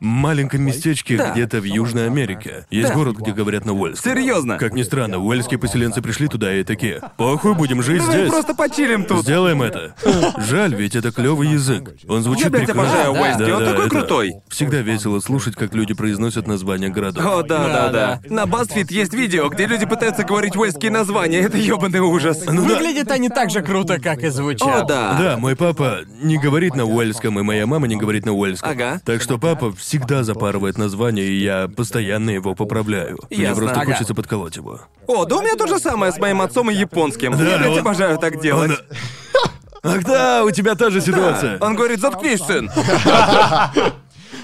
[0.00, 1.30] Маленьком местечке Да.
[1.32, 2.66] где-то в Южной Америке.
[2.70, 2.94] Есть Да.
[2.94, 4.12] город, где говорят на уэльском.
[4.12, 4.58] Серьезно?
[4.58, 7.00] Как ни странно, уэльские поселенцы пришли туда и такие.
[7.16, 8.30] Похуй, будем жить Давай здесь.
[8.30, 9.22] просто почилим тут.
[9.22, 9.94] Сделаем это.
[10.38, 11.94] Жаль, ведь это клевый язык.
[12.08, 12.82] Он звучит Я, блядь, прекрасно.
[12.90, 14.32] обожаю Да, Уэльский, он такой это крутой.
[14.48, 17.24] Всегда весело слушать, как люди произносят названия городов.
[17.24, 18.20] О, да, да, Да, да.
[18.34, 21.40] На BuzzFeed есть видео, где люди пытаются говорить уэльские названия.
[21.40, 22.44] Это ёбаный ужас.
[22.46, 22.74] Ну да.
[22.74, 24.84] Выглядят они так же круто, как и звучат.
[24.84, 25.16] О, да.
[25.18, 28.70] Да, мой папа не говорит на уэльском, и моя мама не говорит на уэльском.
[28.70, 29.00] Ага.
[29.04, 33.18] Так что папа всегда запарывает название, и я постоянно его поправляю.
[33.28, 33.56] Мне Ясно.
[33.56, 33.92] просто Ага.
[33.92, 34.80] хочется подколоть его.
[35.08, 37.36] О, да у меня то же самое с моим отцом и японским.
[37.36, 38.70] Да, Я, блядь, он- обожаю так делать.
[39.82, 41.58] Ах да, у тебя та же ситуация.
[41.60, 42.70] Он говорит, заткнись, сын.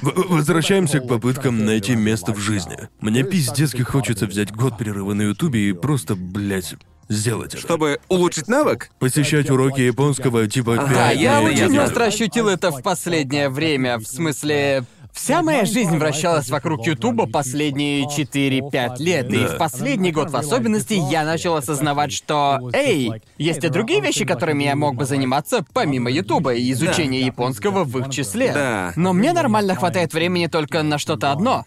[0.02, 2.76] В- Возвращаемся к попыткам найти место в жизни.
[3.00, 6.74] Мне пиздецки хочется взять год перерыва на Ютубе и просто, блядь,
[7.08, 7.62] сделать это.
[7.62, 8.90] Чтобы улучшить навык?
[8.98, 11.84] Посещать уроки японского типа Да, пять я дней в очень неделю.
[11.84, 13.98] остро ощутил это в последнее время.
[13.98, 14.84] В смысле,
[15.16, 19.32] вся моя жизнь вращалась вокруг Ютуба последние 4-5 лет.
[19.32, 24.24] И в последний год в особенности я начал осознавать, что, эй, есть и другие вещи,
[24.24, 28.52] которыми я мог бы заниматься помимо Ютуба и изучения японского в их числе.
[28.52, 28.92] Да.
[28.96, 31.64] Но мне нормально хватает времени только на что-то одно.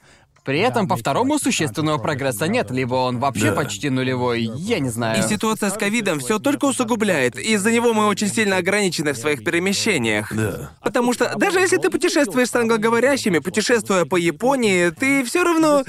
[0.49, 3.55] При этом по второму существенного прогресса нет, либо он вообще Да.
[3.57, 5.23] почти нулевой, я не знаю.
[5.23, 7.37] И ситуация с ковидом все только усугубляет.
[7.37, 10.33] Из-за него мы очень сильно ограничены в своих перемещениях.
[10.35, 10.71] Да.
[10.81, 15.83] Потому что даже если ты путешествуешь с англоговорящими, путешествуя по Японии, ты все равно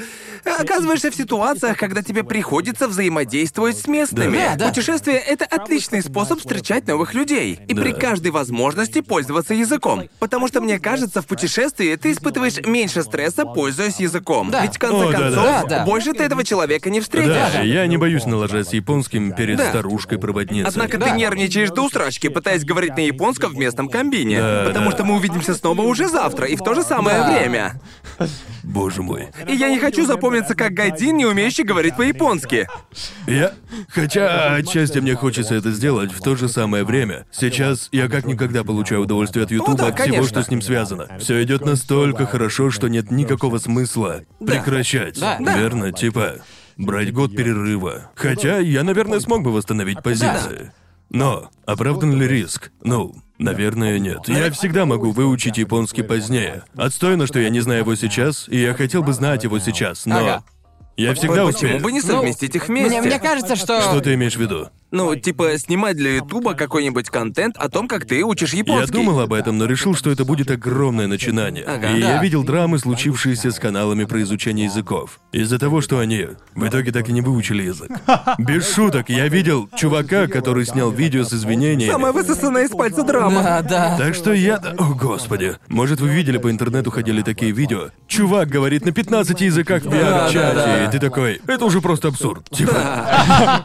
[0.44, 4.36] оказываешься в ситуациях, когда тебе приходится взаимодействовать с местными.
[4.36, 4.68] Да, да.
[4.68, 7.60] Путешествие это отличный способ встречать новых людей.
[7.66, 7.80] И Да.
[7.80, 10.02] при каждой возможности пользоваться языком.
[10.18, 14.49] Потому что мне кажется, в путешествии ты испытываешь меньше стресса, пользуясь языком.
[14.50, 14.62] Да.
[14.62, 15.18] Ведь в конце О, да, да.
[15.24, 15.84] концов, Да, да.
[15.84, 17.52] больше ты этого человека не встретишь.
[17.52, 19.68] Да, я не боюсь налажать с японским перед Да.
[19.70, 20.68] старушкой-проводницей.
[20.68, 21.06] Однако Да.
[21.06, 24.40] ты нервничаешь до усрачки, пытаясь говорить на японском в местном комбине.
[24.40, 24.96] Да, потому да.
[24.96, 27.30] что мы увидимся снова уже завтра и в то же самое Да.
[27.38, 27.80] время.
[28.62, 29.28] Боже мой.
[29.48, 32.68] И я не хочу запомниться как гайдин, не умеющий говорить по-японски.
[33.26, 33.52] Я...
[33.88, 37.26] Хотя отчасти мне хочется это сделать в то же самое время.
[37.30, 40.28] Сейчас я как никогда получаю удовольствие от Ютуба, да, от всего, конечно.
[40.28, 41.08] что с ним связано.
[41.18, 45.18] Все идет настолько хорошо, что нет никакого смысла прекращать.
[45.18, 45.38] Да.
[45.40, 45.58] Да.
[45.58, 45.92] Верно?
[45.92, 46.36] Типа,
[46.76, 48.10] брать год перерыва.
[48.14, 50.72] Хотя я, наверное, смог бы восстановить позиции.
[51.10, 52.70] Но оправдан ли риск?
[52.82, 54.28] Ну, наверное, нет.
[54.28, 56.62] Я всегда могу выучить японский позднее.
[56.76, 60.18] Отстойно, что я не знаю его сейчас, и я хотел бы знать его сейчас, но...
[60.18, 60.44] Ага.
[60.96, 61.80] Я всегда Почему успею.
[61.80, 63.00] бы не совместить их вместе?
[63.00, 63.80] Мне, мне кажется, что...
[63.80, 64.68] Что ты имеешь в виду?
[64.90, 68.92] Ну, типа, снимать для Ютуба какой-нибудь контент о том, как ты учишь Я японский.
[68.92, 71.64] думал об этом, но решил, что это будет огромное начинание.
[71.64, 71.90] Ага.
[71.90, 72.14] И Да.
[72.14, 75.20] я видел драмы, случившиеся с каналами про изучение языков.
[75.32, 77.90] Из-за того, что они в итоге так и не выучили язык.
[78.38, 81.92] Без шуток, я видел чувака, который снял видео с извинениями.
[81.92, 83.42] Самая высосанная из пальца драма.
[83.42, 83.96] Да, да.
[83.96, 84.56] Так что я...
[84.56, 85.56] О, господи.
[85.68, 87.90] Может, вы видели по интернету ходили такие видео?
[88.08, 90.84] Чувак говорит на 15 языках в VR-чате, да, да.
[90.84, 92.48] и ты такой, это уже просто абсурд.
[92.50, 93.64] Типа.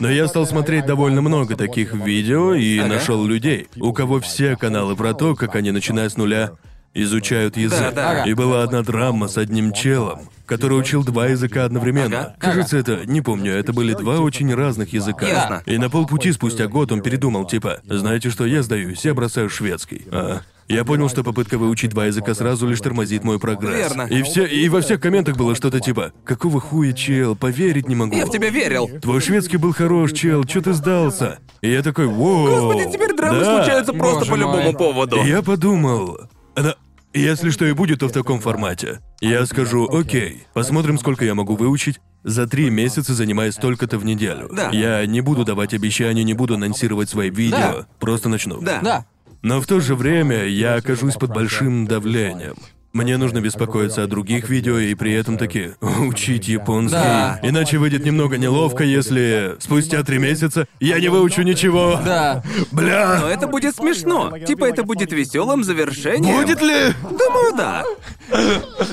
[0.00, 4.96] Но я стал смотреть довольно много таких видео и нашел людей, у кого все каналы
[4.96, 6.52] про то, как они, начиная с нуля,
[6.94, 7.92] изучают язык.
[7.94, 8.24] Да, да.
[8.24, 12.20] И была одна драма с одним челом, который учил два языка одновременно.
[12.20, 12.36] Ага.
[12.38, 15.26] Кажется, это, не помню, это были два очень разных языка.
[15.26, 15.62] Ясно.
[15.66, 20.06] И на полпути спустя год он передумал, типа, знаете что, я сдаюсь, я бросаю шведский.
[20.10, 20.40] А.
[20.66, 23.74] Я понял, что попытка выучить два языка сразу лишь тормозит мой прогресс.
[23.74, 24.02] Верно.
[24.02, 28.16] И все, и во всех комментах было что-то типа, какого хуя, чел, поверить не могу.
[28.16, 28.88] Я в тебя верил.
[29.02, 31.38] Твой шведский был хорош, чел, чё ты сдался?
[31.60, 32.48] И я такой, воу.
[32.48, 33.56] Господи, теперь драмы да.
[33.56, 34.72] случаются просто Боже по любому мой.
[34.72, 35.22] поводу.
[35.22, 36.18] И я подумал,
[36.54, 36.76] она...
[37.14, 39.00] Если что и будет, то в таком формате.
[39.20, 42.00] Я скажу, окей, посмотрим, сколько я могу выучить.
[42.24, 44.48] За три месяца занимаясь столько-то в неделю.
[44.52, 44.70] Да.
[44.70, 47.56] Я не буду давать обещания, не буду анонсировать свои видео.
[47.56, 47.86] Да.
[48.00, 48.60] Просто начну.
[48.60, 48.80] Да.
[48.82, 49.06] Да.
[49.42, 52.56] Но в то же время я окажусь под большим давлением.
[52.94, 56.94] Мне нужно беспокоиться о других видео и при этом таки учить японский.
[56.94, 57.40] Да.
[57.42, 61.98] Иначе выйдет немного неловко, если спустя три месяца я не выучу ничего.
[62.04, 62.44] Да.
[62.70, 63.18] Бля.
[63.20, 64.38] Но это будет смешно.
[64.38, 66.36] Типа это будет веселым завершением.
[66.36, 66.94] Будет ли?
[67.02, 67.84] Думаю, да.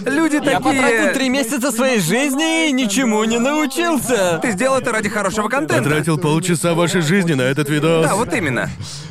[0.08, 1.14] Люди Я потратил такие.
[1.14, 4.40] три месяца своей жизни и ничему не научился.
[4.42, 5.84] Ты сделал это ради хорошего контента.
[5.84, 8.08] Потратил полчаса вашей жизни на этот видос.
[8.08, 8.68] Да, вот именно.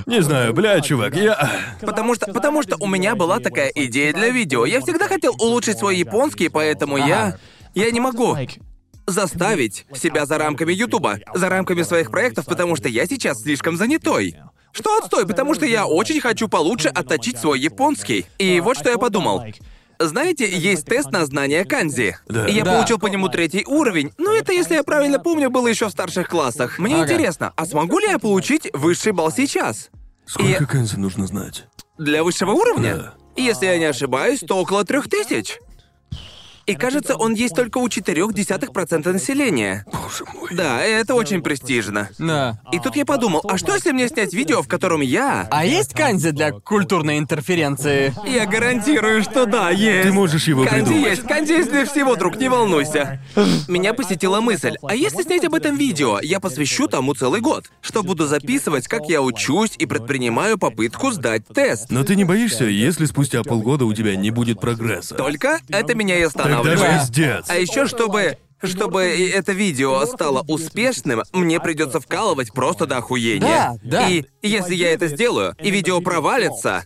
[0.06, 1.48] Не знаю, бля, чувак, я...
[1.80, 4.66] Потому что, потому что у меня была такая идея для видео.
[4.66, 7.38] Я всегда хотел улучшить свой японский, поэтому я...
[7.74, 8.36] Я не могу
[9.06, 14.36] заставить себя за рамками Ютуба, за рамками своих проектов, потому что я сейчас слишком занятой.
[14.72, 18.26] Что отстой, потому что я очень хочу получше отточить свой японский.
[18.38, 19.42] И вот что я подумал.
[19.98, 22.16] Знаете, есть тест на знание канзи.
[22.26, 22.46] Да.
[22.46, 22.74] И я Да.
[22.76, 24.12] получил по нему третий уровень.
[24.16, 26.78] Но это, если я правильно помню, было еще в старших классах.
[26.78, 27.04] Мне Ага.
[27.12, 29.90] интересно, а смогу ли я получить высший балл сейчас?
[30.24, 31.66] Сколько И- канзи нужно знать?
[31.98, 32.94] Для высшего уровня?
[32.96, 33.14] Да.
[33.36, 35.58] Если я не ошибаюсь, то около трех тысяч.
[36.70, 39.84] И кажется, он есть только у 0,4% населения.
[39.92, 40.50] Боже мой.
[40.52, 42.08] Да, это очень престижно.
[42.18, 42.60] Да.
[42.70, 45.48] И тут я подумал, а что если мне снять видео, в котором я...
[45.50, 48.14] А есть канзи для культурной интерференции?
[48.24, 50.08] Я гарантирую, что да, есть.
[50.08, 51.10] Ты можешь его Канди придумать.
[51.10, 53.20] есть, канди есть для всего, друг, не волнуйся.
[53.66, 58.04] Меня посетила мысль, а если снять об этом видео, я посвящу тому целый год, что
[58.04, 61.90] буду записывать, как я учусь и предпринимаю попытку сдать тест.
[61.90, 65.16] Но ты не боишься, если спустя полгода у тебя не будет прогресса?
[65.16, 66.22] Только это меня и
[66.62, 67.08] Тогда останавливает.
[67.08, 67.44] пиздец.
[67.48, 68.38] А еще чтобы...
[68.62, 73.40] Чтобы и это видео стало успешным, мне придется вкалывать просто до охуения.
[73.40, 74.08] Да, да.
[74.10, 76.84] И если я это сделаю, и видео провалится,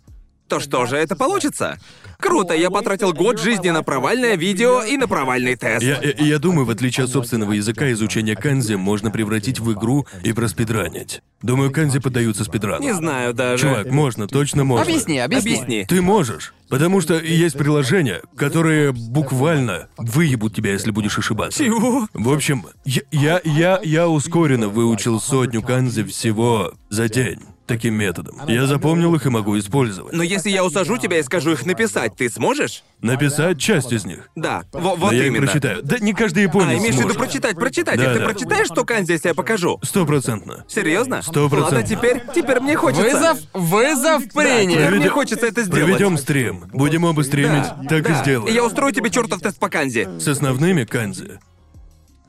[0.48, 1.80] то что же это получится?
[2.24, 5.84] Круто, я потратил год жизни на провальное видео и на провальный тест.
[5.84, 10.06] Я, я, я думаю, в отличие от собственного языка, изучение канзи можно превратить в игру
[10.22, 11.20] и проспидранить.
[11.42, 12.82] Думаю, канзи поддаются спидрану.
[12.82, 13.64] Не знаю даже.
[13.64, 14.86] Чувак, можно, точно можно.
[14.86, 15.52] Объясни, объясни.
[15.52, 15.84] Объясни.
[15.86, 16.54] Ты можешь.
[16.70, 21.62] Потому что есть приложения, которые буквально выебут тебя, если будешь ошибаться.
[21.62, 22.08] Чего?
[22.14, 27.40] В общем, я, я, я, я ускоренно выучил сотню канзи всего за день.
[27.66, 28.40] Таким методом.
[28.46, 30.12] Я запомнил их и могу использовать.
[30.12, 32.82] Но если я усажу тебя и скажу их написать, ты сможешь?
[33.00, 34.28] Написать часть из них.
[34.36, 35.46] Да, во- Но вот я их именно.
[35.46, 35.82] прочитаю.
[35.82, 37.18] Да не каждый японец А, имеешь в виду сможет.
[37.18, 37.98] прочитать, прочитать.
[37.98, 38.24] Да, а ты да.
[38.26, 39.78] прочитаешь, что канзи, если я покажу?
[39.82, 40.64] Стопроцентно.
[40.68, 41.22] Серьезно?
[41.22, 41.72] Сто процентов.
[41.72, 43.02] Ладно, теперь, теперь мне хочется.
[43.04, 44.60] Вызов, вызов принят.
[44.62, 45.84] Теперь мне Проведем- хочется это сделать.
[45.84, 46.64] Проведем стрим.
[46.72, 48.10] Будем оба стримить, так Да.
[48.12, 48.54] и сделаем.
[48.54, 50.06] Я устрою тебе чертов тест по канзи.
[50.20, 51.38] С основными канзи.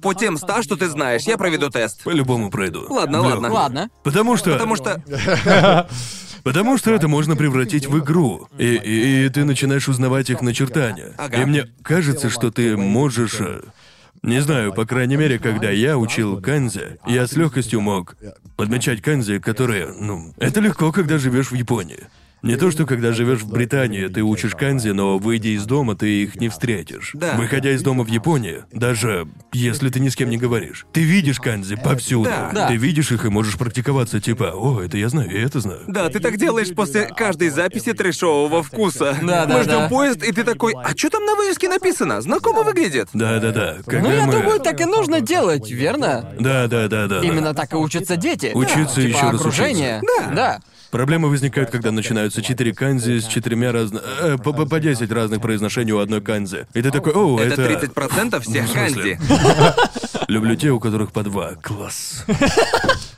[0.01, 2.03] По тем ста, что ты знаешь, я проведу тест.
[2.03, 2.85] По-любому пройду.
[2.89, 3.25] Ладно, Лёг.
[3.25, 3.49] ладно.
[3.51, 3.89] Ладно.
[4.03, 4.51] Потому что...
[4.53, 5.01] Потому что...
[6.43, 8.47] Потому что это можно превратить в игру.
[8.59, 11.13] И, и- и ты начинаешь узнавать их начертания.
[11.17, 11.41] Ага.
[11.41, 13.37] И мне кажется, что ты можешь.
[13.39, 13.61] э,
[14.21, 18.15] Не знаю, по крайней мере, когда я учил канзи, я с легкостью мог
[18.57, 22.03] подмечать канзи, которые, ну, это легко, когда живешь в Японии.
[22.41, 26.23] Не то, что когда живешь в Британии, ты учишь канзи, но выйдя из дома, ты
[26.23, 27.11] их не встретишь.
[27.13, 27.33] Да.
[27.37, 31.39] Выходя из дома в Японии, даже если ты ни с кем не говоришь, ты видишь
[31.39, 32.29] канзи повсюду.
[32.29, 32.51] Да.
[32.53, 32.67] Да.
[32.67, 35.81] Ты видишь их и можешь практиковаться, типа, о, это я знаю, и это знаю.
[35.87, 39.17] Да, ты так делаешь после каждой записи трэшового вкуса.
[39.23, 39.89] Да, да, Мы ждем да.
[39.89, 42.21] поезд, и ты такой, а что там на вывеске написано?
[42.21, 43.09] Знакомо выглядит?
[43.13, 43.77] Да-да-да.
[43.87, 44.31] Когда Ну, я мы...
[44.31, 46.29] думаю, так и нужно делать, верно?
[46.39, 47.21] Да-да-да-да.
[47.21, 48.51] Именно так и учатся дети.
[48.53, 49.97] Учиться типа ещё раз окружение.
[50.03, 50.23] учиться.
[50.29, 50.35] Да.
[50.35, 50.59] Да.
[50.95, 54.01] Проблемы возникают, когда начинаются четыре канзи с четырьмя разных...
[54.21, 56.67] Э, по, 10 разных произношений у одной канзи.
[56.73, 57.85] И ты такой, о, Это это...
[57.85, 59.19] 30% всех канзи.
[60.29, 61.55] Люблю те, у которых по два.
[61.61, 62.23] Класс.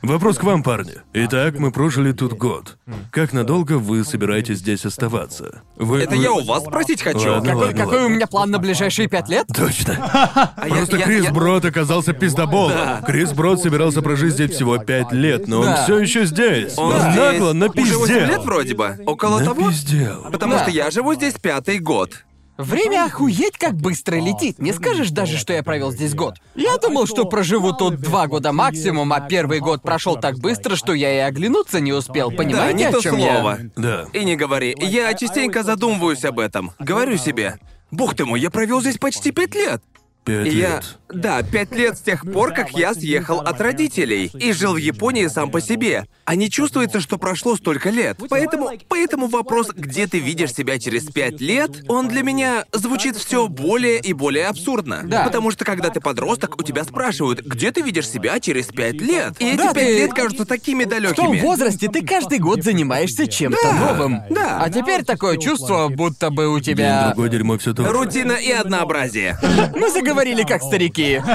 [0.02, 0.94] Вопрос к вам, парни.
[1.12, 2.76] Итак, мы прожили тут год.
[3.10, 5.62] Как надолго вы собираетесь здесь оставаться?
[5.76, 6.02] Вы...
[6.02, 7.30] Это вы- я у вас спросить хочу.
[7.30, 8.14] Ладно, Какой, ладно, какой у ладно.
[8.14, 9.46] меня план на ближайшие пять лет?
[9.54, 9.94] Точно.
[10.58, 13.02] А Просто я- Крис я- Брод оказался пиздоболом.
[13.06, 15.84] Крис Брод собирался прожить здесь всего пять лет, но он Да.
[15.84, 16.76] все еще здесь.
[16.76, 17.40] Он Он здесь
[17.76, 18.36] нагло Уже 8 напиздел.
[18.36, 18.98] лет вроде бы.
[19.06, 19.66] Около того.
[19.66, 20.26] Напиздел.
[20.30, 20.62] Потому Да.
[20.62, 22.24] что я живу здесь пятый год.
[22.56, 24.58] Время охуеть как быстро летит.
[24.58, 26.34] Не скажешь даже, что я провел здесь год.
[26.56, 30.92] Я думал, что проживу тут два года максимум, а первый год прошел так быстро, что
[30.92, 32.30] я и оглянуться не успел.
[32.32, 33.58] Да, Понимаете, не о то чем слово.
[33.60, 33.70] я?
[33.76, 34.06] Да.
[34.12, 34.74] И не говори.
[34.80, 36.72] Я частенько задумываюсь об этом.
[36.80, 37.58] Говорю себе.
[37.92, 39.80] Бог ты мой, я провел здесь почти пять лет.
[40.24, 40.68] Пять И я...
[40.76, 40.98] лет.
[41.08, 45.28] Да, пять лет с тех пор, как я съехал от родителей и жил в Японии
[45.28, 46.06] сам по себе.
[46.30, 48.18] А не чувствуется, что прошло столько лет.
[48.28, 53.48] Поэтому, поэтому вопрос, где ты видишь себя через пять лет, он для меня звучит все
[53.48, 55.00] более и более абсурдно.
[55.04, 55.24] Да.
[55.24, 59.36] Потому что когда ты подросток, у тебя спрашивают, где ты видишь себя через пять лет.
[59.38, 61.40] И эти Да, пять ты- лет кажутся такими В том далекими.
[61.40, 64.20] возрасте ты каждый год занимаешься чем-то новым.
[64.28, 64.60] да.
[64.62, 67.06] А теперь такое чувство, будто бы у День тебя...
[67.06, 67.90] другой дерьмо все то.
[67.90, 69.38] Рутина и однообразие.
[69.74, 71.22] Мы заговорили как старики.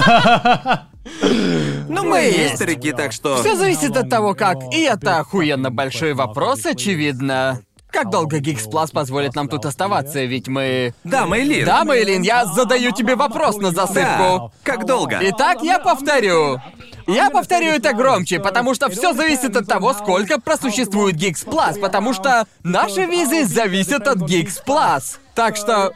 [1.88, 3.38] Ну, мы и есть старики, так что...
[3.38, 4.58] Все зависит от того, как.
[4.74, 7.62] И это охуенно большой вопрос, очевидно.
[7.92, 10.96] Как долго Geeks Plus позволит нам тут оставаться, ведь мы...
[11.04, 11.64] Да, Мэйлин.
[11.64, 13.86] Да, Мэйлин, я задаю тебе вопрос на Да.
[13.86, 14.52] засыпку.
[14.64, 15.20] Как долго?
[15.22, 16.60] Итак, я повторю.
[17.06, 22.14] Я повторю это громче, потому что все зависит от того, сколько просуществует Geeks Plus, потому
[22.14, 25.18] что наши визы зависят от Geeks Plus.
[25.36, 25.92] Так что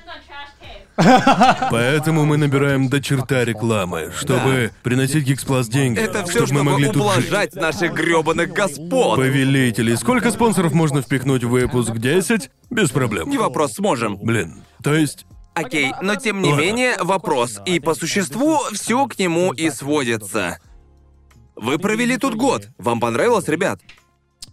[0.98, 6.00] Поэтому мы набираем до черта рекламы, чтобы приносить Geeks деньги.
[6.00, 7.04] Это все, чтобы мы могли тут жить.
[7.04, 9.18] ублажать наших грёбаных господ.
[9.18, 12.50] Повелители, сколько спонсоров можно впихнуть в выпуск 10?
[12.72, 13.30] Без проблем.
[13.30, 14.18] Не вопрос, сможем.
[14.18, 15.26] Блин, то есть...
[15.54, 16.62] Окей, но тем не Ладно.
[16.62, 17.60] менее, вопрос.
[17.66, 20.60] И по существу все к нему и сводится.
[21.56, 22.68] Вы провели тут год.
[22.78, 23.80] Вам понравилось, ребят?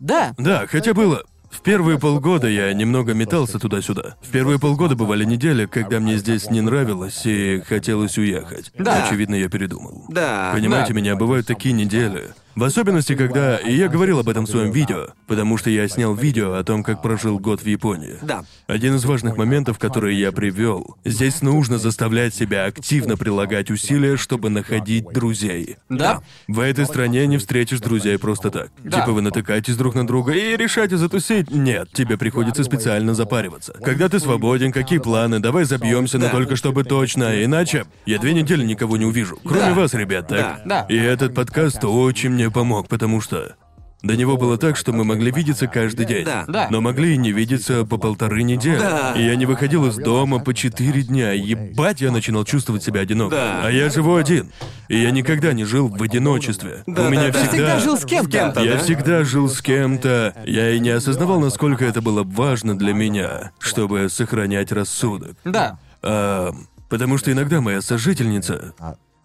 [0.00, 0.34] да.
[0.38, 1.24] Да, хотя было...
[1.54, 4.16] В первые полгода я немного метался туда-сюда.
[4.20, 8.72] В первые полгода бывали недели, когда мне здесь не нравилось и хотелось уехать.
[8.76, 9.04] Да.
[9.06, 10.04] Очевидно, я передумал.
[10.08, 10.50] Да.
[10.52, 10.98] Понимаете Да.
[11.00, 12.34] меня, бывают такие недели.
[12.54, 13.56] В особенности, когда...
[13.56, 16.84] И я говорил об этом в своем видео, потому что я снял видео о том,
[16.84, 18.14] как прожил год в Японии.
[18.22, 18.44] Да.
[18.68, 24.50] Один из важных моментов, которые я привел, здесь нужно заставлять себя активно прилагать усилия, чтобы
[24.50, 25.76] находить друзей.
[25.88, 26.20] Да?
[26.46, 28.70] В этой стране не встретишь друзей просто так.
[28.84, 29.00] Да.
[29.00, 31.50] Типа вы натыкаетесь друг на друга и решаете затусить.
[31.50, 33.72] Нет, тебе приходится специально запариваться.
[33.82, 36.30] Когда ты свободен, какие планы, давай забьемся, но Да.
[36.30, 39.38] только чтобы точно, иначе я две недели никого не увижу.
[39.44, 39.74] Кроме Да.
[39.74, 40.62] вас, ребят, так?
[40.64, 40.86] Да.
[40.88, 43.56] И этот подкаст очень мне помог, потому что
[44.04, 46.26] до него было так, что мы могли видеться каждый день.
[46.26, 46.44] Да.
[46.46, 46.68] Да.
[46.70, 48.78] Но могли и не видеться по полторы недели.
[48.78, 49.14] Да.
[49.16, 51.32] И я не выходил из дома по четыре дня.
[51.32, 53.34] Ебать, я начинал чувствовать себя одиноко.
[53.34, 53.62] Да.
[53.64, 54.52] А я живу один.
[54.88, 56.82] И я никогда не жил в одиночестве.
[56.86, 57.32] Да, У меня да, да.
[57.32, 57.48] Ты всегда...
[57.48, 58.60] всегда жил с кем-то.
[58.60, 58.78] Я да?
[58.78, 60.34] всегда жил с кем-то.
[60.44, 65.38] Я и не осознавал, насколько это было важно для меня, чтобы сохранять рассудок.
[65.46, 65.78] Да.
[66.02, 66.52] А,
[66.90, 68.74] потому что иногда моя сожительница...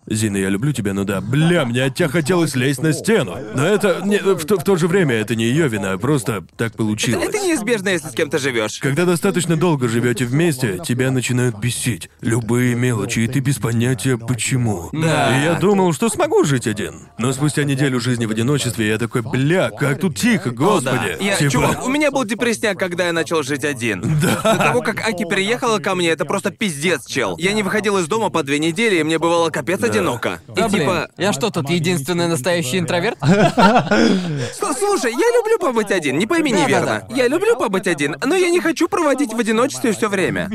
[0.10, 3.38] Зина, я люблю тебя, но да, бля, мне от тебя хотелось лезть на стену.
[3.56, 4.02] Но это...
[4.03, 7.27] Не, в, то, в то же время это не ее вина, просто так получилось.
[7.27, 8.80] Это неизбежно, если с кем-то живешь.
[8.80, 12.10] Когда достаточно долго живете вместе, тебя начинают бесить.
[12.22, 14.90] Любые мелочи, и ты без понятия почему.
[14.94, 15.40] Да.
[15.40, 17.10] И я думал, что смогу жить один.
[17.18, 20.57] Но спустя неделю жизни в одиночестве я такой, бля, как тут тихо, О, да.
[20.57, 21.18] господи.
[21.23, 24.02] Я, Типа, Чувак, у меня был депрессняк, когда я начал жить один.
[24.19, 27.36] До того, как Аки переехала ко мне, это просто пиздец, чел.
[27.38, 30.40] Я не выходил из дома по две недели, и мне бывало капец одиноко.
[30.48, 30.82] Да, и блин.
[30.82, 31.10] типа...
[31.18, 33.18] Я что, тут единственный настоящий интроверт?
[33.24, 36.68] «С- Слушай, я люблю побыть один, не пойми Да-да-да.
[36.68, 37.04] неверно.
[37.16, 40.50] Я люблю побыть один, но я не хочу проводить в одиночестве все время.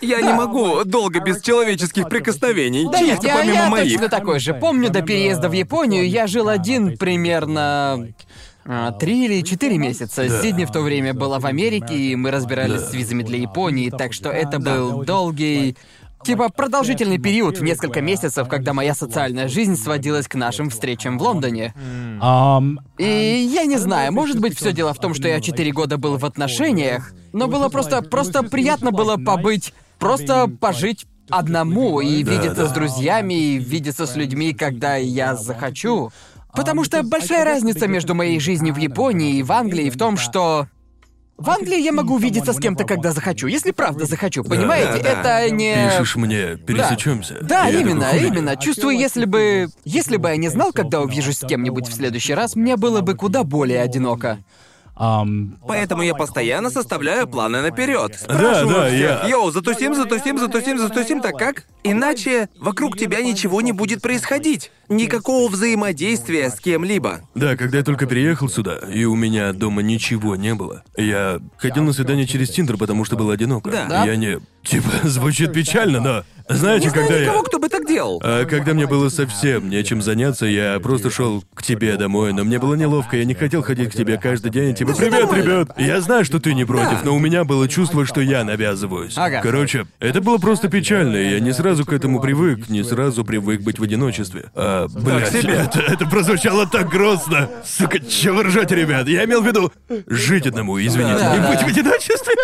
[0.00, 3.92] Я не могу долго без человеческих прикосновений, Да нет, я, помимо я моих.
[3.92, 4.54] точно такой же.
[4.54, 8.08] Помню, до переезда в Японию я жил один примерно...
[8.64, 10.28] а, Три или четыре месяца.
[10.42, 14.12] Сидни в то время была в Америке, и мы разбирались с визами для Японии, так
[14.12, 15.76] что это был долгий...
[16.24, 21.22] Типа продолжительный период в несколько месяцев, когда моя социальная жизнь сводилась к нашим встречам в
[21.22, 21.74] Лондоне.
[22.98, 26.18] И я не знаю, может быть, все дело в том, что я четыре года был
[26.18, 32.72] в отношениях, но было просто, просто приятно было побыть, просто пожить одному и видеться с
[32.72, 36.12] друзьями, и видеться с людьми, когда я захочу.
[36.54, 40.68] Потому что большая разница между моей жизнью в Японии и в Англии в том, что
[41.38, 45.02] в Англии я могу видеться с кем-то, когда захочу, если правда захочу, понимаете?
[45.02, 45.40] да, да.
[45.40, 45.88] Это не...
[45.90, 47.38] Пишешь мне, пересечемся.
[47.42, 48.56] Да, я именно, такой, именно.
[48.56, 49.68] Чувствую, если бы...
[49.84, 53.14] Если бы я не знал, когда увижусь с кем-нибудь в следующий раз, мне было бы
[53.14, 54.38] куда более одиноко.
[54.96, 58.18] Um, Поэтому я постоянно составляю планы наперед.
[58.28, 61.64] Да, Спрашиваю да, всех, я- Йоу, затусим, затусим, затусим, затусим, так как?
[61.84, 64.70] Иначе вокруг тебя ничего не будет происходить.
[64.88, 67.22] Никакого взаимодействия с кем-либо.
[67.34, 71.82] Да, когда я только переехал сюда, и у меня дома ничего не было, я ходил
[71.84, 73.70] на свидание через Тиндер, потому что было одиноко.
[73.70, 73.86] Да.
[73.88, 74.04] Да.
[74.04, 74.38] Я не...
[74.62, 76.24] Типа, звучит печально, но...
[76.48, 77.42] Знаете, Не знаю когда никого, я...
[77.44, 78.20] кто бы так делал.
[78.22, 82.58] А когда мне было совсем нечем заняться, я просто шел к тебе домой, но мне
[82.58, 85.70] было неловко, я не хотел ходить к тебе каждый день, типа, всё привет, ребят.
[85.78, 87.00] Я знаю, что ты не против, Да.
[87.04, 89.14] но у меня было чувство, что я навязываюсь.
[89.16, 89.40] Ага.
[89.42, 93.60] Короче, это было просто печально, и я не сразу к этому привык, не сразу привык
[93.62, 94.50] быть в одиночестве.
[94.54, 95.54] А, блядь, себе.
[95.54, 97.48] это, это прозвучало так грозно.
[97.64, 99.08] Сука, чего вы ржете, ребят?
[99.08, 99.72] Я имел в виду
[100.06, 101.50] жить одному, извините, Да, не да.
[101.50, 102.34] быть в одиночестве.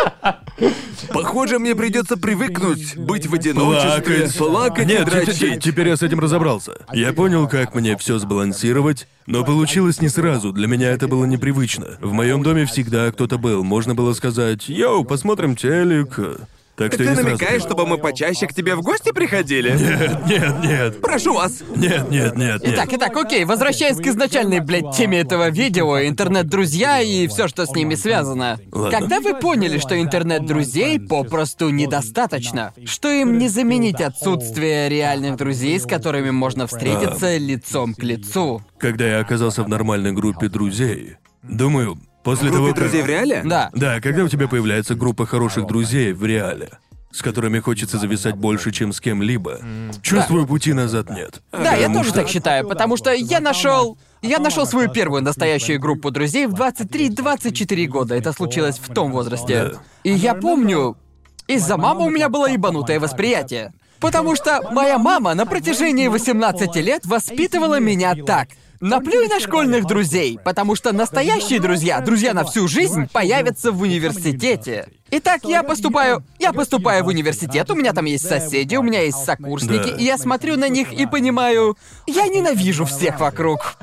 [1.12, 4.36] Похоже, мне придется привыкнуть быть в одиночестве, Плакать.
[4.36, 5.62] плакать и Нет, те- дрочить.
[5.62, 6.72] теперь я с этим разобрался.
[6.92, 10.52] Я понял, как мне все сбалансировать, но получилось не сразу.
[10.52, 11.96] Для меня это было непривычно.
[12.00, 13.64] В моем доме всегда кто-то был.
[13.64, 16.18] Можно было сказать: "Йоу, посмотрим телек".
[16.76, 19.72] Так Так что ты сразу намекаешь, чтобы мы почаще к тебе в гости приходили?
[19.72, 21.00] Нет, нет, нет.
[21.00, 21.62] Прошу вас.
[21.74, 22.74] Нет, нет, нет, нет.
[22.74, 27.74] Итак, итак, окей, возвращаясь к изначальной, блядь, теме этого видео, интернет-друзья и все, что с
[27.74, 28.60] ними связано.
[28.70, 28.96] Ладно.
[28.96, 35.84] Когда вы поняли, что интернет-друзей попросту недостаточно, что им не заменить отсутствие реальных друзей, с
[35.84, 38.62] которыми можно встретиться лицом к лицу?
[38.78, 42.76] Когда я оказался в нормальной группе друзей, думаю, после того, как...
[42.76, 43.42] друзей в реале?
[43.44, 43.70] Да.
[43.72, 46.70] Да, когда у тебя появляется группа хороших друзей в реале,
[47.10, 49.60] с которыми хочется зависать больше, чем с кем-либо,
[50.02, 51.40] чувствую, пути назад нет.
[51.52, 53.98] Да, я Потому тоже что- так считаю, потому что я нашел.
[54.20, 58.14] Я нашел свою первую настоящую группу друзей в 23-24 года.
[58.16, 59.70] Это случилось в том возрасте.
[59.72, 59.78] Да.
[60.02, 60.96] И я помню,
[61.46, 63.72] из-за мамы у меня было ебанутое восприятие.
[64.00, 68.48] Потому что моя мама на протяжении 18 лет воспитывала меня так.
[68.80, 74.88] Наплюй на школьных друзей, потому что настоящие друзья, друзья на всю жизнь, появятся в университете.
[75.10, 79.24] Итак, я поступаю, я поступаю в университет, у меня там есть соседи, у меня есть
[79.24, 79.96] сокурсники, Да.
[79.96, 81.76] и я смотрю на них и понимаю,
[82.06, 83.78] я ненавижу всех вокруг.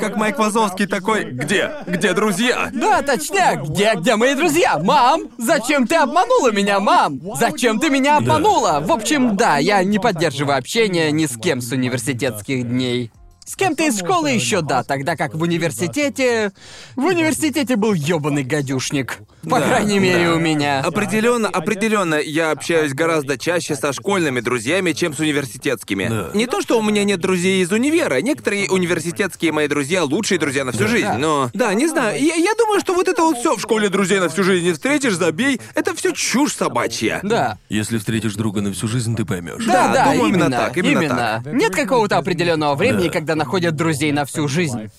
[0.00, 1.70] Как Майк Вазовский такой, где?
[1.86, 2.70] Где друзья?
[2.72, 4.78] Да, точняк, где, где мои друзья?
[4.78, 7.20] Мам, зачем ты обманула меня, мам?
[7.38, 8.80] Зачем ты меня обманула?
[8.84, 13.12] В общем, да, я не поддерживаю общение ни с кем с университетских дней.
[13.44, 16.52] С кем-то из школы еще да, тогда как в университете...
[16.96, 19.18] В университете был ёбаный гадюшник.
[19.48, 20.34] По Да, крайней мере, да.
[20.34, 20.80] у меня.
[20.80, 26.08] Определенно, определенно, я общаюсь гораздо чаще со школьными друзьями, чем с университетскими.
[26.08, 26.30] Да.
[26.32, 30.64] Не то, что у меня нет друзей из универа, некоторые университетские мои друзья лучшие друзья
[30.64, 33.56] на всю жизнь, но да, не знаю, я, я думаю, что вот это вот все
[33.56, 37.20] в школе друзей на всю жизнь не встретишь, забей, это все чушь собачья.
[37.22, 37.58] Да.
[37.68, 39.64] Если встретишь друга на всю жизнь, ты поймешь.
[39.66, 41.52] Да, Да, да, думаю, именно именно, так, именно так.
[41.52, 43.10] Нет какого-то определенного времени, Да.
[43.12, 44.90] когда находят друзей на всю жизнь.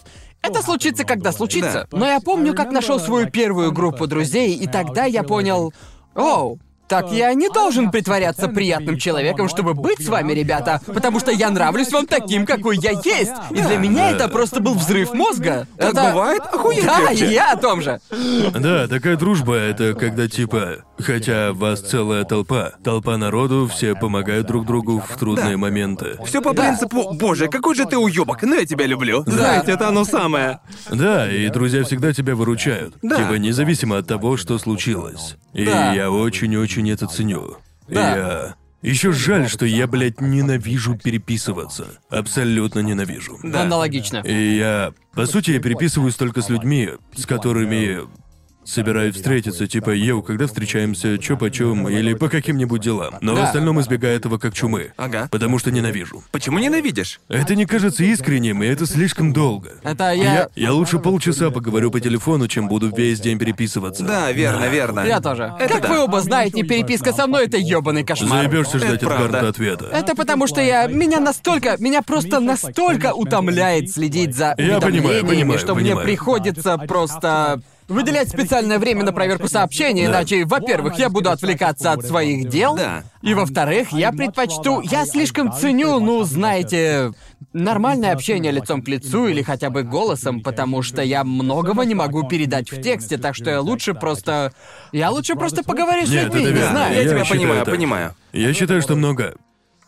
[0.42, 1.88] Это случится, когда случится.
[1.92, 5.74] Но я помню, как нашел свою первую группу друзей, и тогда я понял,
[6.14, 11.32] оу, так я не должен притворяться приятным человеком, чтобы быть с вами, ребята, потому что
[11.32, 13.32] я нравлюсь вам таким, какой я есть.
[13.52, 15.68] И для меня это просто был взрыв мозга.
[15.78, 16.42] Так это бывает?
[16.52, 18.00] Охуеть Да, я о том же.
[18.54, 24.66] Да, такая дружба— это когда типа, хотя вас целая толпа, толпа народу, все помогают друг
[24.66, 26.18] другу в трудные моменты.
[26.26, 29.24] Все по принципу, боже, какой же ты уебок, но я тебя люблю.
[29.26, 30.60] Знаете, это оно самое.
[30.92, 32.96] Да, и друзья всегда тебя выручают.
[33.02, 33.18] Да.
[33.18, 35.36] Типа независимо от того, что случилось.
[35.54, 35.94] И Да.
[35.94, 37.58] я очень-очень это ценю.
[37.88, 38.16] Да.
[38.16, 38.56] Я...
[38.82, 42.00] Еще жаль, что я, блядь, ненавижу переписываться.
[42.10, 43.40] Абсолютно ненавижу.
[43.42, 43.64] Да.
[43.64, 44.18] Аналогично.
[44.18, 48.02] И я, по сути, я переписываюсь только с людьми, с которыми
[48.66, 53.16] собираюсь встретиться, типа, йоу, когда встречаемся, чё почем, или по каким-нибудь делам.
[53.22, 53.44] Но в Да.
[53.46, 54.92] остальном избегаю этого как чумы.
[54.98, 55.28] Ага.
[55.32, 56.24] Потому что ненавижу.
[56.32, 57.20] Почему ненавидишь?
[57.30, 59.74] Это не кажется искренним, и это слишком долго.
[59.84, 60.50] Это Я, я...
[60.56, 64.04] я лучше полчаса поговорю по телефону, чем буду весь день переписываться.
[64.04, 65.02] Да, верно, верно.
[65.06, 65.54] Я тоже.
[65.60, 65.90] Это как да.
[65.90, 68.42] вы оба знаете, переписка со мной это ёбаный кошмар.
[68.44, 69.32] Заебешься ждать Это от правда.
[69.34, 69.86] карты ответа.
[69.94, 70.88] Это потому что я...
[70.88, 71.76] Меня настолько...
[71.80, 76.06] Меня просто настолько утомляет следить за Я понимаю, уведомлениями, понимаю, что мне понимаю.
[76.08, 77.62] приходится просто...
[77.88, 83.04] Выделять специальное время на проверку сообщений, иначе, во-первых, я буду отвлекаться от своих дел, Да.
[83.22, 84.82] и во-вторых, я предпочту...
[84.82, 87.12] Я слишком ценю, ну, знаете,
[87.54, 92.28] нормальное общение лицом к лицу или хотя бы голосом, потому что я многого не могу
[92.28, 94.52] передать в тексте, так что я лучше просто...
[94.92, 96.72] Я лучше просто поговорю с Нет, людьми, это не верно.
[96.72, 96.96] знаю.
[96.96, 97.74] Я тебя считаю понимаю, так.
[97.76, 98.16] понимаю.
[98.34, 99.36] Я считаю, что много.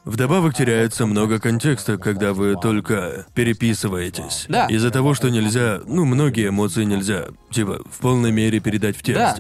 [0.08, 4.46] Вдобавок теряется много контекста, когда вы только переписываетесь.
[4.48, 4.66] Да.
[4.68, 9.36] Из-за того, что нельзя, ну, многие эмоции нельзя, типа, в полной мере передать в Да.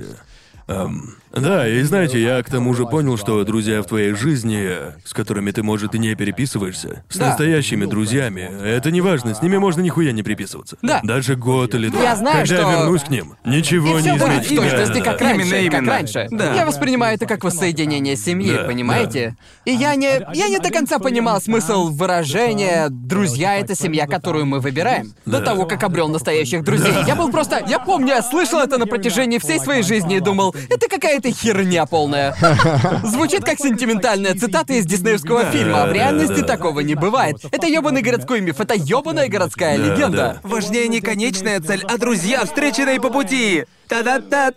[0.68, 4.69] Эм, да, и знаете, я к тому же понял, что друзья в твоей жизни,
[5.06, 7.27] с которыми ты, может, и не переписываешься, с Да.
[7.27, 10.77] настоящими друзьями, это не важно, с ними можно нихуя не переписываться.
[10.81, 10.99] Да.
[11.03, 12.02] Даже год или два.
[12.03, 14.53] Я знаю, Когда что- я вернусь к ним, ничего И не все будет изменится.
[14.53, 15.26] в точности, Да, как да.
[15.26, 15.91] раньше, Именно, как именно.
[15.94, 16.27] раньше.
[16.31, 16.53] Да.
[16.53, 19.38] Я воспринимаю это как воссоединение семьи, Да, понимаете?
[19.64, 24.60] И я не, я не до конца понимал смысл выражения «друзья— это семья, которую мы
[24.60, 25.14] выбираем».
[25.26, 25.45] До Да.
[25.45, 26.91] того, как обрел настоящих друзей.
[27.06, 27.64] Я был просто...
[27.69, 31.85] Я помню, я слышал это на протяжении всей своей жизни и думал, это какая-то херня
[31.85, 32.35] полная.
[33.03, 37.38] Звучит как сентиментальная цитата из диснеевского фильма, а в реальности такого не бывает.
[37.51, 40.39] Это ёбаный городской миф, это ёбаная городская Да, легенда.
[40.43, 43.65] Важнее не конечная цель, а друзья, встреченные по пути.
[43.88, 44.51] Та-да-та.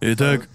[0.00, 0.48] Итак,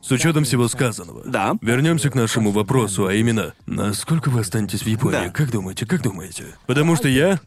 [0.00, 1.54] с учетом всего сказанного, Да.
[1.60, 5.26] вернемся к нашему вопросу, а именно, насколько вы останетесь в Японии?
[5.26, 5.30] Да.
[5.30, 6.44] Как думаете, как думаете?
[6.66, 7.40] Потому что я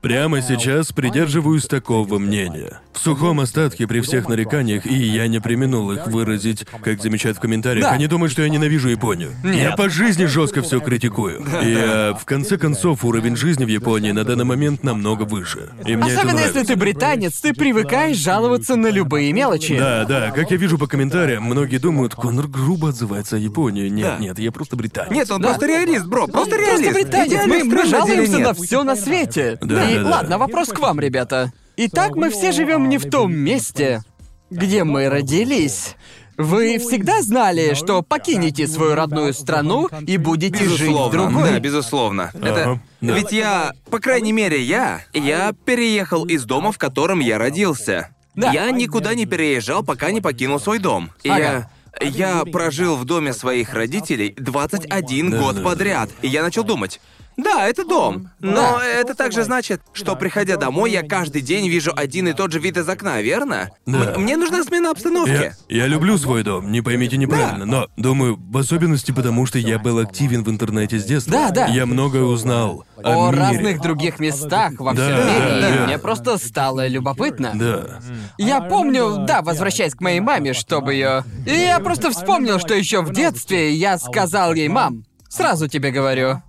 [0.00, 2.80] прямо сейчас придерживаюсь такого мнения.
[2.92, 7.40] В сухом остатке при всех нареканиях, и я не применул их выразить, как замечают в
[7.40, 7.92] комментариях, Да.
[7.92, 9.32] они думают, что я ненавижу Японию.
[9.44, 11.40] Я по жизни жестко все критикую.
[11.62, 15.70] И а, в конце концов уровень жизни в Японии на данный момент намного выше.
[15.84, 16.58] И мне это Особенно нравится.
[16.60, 19.76] если ты британец, ты привыкаешь жаловаться на любые мелочи.
[19.78, 23.88] Да, да, как я вижу по комментариям, многие думают, Конор грубо отзывается о Японии.
[23.88, 24.18] Нет, Да.
[24.18, 25.10] нет, я просто британец.
[25.10, 26.92] Нет, он просто реалист, бро, просто Просто реалист.
[26.94, 28.46] британец, Идеальных мы, мы жалуемся нет.
[28.46, 29.58] на все на свете.
[29.60, 31.52] Да, И ладно, вопрос к вам, ребята.
[31.76, 34.02] Итак, мы все живем не в том месте,
[34.50, 35.96] где мы родились.
[36.38, 41.50] Вы всегда знали, что покинете свою родную страну и будете жить в Безусловно, другой?
[41.50, 42.30] да, безусловно.
[42.34, 42.80] Это...
[43.00, 43.14] Да.
[43.14, 48.10] Ведь я, по крайней мере, я, я переехал из дома, в котором я родился.
[48.34, 48.52] Да.
[48.52, 51.10] Я никуда не переезжал, пока не покинул свой дом.
[51.22, 51.40] И Ага.
[51.42, 51.70] я...
[52.02, 55.64] Я прожил в доме своих родителей 21 Да, год да, да.
[55.70, 56.10] подряд.
[56.20, 57.00] И я начал думать.
[57.36, 58.30] Да, это дом.
[58.40, 62.58] Но это также значит, что приходя домой, я каждый день вижу один и тот же
[62.60, 63.70] вид из окна, верно?
[63.84, 64.14] Да.
[64.14, 65.54] М- Мне нужна смена обстановки.
[65.68, 69.78] Я, я люблю свой дом, не поймите неправильно, но думаю, в особенности потому, что я
[69.78, 71.32] был активен в интернете с детства.
[71.32, 71.66] Да, да.
[71.66, 73.38] Я многое узнал о, О мире.
[73.42, 75.86] разных других местах во всем Да, мире, и да.
[75.86, 77.52] мне просто стало любопытно.
[77.54, 78.00] Да.
[78.38, 81.22] Я помню, да, возвращаясь к моей маме, чтобы ее.
[81.46, 86.40] И я просто вспомнил, что еще в детстве я сказал ей, мам, сразу тебе говорю.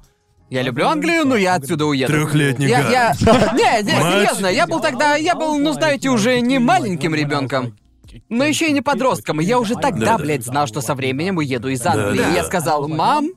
[0.50, 2.12] Я люблю Англию, но я отсюда уеду.
[2.12, 2.92] Трехлетний Я, гад.
[2.92, 3.52] я...
[3.54, 7.76] Не, не, серьезно, я был тогда, я был, ну знаете, уже не маленьким ребенком.
[8.30, 10.24] Но еще и не подростком, и я уже тогда, Да-да.
[10.24, 12.20] блядь, знал, что со временем уеду из Англии.
[12.20, 12.32] Да-да.
[12.32, 13.28] И я сказал, мам,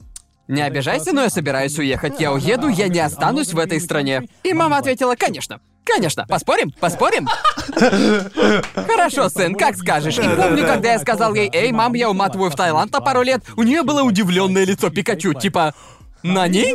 [0.47, 2.21] Не обижайся, но я собираюсь уехать.
[2.21, 4.23] Я уеду, я не останусь в этой стране.
[4.45, 5.61] И мама ответила, конечно.
[5.85, 6.27] Конечно.
[6.29, 6.71] Поспорим?
[6.79, 7.29] Поспорим?
[8.75, 10.19] Хорошо, сын, как скажешь.
[10.19, 13.43] И помню, когда я сказал ей, эй, мам, я уматываю в Таиланд на пару лет,
[13.57, 15.75] у нее было удивленное лицо Пикачу, типа,
[16.23, 16.75] на ней?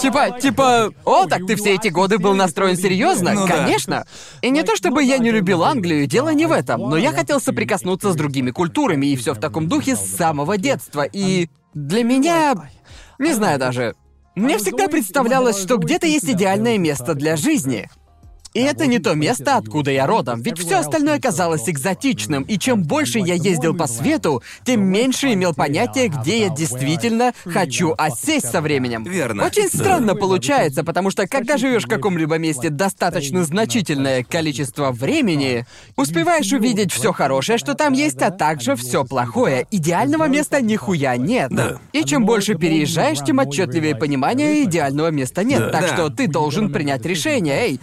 [0.00, 3.32] Типа, типа, о, так ты все эти годы был настроен серьезно?
[3.32, 3.56] Ну да.
[3.56, 4.06] Конечно.
[4.42, 7.40] И не то чтобы я не любил Англию, дело не в этом, но я хотел
[7.40, 11.02] соприкоснуться с другими культурами и все в таком духе с самого детства.
[11.02, 12.54] И для меня,
[13.18, 13.94] не знаю даже,
[14.34, 17.88] мне всегда представлялось, что где-то есть идеальное место для жизни.
[18.54, 22.82] И это не то место, откуда я родом, ведь все остальное казалось экзотичным, и чем
[22.82, 28.60] больше я ездил по свету, тем меньше имел понятия, где я действительно хочу осесть со
[28.60, 29.04] временем.
[29.04, 29.44] Верно.
[29.44, 35.66] Очень странно получается, потому что когда живешь в каком-либо месте достаточно значительное количество времени,
[35.96, 39.66] успеваешь увидеть все хорошее, что там есть, а также все плохое.
[39.70, 41.50] Идеального места нихуя нет.
[41.50, 41.78] Да.
[41.92, 45.58] И чем больше переезжаешь, тем отчетливее понимание идеального места нет.
[45.60, 45.70] Да.
[45.70, 45.88] Так Да.
[45.88, 47.56] что ты должен принять решение.
[47.56, 47.80] Эй,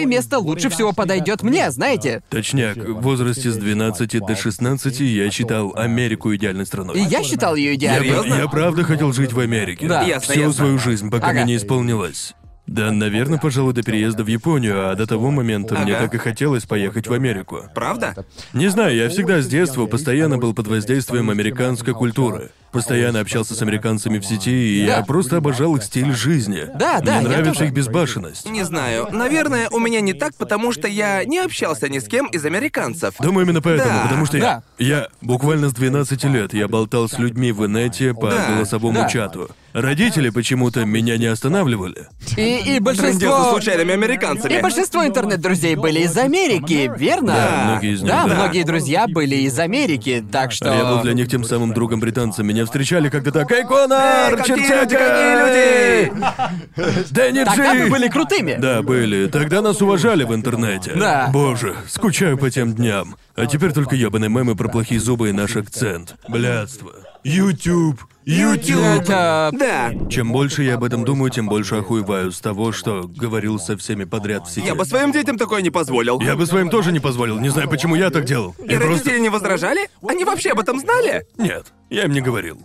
[0.00, 2.22] какое место лучше всего подойдет мне, знаете?
[2.30, 6.98] Точняк, в возрасте с 12 до 16 я считал Америку идеальной страной.
[6.98, 8.08] И я считал ее Я, идеальной.
[8.08, 8.34] Серьёзно?
[8.34, 9.86] я правда хотел жить в Америке.
[9.86, 10.02] Да.
[10.02, 10.54] Ясно, Всю ясно.
[10.54, 11.34] свою жизнь, пока Ага.
[11.44, 12.34] мне не исполнилось.
[12.66, 16.04] Да, наверное, пожалуй, до переезда в Японию, а до того момента мне Ага.
[16.04, 17.62] так и хотелось поехать в Америку.
[17.74, 18.24] Правда?
[18.52, 22.50] Не знаю, я всегда с детства постоянно был под воздействием американской культуры.
[22.70, 24.98] Постоянно общался с американцами в сети, и Да.
[24.98, 26.66] я просто обожал их стиль жизни.
[26.76, 27.64] Да, да, Мне я нравится тоже.
[27.66, 28.48] их безбашенность.
[28.48, 29.08] Не знаю.
[29.10, 33.14] Наверное, у меня не так, потому что я не общался ни с кем из американцев.
[33.18, 34.02] Думаю, именно поэтому, Да.
[34.04, 34.62] потому что я, Да.
[34.78, 39.08] я буквально с 12 лет я болтал с людьми в инете по Да, голосовому да.
[39.08, 39.50] чату.
[39.72, 42.06] Родители почему-то меня не останавливали.
[42.36, 43.50] И, и большинство...
[43.50, 44.54] случайными американцами.
[44.54, 47.34] И большинство интернет-друзей были из Америки, верно?
[47.34, 47.64] Да.
[47.72, 48.34] Многие из них, Да, да.
[48.34, 50.72] многие друзья были из Америки, так что...
[50.72, 52.46] Я был для них тем самым другом британцем.
[52.46, 54.32] Меня встречали когда так «Эй, Конор!
[54.32, 54.80] Эй, какие чертяка!
[54.80, 56.12] люди,
[56.76, 58.56] какие Дэнни Тогда Джи!» мы были крутыми.
[58.58, 59.26] Да, были.
[59.28, 60.92] Тогда нас уважали в интернете.
[60.94, 61.28] Да.
[61.32, 63.16] Боже, скучаю по тем дням.
[63.36, 66.16] А теперь только ёбаные мемы про плохие зубы и наш акцент.
[66.28, 66.92] Блядство.
[67.24, 68.00] YouTube.
[68.30, 68.80] YouTube.
[68.80, 69.50] Это...
[69.52, 69.92] Да.
[70.08, 74.04] Чем больше я об этом думаю, тем больше охуеваю с того, что говорил со всеми
[74.04, 74.66] подряд в сети.
[74.66, 76.20] Я бы своим детям такое не позволил.
[76.20, 77.38] Я бы своим тоже не позволил.
[77.40, 78.54] Не знаю, почему я так делал.
[78.58, 78.88] И Я просто...
[78.88, 79.88] родители не возражали?
[80.06, 81.26] Они вообще об этом знали?
[81.36, 82.64] Нет, я им не говорил.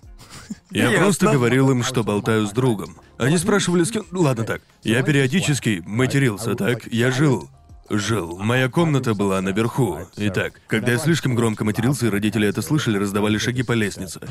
[0.70, 1.00] Я Ясно.
[1.00, 2.98] просто говорил им, что болтаю с другом.
[3.18, 4.06] Они спрашивали, с кем...
[4.12, 4.62] Ладно так.
[4.84, 6.86] Я периодически матерился, так?
[6.92, 7.50] Я жил.
[7.90, 8.38] Жил.
[8.40, 10.00] Моя комната была наверху.
[10.18, 14.22] Итак, когда я слишком громко матерился, и родители это слышали, раздавали шаги по лестнице.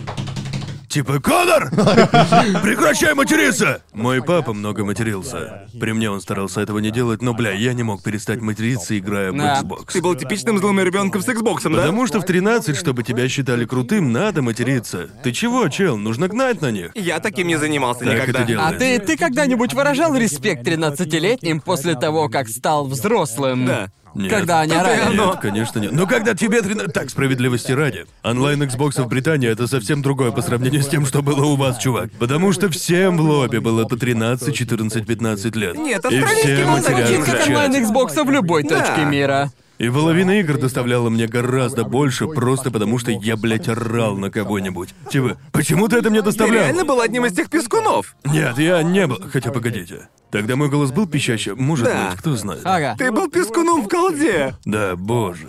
[0.95, 1.71] Типа, Конор!
[2.63, 3.83] Прекращай материться!
[3.93, 5.67] Мой папа много матерился.
[5.81, 9.33] При мне он старался этого не делать, но, бля, я не мог перестать материться, играя
[9.33, 9.61] в Да.
[9.61, 9.87] Xbox.
[9.93, 11.71] Ты был типичным злым ребенком с Xbox, да?
[11.71, 15.09] Потому что в 13, чтобы тебя считали крутым, надо материться.
[15.25, 15.97] Ты чего, чел?
[15.97, 16.93] Нужно гнать на них.
[16.95, 18.39] Я таким не занимался Так никогда.
[18.39, 18.63] это дело.
[18.69, 23.67] А ты, ты когда-нибудь выражал респект 13-летним после того, как стал взрослым?
[23.67, 23.89] Да.
[24.15, 24.31] Нет.
[24.31, 25.17] Когда они и орали?
[25.17, 25.93] Нет, конечно нет.
[25.93, 26.93] Но когда тебе 13...
[26.93, 28.07] Так, справедливости ради.
[28.23, 31.79] Онлайн Xbox в Британии это совсем другое по сравнению с тем, что было у вас,
[31.79, 32.11] чувак.
[32.19, 35.77] Потому что всем в лобби было по 13, 14, 15 лет.
[35.77, 37.51] Нет, И австралийский все был Звучит матерят как чате.
[37.51, 38.81] онлайн Xbox в любой Да.
[38.81, 39.51] точке мира.
[39.79, 44.91] И половина игр доставляла мне гораздо больше, просто потому что я, блядь, орал на кого-нибудь.
[45.11, 46.63] Типа, почему ты это мне Ты доставлял?
[46.65, 48.15] реально был одним из тех пескунов.
[48.25, 49.19] Нет, я не был.
[49.33, 50.09] Хотя погодите.
[50.31, 51.53] Тогда мой голос был пищащий?
[51.55, 52.11] Может Да.
[52.11, 52.63] быть, кто знает.
[52.65, 52.95] Ага.
[52.99, 54.57] Ты был пескуном в колде.
[54.65, 55.49] Да, боже.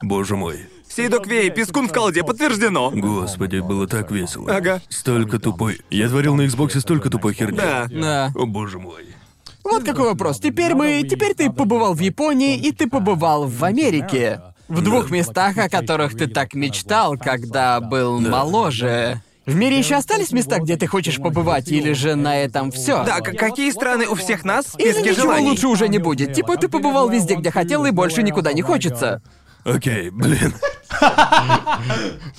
[0.00, 0.66] Боже мой.
[0.88, 2.90] Сейдок Вей, пескун в колде, подтверждено.
[2.90, 4.54] Господи, было так весело.
[4.54, 4.82] Ага.
[4.90, 5.80] Столько тупой.
[5.88, 7.56] Я творил на Xbox столько тупой херни.
[7.56, 7.86] Да.
[7.90, 8.32] Да.
[8.34, 9.06] О боже мой.
[9.64, 10.38] Вот какой вопрос.
[10.40, 11.02] Теперь мы...
[11.08, 14.40] Теперь ты побывал в Японии, и ты побывал в Америке.
[14.68, 19.20] В двух местах, о которых ты так мечтал, когда был моложе.
[19.44, 23.04] В мире еще остались места, где ты хочешь побывать, или же на этом все?
[23.04, 25.48] Да, к- какие страны у всех нас в Или списке ничего желаний?
[25.48, 26.32] лучше уже не будет.
[26.32, 29.20] Типа ты побывал везде, где хотел, и больше никуда не хочется.
[29.64, 30.54] Окей, блин.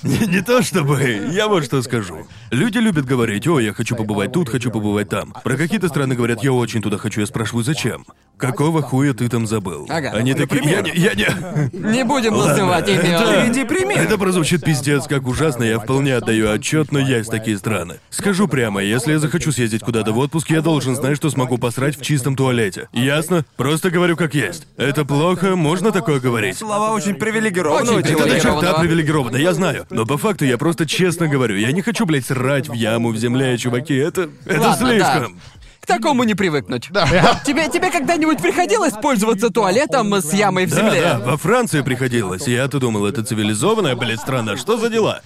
[0.02, 1.28] Не, не то чтобы.
[1.32, 2.26] Я вот что скажу.
[2.50, 5.34] Люди любят говорить, о, я хочу побывать тут, хочу побывать там.
[5.42, 7.20] Про какие-то страны говорят, я очень туда хочу.
[7.20, 8.04] Я спрашиваю, зачем?
[8.36, 9.86] Какого хуя ты там забыл?
[9.88, 10.10] Ага.
[10.10, 11.26] Они такие, я не, я не.
[11.72, 13.00] Не будем называть имен.
[13.00, 13.98] Приведи пример.
[13.98, 18.00] Это прозвучит пиздец как ужасно, я вполне отдаю отчет, но есть такие страны.
[18.10, 21.96] Скажу прямо, если я захочу съездить куда-то в отпуск, я должен знать, что смогу посрать
[21.96, 22.88] в чистом туалете.
[22.92, 23.44] Ясно?
[23.56, 24.66] Просто говорю как есть.
[24.76, 26.58] Это плохо, можно такое говорить?
[26.58, 28.43] Слова очень привилегированного человека.
[28.44, 29.86] Черта привилегированно, я знаю.
[29.90, 33.16] Но по факту я просто честно говорю, я не хочу, блядь, срать в яму в
[33.16, 34.30] земле, чуваки, это...
[34.44, 35.40] это Ладно, слишком.
[35.84, 36.88] К такому не привыкнуть.
[37.44, 41.00] Тебе, тебе когда-нибудь приходилось пользоваться туалетом с ямой в Да, земле?
[41.02, 42.48] да, во Франции приходилось.
[42.48, 44.56] и Я-то думал, это цивилизованная, блядь, страна.
[44.56, 45.20] Что за дела?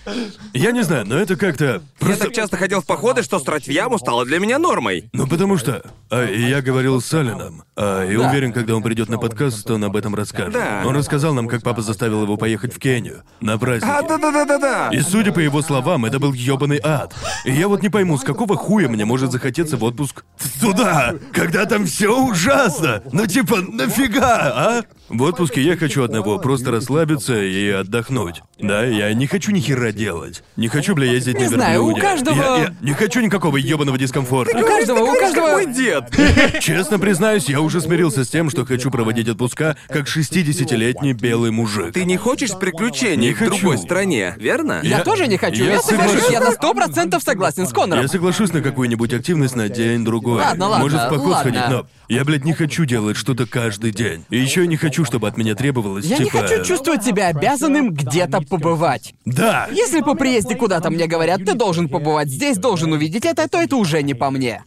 [0.55, 1.65] Я не знаю, но это как-то...
[1.65, 2.25] Я Просто...
[2.25, 5.09] так часто ходил в походы, что срать в яму стало для меня нормой.
[5.13, 5.83] Ну, потому что...
[6.11, 7.63] а, я говорил с Салином.
[7.77, 8.29] а, и Да.
[8.29, 10.55] уверен, когда он придет на подкаст, то он об этом расскажет.
[10.55, 10.83] Да.
[10.85, 13.89] Он рассказал нам, как папа заставил его поехать в Кению на праздник.
[13.89, 14.89] А, да-да-да-да-да.
[14.93, 17.15] И судя по его словам, это был ёбаный ад.
[17.45, 20.25] И я вот не пойму, с какого хуя мне может захотеться в отпуск
[20.61, 23.03] туда, когда там все ужасно.
[23.13, 24.83] Ну типа, нафига, а?
[25.09, 28.43] В отпуске я хочу одного, просто расслабиться и отдохнуть.
[28.61, 30.43] Да, я не хочу ни хера делать.
[30.57, 32.07] Не хочу, бля, ездить Не на знаю, у верблюде.
[32.07, 34.59] каждого- Я, я не хочу никакого ёбаного дискомфорта.
[34.59, 35.51] У каждого, у каждого...
[35.53, 36.05] мой дед.
[36.61, 41.95] Честно признаюсь, я уже смирился с тем, что хочу проводить отпуска как 60-летний белый мужик.
[41.95, 44.81] Ты не хочешь приключений Не в другой стране, верно?
[44.83, 45.65] Я, Я- тоже не хочу.
[45.65, 46.33] я Я, соглашусь, соглашусь.
[46.33, 48.03] я на сто процентов согласен с Конором.
[48.03, 50.38] Я соглашусь на какую-нибудь активность на день-другой.
[50.45, 51.41] Ладно, ладно, Может, в поход ладно.
[51.41, 54.25] сходить, но я, блядь, не хочу делать что-то каждый день.
[54.31, 56.39] И еще я не хочу, чтобы от меня требовалось, Я не типа...
[56.39, 59.15] хочу чувствовать себя обязанным где-то побывать.
[59.25, 59.69] Да!
[59.71, 63.77] Если по приезде куда-то мне говорят, ты должен побывать здесь, должен увидеть это, то это
[63.77, 64.63] уже не по мне.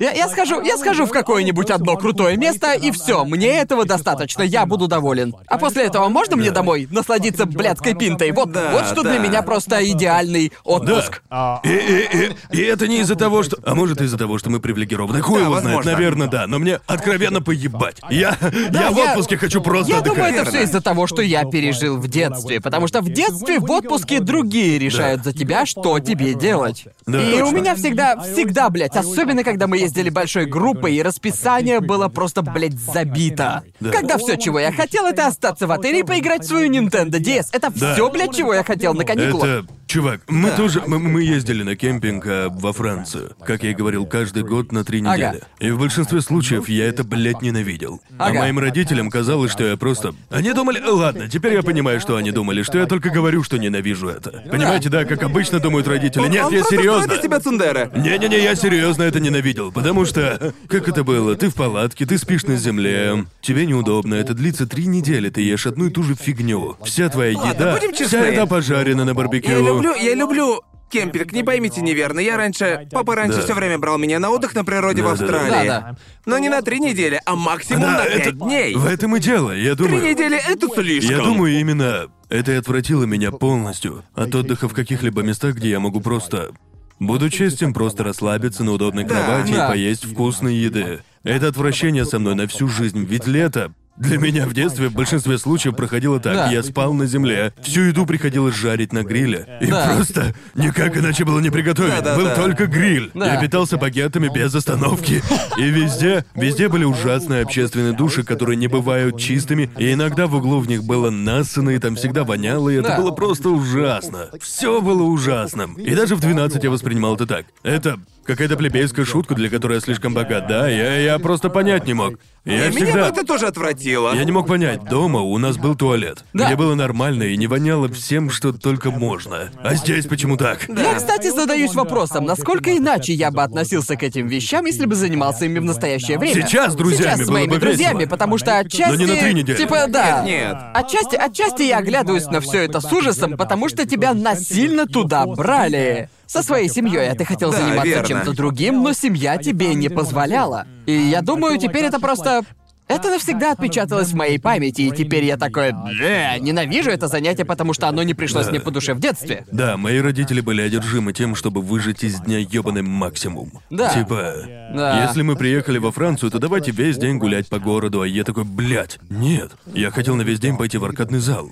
[0.00, 4.42] Я, я схожу, я схожу в какое-нибудь одно крутое место, и все, мне этого достаточно,
[4.42, 5.34] я буду доволен.
[5.48, 8.30] А после этого можно мне домой насладиться блядской пинтой?
[8.32, 11.22] Вот, Да, вот что для меня просто идеальный отпуск.
[11.64, 13.56] И, и, и, и это не из-за того, что...
[13.64, 15.20] А может, из-за того, что мы привилегированы.
[15.20, 16.46] Хуй Да, его знает, наверное, да.
[16.46, 17.96] Но мне откровенно поебать.
[18.10, 18.36] Я,
[18.72, 21.96] я в я- отпуске хочу просто Я думаю, это все из-за того, что я пережил
[21.98, 22.60] в детстве.
[22.60, 26.84] Потому что в детстве в отпуске другие решают за тебя, что тебе делать.
[27.06, 27.46] Да, и точно.
[27.46, 32.42] у меня всегда, всегда, блядь, особенно когда мы ездили большой группой, и расписание было просто,
[32.42, 33.62] блядь, забито.
[33.92, 37.46] Когда все, чего я хотел, это остаться в отеле и поиграть в свою Nintendo DS.
[37.52, 37.94] Это Да.
[37.94, 39.44] все, блядь, чего я хотел на каникулах.
[39.44, 43.74] Это, чувак, мы тоже, мы, мы ездили на кемпинг а, во Францию, как я и
[43.74, 45.16] говорил, каждый год на три Ага.
[45.16, 45.42] недели.
[45.60, 48.00] И в большинстве случаев я это, блядь, ненавидел.
[48.18, 48.40] А Ага.
[48.40, 50.14] моим родителям казалось, что я просто...
[50.30, 50.80] Они думали...
[50.80, 54.42] Ладно, теперь я понимаю, что они думали, что я только говорю, что ненавижу это.
[54.50, 56.22] Понимаете, да, как обычно думают родители.
[56.28, 57.16] Нет, Он я просто серьезно.
[57.18, 57.90] тебя Цундера.
[57.94, 60.52] Не-не-не, я серьезно это ненавидел, потому что...
[60.68, 61.36] Как это было?
[61.36, 65.66] Ты в палатке, ты спишь на земле, тебе неудобно, это длится три недели, ты ешь
[65.66, 66.76] одну и ту же фигню.
[66.84, 68.18] Вся твоя еда, будем вся честны.
[68.32, 69.50] еда пожарена на барбекю.
[69.50, 70.60] Я люблю, я люблю
[70.90, 72.20] кемпинг, не поймите неверно.
[72.20, 72.86] Я раньше...
[72.92, 73.44] Папа раньше Да.
[73.44, 75.42] все время брал меня на отдых на природе в Да, да, да.
[75.42, 75.96] Австралии.
[76.26, 78.74] Но не на три недели, а максимум Да, на это- пять дней.
[78.76, 80.10] В этом и дело, я Три думаю...
[80.10, 81.10] недели— это слишком.
[81.10, 85.80] Я думаю, именно это и отвратило меня полностью от отдыха в каких-либо местах, где я
[85.80, 86.50] могу просто...
[86.98, 89.66] Буду честен, просто расслабиться на удобной кровати Да.
[89.66, 91.00] и поесть вкусной еды.
[91.22, 93.72] Это отвращение со мной на всю жизнь, ведь лето...
[93.96, 96.34] Для меня в детстве в большинстве случаев проходило так.
[96.34, 96.50] Да.
[96.50, 99.58] Я спал на земле, всю еду приходилось жарить на гриле.
[99.62, 99.94] И Да.
[99.94, 101.90] просто никак иначе было не приготовить.
[102.02, 102.16] Да-да-да.
[102.16, 103.10] Был только гриль.
[103.14, 103.34] Да.
[103.34, 105.22] Я питался багетами без остановки.
[105.56, 110.60] И везде, везде были ужасные общественные души, которые не бывают чистыми, и иногда в углу
[110.60, 113.00] в них было насано, и там всегда воняло, и это Да.
[113.00, 114.28] было просто ужасно.
[114.40, 115.74] Все было ужасным.
[115.74, 117.46] И даже в 12 я воспринимал это так.
[117.62, 120.46] Это какая-то плебейская шутка, для которой я слишком богат.
[120.48, 122.18] Да, я, я просто понять не мог.
[122.46, 123.08] Я И Меня бы всегда...
[123.08, 124.14] это тоже отвратило.
[124.14, 126.46] Я не мог понять, дома у нас был туалет, Да.
[126.46, 129.50] где было нормально и не воняло всем, что только можно.
[129.64, 130.68] А здесь почему так?
[130.68, 135.46] Я, кстати, задаюсь вопросом, насколько иначе я бы относился к этим вещам, если бы занимался
[135.46, 136.40] ими в настоящее время.
[136.46, 138.10] Сейчас с друзьями Сейчас с было моими бы друзьями, весело.
[138.10, 138.90] потому что отчасти...
[138.90, 139.56] Но не на три недели.
[139.56, 140.22] Типа, да.
[140.24, 140.56] Нет, нет.
[140.72, 146.08] Отчасти, отчасти я оглядываюсь на все это с ужасом, потому что тебя насильно туда брали.
[146.26, 150.66] Со своей семьей, а ты хотел Да, заниматься чем-то другим, но семья тебе не позволяла.
[150.86, 152.42] И я думаю, теперь это просто.
[152.88, 157.72] Это навсегда отпечаталось в моей памяти, и теперь я такой, «Бля, ненавижу это занятие, потому
[157.72, 158.52] что оно не пришлось Да.
[158.52, 159.44] мне по душе в детстве.
[159.50, 163.50] Да, мои родители были одержимы тем, чтобы выжить из дня ёбаный максимум.
[163.70, 163.92] Да.
[163.92, 164.34] Типа,
[164.72, 165.04] Да.
[165.04, 168.44] если мы приехали во Францию, то давайте весь день гулять по городу, а я такой,
[168.44, 169.50] блядь, нет.
[169.74, 171.50] Я хотел на весь день пойти в аркадный зал.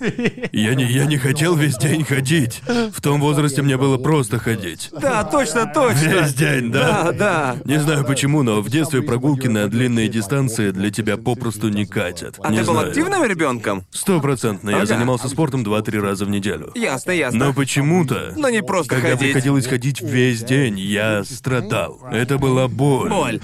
[0.53, 2.63] Я не, я не хотел весь день ходить.
[2.93, 4.91] В том возрасте мне было просто ходить.
[4.93, 6.07] Да, точно, точно.
[6.09, 7.03] Весь день, да?
[7.05, 7.57] Да, да.
[7.65, 12.37] Не знаю почему, но в детстве прогулки на длинные дистанции для тебя попросту не катят.
[12.43, 12.89] А не ты был знаю.
[12.89, 13.85] активным ребенком?
[13.91, 14.71] Стопроцентно.
[14.71, 14.87] Я Ага.
[14.87, 16.71] занимался спортом 2-3 раза в неделю.
[16.75, 17.47] Ясно, ясно.
[17.47, 19.33] Но почему-то, Но не просто когда ходить.
[19.33, 22.01] приходилось ходить весь день, я страдал.
[22.13, 23.09] Это была боль.
[23.11, 23.41] Боль.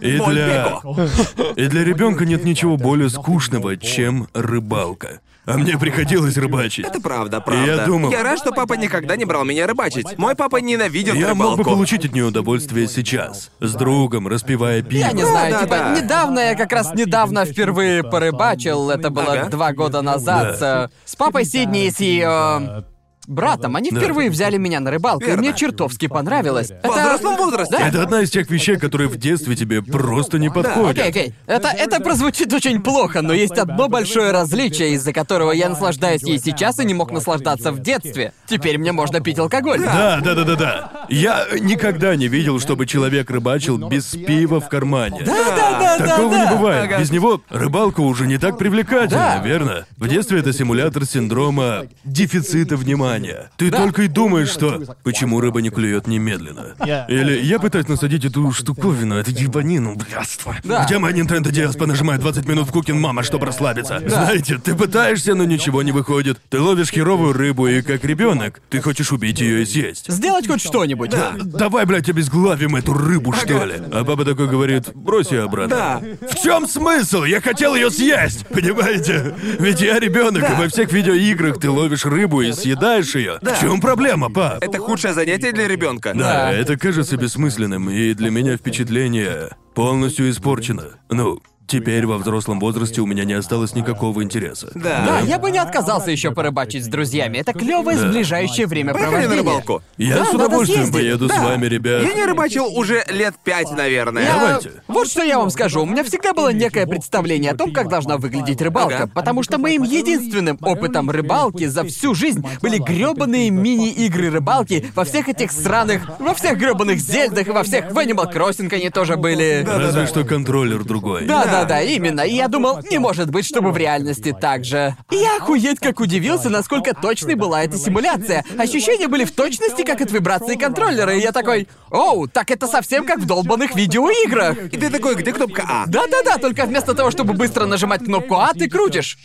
[0.00, 0.80] И Боль для...
[1.56, 5.20] И для ребенка нет ничего более скучного, чем рыбалка.
[5.46, 6.84] А мне приходилось рыбачить.
[6.86, 7.64] Это правда, правда.
[7.64, 10.18] я думал- рад, что папа никогда не брал меня рыбачить.
[10.18, 11.64] Мой папа ненавидит Я мог бы рыбалку.
[11.70, 13.50] получить от нее удовольствие сейчас.
[13.60, 15.00] С другом, распивая пиво.
[15.06, 16.00] Я не знаю, да, типа, да.
[16.00, 19.48] недавно, я как раз недавно впервые порыбачил, это было Ага.
[19.50, 20.88] два года назад, Да.
[21.06, 22.84] с, с папой Сидни и с ее...
[23.30, 23.76] братом.
[23.76, 25.42] Они впервые взяли меня на рыбалку, и Верно.
[25.42, 26.70] мне чертовски понравилось.
[26.82, 27.76] В взрослом возрасте.
[27.78, 27.88] Да.
[27.88, 30.98] Это одна из тех вещей, которые в детстве тебе просто не подходят.
[30.98, 31.34] Окей, окей.
[31.46, 36.38] Это, это прозвучит очень плохо, но есть одно большое различие, из-за которого я наслаждаюсь ей
[36.38, 38.32] сейчас и не мог наслаждаться в детстве.
[38.46, 39.80] Теперь мне можно пить алкоголь.
[39.80, 41.06] Да, да, да, да, да.
[41.08, 45.22] Я никогда не видел, чтобы человек рыбачил без пива в кармане.
[45.24, 46.44] Да, да, да, да, Такого да.
[46.44, 46.84] не бывает.
[46.84, 46.98] Ага.
[46.98, 49.42] Без него рыбалка уже не так привлекательна, Да.
[49.46, 49.86] верно?
[49.96, 53.19] В детстве это симулятор синдрома дефицита внимания.
[53.56, 56.74] Ты только и думаешь, что почему рыба не клюет немедленно.
[57.08, 60.56] Или я пытаюсь насадить эту штуковину, эту ебанину, блядство.
[60.64, 60.84] Да.
[60.84, 64.00] Где моя Nintendo DS понажимает 20 минут в кукин мама, чтобы расслабиться?
[64.06, 66.38] Знаете, ты пытаешься, но ничего не выходит.
[66.48, 70.10] Ты ловишь херовую рыбу, и как ребенок, ты хочешь убить ее и съесть.
[70.10, 71.10] Сделать хоть что-нибудь.
[71.10, 73.74] Да, давай, блядь, обезглавим эту рыбу, что ли?
[73.92, 75.76] А папа такой говорит, брось ее обратно.
[75.76, 76.28] Да.
[76.28, 77.24] В чем смысл?
[77.24, 79.34] Я хотел ее съесть, понимаете?
[79.58, 83.38] Ведь я ребенок, и во всех видеоиграх ты ловишь рыбу и съедаешь ее.
[83.40, 84.62] В чем проблема, пап?
[84.62, 86.12] Это худшее занятие для ребенка.
[86.14, 86.20] Да,
[86.50, 86.52] Да.
[86.52, 90.98] это кажется бессмысленным, и для меня впечатление полностью испорчено.
[91.10, 91.40] Ну,
[91.70, 94.70] теперь во взрослом возрасте у меня не осталось никакого интереса.
[94.74, 95.04] Да.
[95.06, 97.38] Да, я бы не отказался еще порыбачить с друзьями.
[97.38, 99.82] Это клевое сближающее время Поехали на рыбалку.
[99.96, 101.00] Я Да, с надо удовольствием съездить.
[101.00, 101.42] поеду с Да.
[101.44, 102.02] вами, ребят.
[102.02, 104.24] Я не рыбачил уже лет пять, наверное.
[104.24, 104.70] Я- Давайте.
[104.88, 105.82] Вот что я вам скажу.
[105.82, 108.96] У меня всегда было некое представление о том, как должна выглядеть рыбалка.
[109.04, 109.10] Ага.
[109.14, 115.28] Потому что моим единственным опытом рыбалки за всю жизнь были грёбаные мини-игры рыбалки во всех
[115.28, 116.02] этих сраных...
[116.18, 117.90] Во всех грёбаных зельдах и во всех...
[117.92, 119.64] В Animal Crossing они тоже были.
[119.66, 121.26] Разве что контроллер другой.
[121.26, 122.20] Да, да, да, именно.
[122.22, 124.96] И я думал, не может быть, чтобы в реальности так же.
[125.10, 128.44] И я охуеть как удивился, насколько точной была эта симуляция.
[128.58, 131.14] Ощущения были в точности, как от вибрации контроллера.
[131.14, 134.58] И я такой, оу, так это совсем как в долбанных видеоиграх.
[134.72, 135.84] И ты такой, где кнопка А?
[135.86, 139.18] Да-да-да, только вместо того, чтобы быстро нажимать кнопку А, ты крутишь.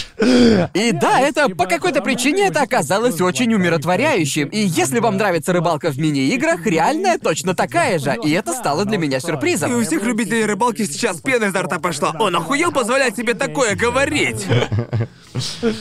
[0.74, 4.48] И да, это по какой-то причине это оказалось очень умиротворяющим.
[4.48, 8.16] И если вам нравится рыбалка в мини-играх, реальная точно такая же.
[8.24, 9.84] И это стало для меня И у сюрпризом.
[9.84, 12.14] всех любителей рыбалки сейчас пена изо рта пошла.
[12.18, 14.46] Он охуел позволять себе такое говорить?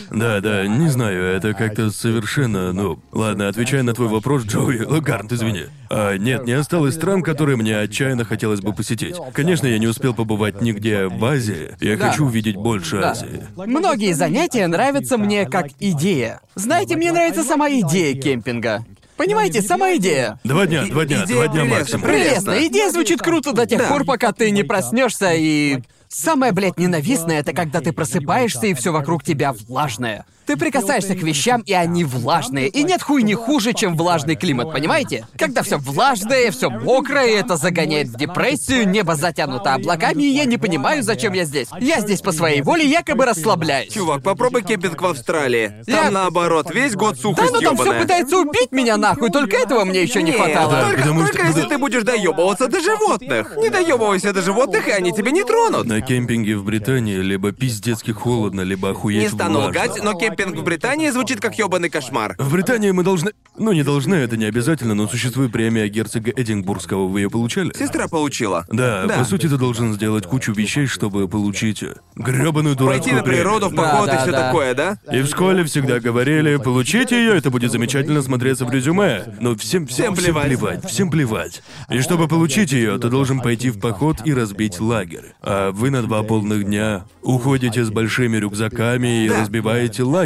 [0.10, 3.00] Да, да, не знаю, это как-то совершенно, ну...
[3.12, 4.78] Ладно, отвечая на твой вопрос, Джоуи...
[5.02, 5.66] Гарнт, извини.
[5.94, 9.16] А, нет, не осталось стран, которые мне отчаянно хотелось бы посетить.
[9.34, 11.72] Конечно, я не успел побывать нигде в Азии.
[11.82, 12.10] Я Да.
[12.10, 13.12] хочу увидеть больше Да.
[13.12, 13.46] Азии.
[13.58, 16.40] Многие занятия нравятся мне как идея.
[16.56, 18.86] Знаете, мне нравится сама идея кемпинга.
[19.18, 20.40] Понимаете, сама идея.
[20.46, 22.04] Два дня, два дня, идея два дня максимум.
[22.04, 22.66] Прелестно.
[22.68, 23.88] Идея звучит круто до тех Да.
[23.90, 25.80] пор, пока ты не проснешься и.
[26.08, 30.26] Самое, блядь, ненавистное это когда ты просыпаешься и все вокруг тебя влажное.
[30.46, 32.68] Ты прикасаешься к вещам, и они влажные.
[32.68, 35.26] И нет хуйни хуже, чем влажный климат, понимаете?
[35.38, 40.58] Когда все влажное, все мокрое, это загоняет в депрессию, небо затянуто облаками, и я не
[40.58, 41.68] понимаю, зачем я здесь.
[41.80, 43.94] Я здесь по своей воле, якобы расслабляюсь.
[43.94, 45.84] Чувак, попробуй кемпинг в Австралии.
[45.86, 49.58] Там Я- наоборот, весь год Да, сухость ну там все пытается убить меня нахуй, только
[49.58, 50.72] этого мне еще не хватало.
[50.72, 51.68] Да, только, потому только что- если да.
[51.70, 53.56] ты будешь доебываться до животных.
[53.58, 55.86] Не доебывайся до животных, и они тебя не тронут.
[55.86, 60.64] На кемпинге в Британии либо пиздецки холодно, либо охуеть Не стану лгать, но кемпинг в
[60.64, 62.36] Британии звучит как ёбаный кошмар.
[62.38, 63.32] В Британии мы должны...
[63.58, 67.08] Ну, не должны, это не обязательно, но существует премия герцога Эдинбургского.
[67.08, 67.72] Вы ее получали?
[67.78, 68.66] Сестра получила.
[68.72, 69.18] Да, Да.
[69.20, 71.84] по сути, ты должен сделать кучу вещей, чтобы получить
[72.16, 74.48] грёбаную дурацкую Пойти на природу, в поход Да, и да, все да.
[74.48, 74.98] такое, да?
[75.12, 79.26] И в школе всегда говорили, получите ее, это будет замечательно смотреться в резюме.
[79.40, 80.48] Но всем, всем, Всем всем плевать.
[80.48, 81.62] плевать, всем плевать.
[81.90, 85.34] И чтобы получить ее, ты должен пойти в поход и разбить лагерь.
[85.42, 89.42] А вы на два полных дня уходите с большими рюкзаками и Да.
[89.42, 90.21] разбиваете лагерь.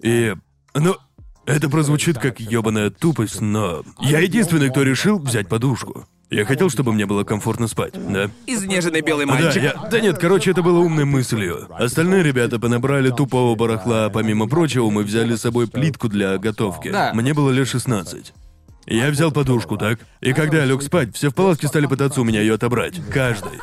[0.00, 0.34] И...
[0.74, 0.96] Ну,
[1.46, 3.82] это прозвучит как ёбаная тупость, но...
[4.00, 6.06] Я единственный, кто решил взять подушку.
[6.30, 8.30] Я хотел, чтобы мне было комфортно спать, да?
[8.46, 9.62] Изнеженный белый Да, мальчик.
[9.62, 9.74] я...
[9.90, 11.68] да нет, короче, это было умной мыслью.
[11.78, 16.90] Остальные ребята понабрали тупого барахла, а помимо прочего, мы взяли с собой плитку для готовки.
[16.90, 17.12] Да.
[17.14, 18.32] Мне было лет 16.
[18.86, 20.00] Я взял подушку, так?
[20.20, 23.00] И когда я лег спать, все в палатке стали пытаться у меня ее отобрать.
[23.10, 23.60] Каждый.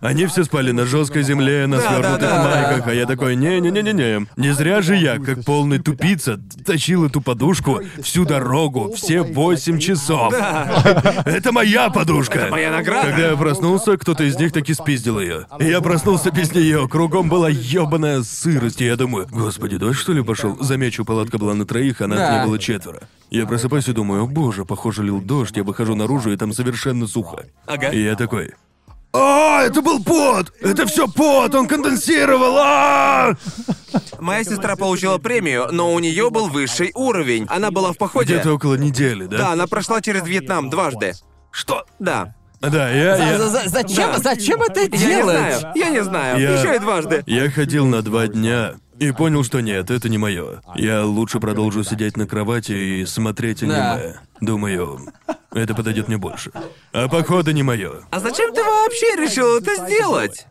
[0.00, 4.26] Они все спали на жесткой земле, на свернутых да, да, майках, а я такой, не-не-не-не-не.
[4.36, 10.32] Не зря же я, как полный тупица, тащил эту подушку всю дорогу, все восемь часов.
[10.32, 12.48] Это моя подушка.
[12.50, 13.08] моя награда.
[13.08, 15.46] Когда я проснулся, кто-то из них таки спиздил ее.
[15.58, 16.88] И я проснулся без нее.
[16.88, 18.80] Кругом была ебаная сырость.
[18.80, 20.56] И я думаю, господи, дождь что ли пошел?
[20.60, 22.38] Замечу, палатка была на троих, а нас Да.
[22.40, 23.02] не было четверо.
[23.30, 25.56] Я просыпаюсь и думаю, о боже, похоже, лил дождь.
[25.56, 27.44] Я выхожу наружу, и там совершенно сухо.
[27.66, 27.88] Ага.
[27.90, 28.52] И я такой.
[29.12, 30.52] А, это был пот!
[30.60, 31.54] Это все пот!
[31.54, 32.56] Он конденсировал!
[32.58, 33.34] А!
[34.20, 37.46] Моя сестра получила премию, но у нее был высший уровень.
[37.48, 38.34] Она была в походе.
[38.34, 39.38] Где-то около недели, да?
[39.38, 41.14] Да, она прошла через Вьетнам дважды.
[41.50, 41.84] Что?
[41.98, 42.34] Да.
[42.60, 44.18] Да, я, За- я, за- за- Зачем, Да.
[44.18, 45.24] зачем это Я не делать?
[45.58, 45.72] знаю.
[45.74, 46.38] Я не знаю.
[46.40, 47.22] Я- Еще и дважды.
[47.26, 50.60] я ходил на два дня И понял, что нет, это не мое.
[50.76, 53.94] Я лучше продолжу сидеть на кровати и смотреть Да.
[53.94, 54.14] аниме.
[54.42, 55.00] Думаю,
[55.52, 56.50] это подойдет мне больше.
[56.92, 58.02] А походы не мое.
[58.10, 60.46] А зачем ты вообще решил это сделать?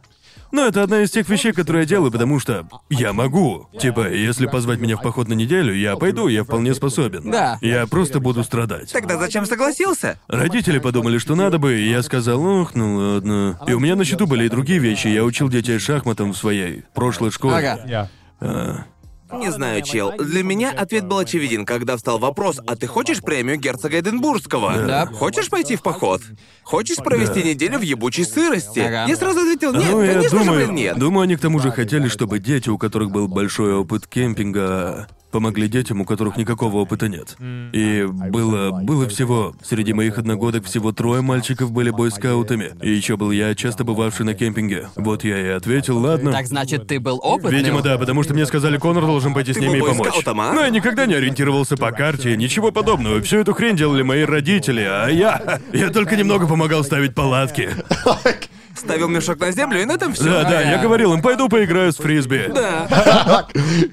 [0.52, 3.70] Но это одна из тех вещей, которые я делаю, потому что я могу.
[3.80, 7.30] Типа, если позвать меня в поход на неделю, я пойду, я вполне способен.
[7.30, 7.60] Да.
[7.62, 8.92] Я просто буду страдать.
[8.92, 10.20] Тогда зачем согласился?
[10.28, 13.60] Родители подумали, что надо бы, и я сказал, ох, ну ладно.
[13.68, 15.08] И у меня на счету были и другие вещи.
[15.08, 17.56] Я учил детей шахматам в своей прошлой школе.
[17.56, 18.10] Ага.
[18.42, 18.84] А,
[19.32, 20.14] Не знаю, чел.
[20.18, 24.74] Для меня ответ был очевиден, когда встал вопрос, а ты хочешь премию герцога Эдинбургского?
[24.88, 25.06] Да.
[25.06, 26.22] Хочешь пойти в поход?
[26.64, 28.80] Хочешь провести неделю в ебучей сырости?
[28.80, 29.06] Ага.
[29.08, 30.98] Я сразу ответил, нет, ну, я конечно же, думаю, блин, нет.
[30.98, 35.68] думаю, они к тому же хотели, чтобы дети, у которых был большой опыт кемпинга, помогли
[35.68, 37.36] детям, у которых никакого опыта нет.
[37.40, 43.32] И было, было всего, среди моих одногодок всего трое мальчиков были бойскаутами, и еще был
[43.32, 44.90] я, часто бывавший на кемпинге.
[44.96, 46.32] Вот я и ответил, ладно.
[46.32, 47.54] Так значит, ты был опытным?
[47.54, 50.24] Видимо, да, потому что мне сказали, Конор должен пойти с Ты ними был и помочь.
[50.26, 50.54] а?
[50.54, 53.22] Но я никогда не ориентировался по карте, ничего подобного.
[53.22, 55.60] Всю эту хрень делали мои родители, а я...
[55.74, 57.70] Я только немного помогал ставить палатки.
[58.76, 60.24] Ставил мешок на землю, и на этом все.
[60.24, 62.52] Да, да, я говорил им, пойду поиграю с фрисби.
[62.54, 63.48] Да.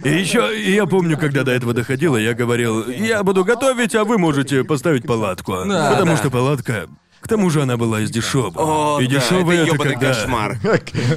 [0.04, 4.18] И еще, я помню, когда до этого доходило, я говорил, я буду готовить, а вы
[4.18, 5.64] можете поставить палатку.
[5.66, 6.16] Да, Потому да.
[6.16, 6.86] что палатка...
[7.18, 8.54] К тому же она была из дешевых.
[8.56, 10.14] О, и да, дешевая это это когда...
[10.14, 10.58] кошмар.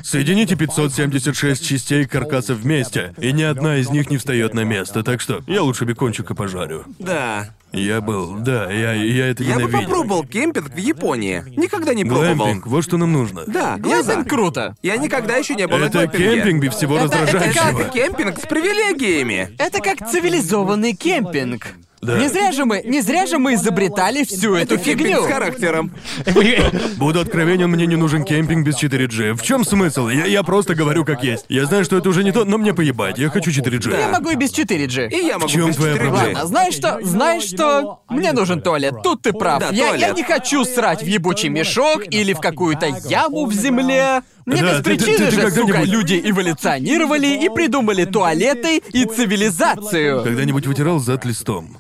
[0.04, 5.22] Соедините 576 частей каркаса вместе, и ни одна из них не встает на место, так
[5.22, 6.86] что я лучше бекончика пожарю.
[6.98, 7.54] Да.
[7.72, 9.82] Я был, да, я, я это Я бы ненавидел.
[9.82, 11.44] попробовал кемпинг в Японии.
[11.56, 12.36] Никогда не пробовал.
[12.36, 13.44] Глэмпинг, вот что нам нужно.
[13.46, 13.78] Да.
[13.78, 14.76] Глэмпинг круто.
[14.82, 16.36] Я никогда еще не был на Это глэмпинге.
[16.42, 17.82] кемпинг без всего Это- это раздражающего.
[17.82, 19.50] Это кемпинг с привилегиями.
[19.60, 21.68] Это как цивилизованный кемпинг.
[22.02, 22.18] Да.
[22.18, 25.24] Не зря же мы, не зря же мы изобретали всю эту Кемпинг фигню.
[25.24, 25.92] с характером.
[26.98, 29.34] Буду откровенен, мне не нужен кемпинг без 4G.
[29.34, 30.08] В чем смысл?
[30.08, 31.46] Я, я просто говорю как есть.
[31.50, 33.18] Я знаю, что это уже не то, но мне поебать.
[33.18, 34.00] Я хочу 4G.
[34.00, 35.10] Я могу и без 4G.
[35.10, 35.98] И я могу чем без твоя 4G.
[35.98, 36.26] проблема?
[36.36, 37.00] Ладно, знаешь что?
[37.02, 38.02] Знаешь что?
[38.10, 38.94] Мне нужен туалет.
[39.04, 39.60] Тут ты прав.
[39.60, 40.16] Да, я, я туалет.
[40.18, 44.22] не хочу срать в ебучий мешок или в какую-то яму в земле.
[44.46, 48.82] Не Да, без ты- ты- причины ты же, сука, когда-нибудь- люди эволюционировали и придумали туалеты
[48.94, 50.24] и цивилизацию.
[50.24, 51.78] Когда-нибудь вытирал зад листом?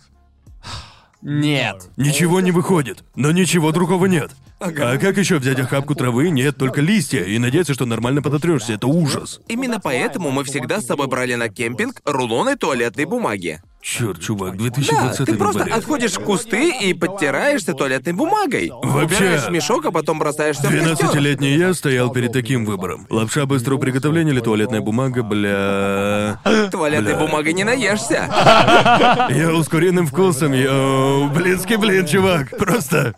[1.22, 1.90] Нет.
[1.98, 4.32] Ничего не выходит, но ничего другого нет.
[4.60, 6.30] А как еще взять охапку травы?
[6.30, 8.74] Нет, только листья, и надеяться, что нормально подотрешься.
[8.74, 9.40] Это ужас.
[9.48, 13.62] Именно поэтому мы всегда с собой брали на кемпинг рулоны туалетной бумаги.
[13.81, 15.73] Черт, чувак, Да, 2020 ты на просто дворе.
[15.73, 18.72] отходишь в кусты и подтираешься туалетной бумагой.
[18.84, 20.81] Вообще- Убираешь в мешок, а потом бросаешься в костер.
[21.10, 23.07] 12-летний я стоял перед таким выбором.
[23.10, 26.39] Лапша быстрого приготовления или туалетная бумага, бля...
[26.72, 27.26] Туалетной Бля.
[27.26, 28.30] бумагой не наешься.
[29.30, 32.49] Йоу, с куриным вкусом, йоу, блинский блин, чувак.
[32.57, 33.15] Просто...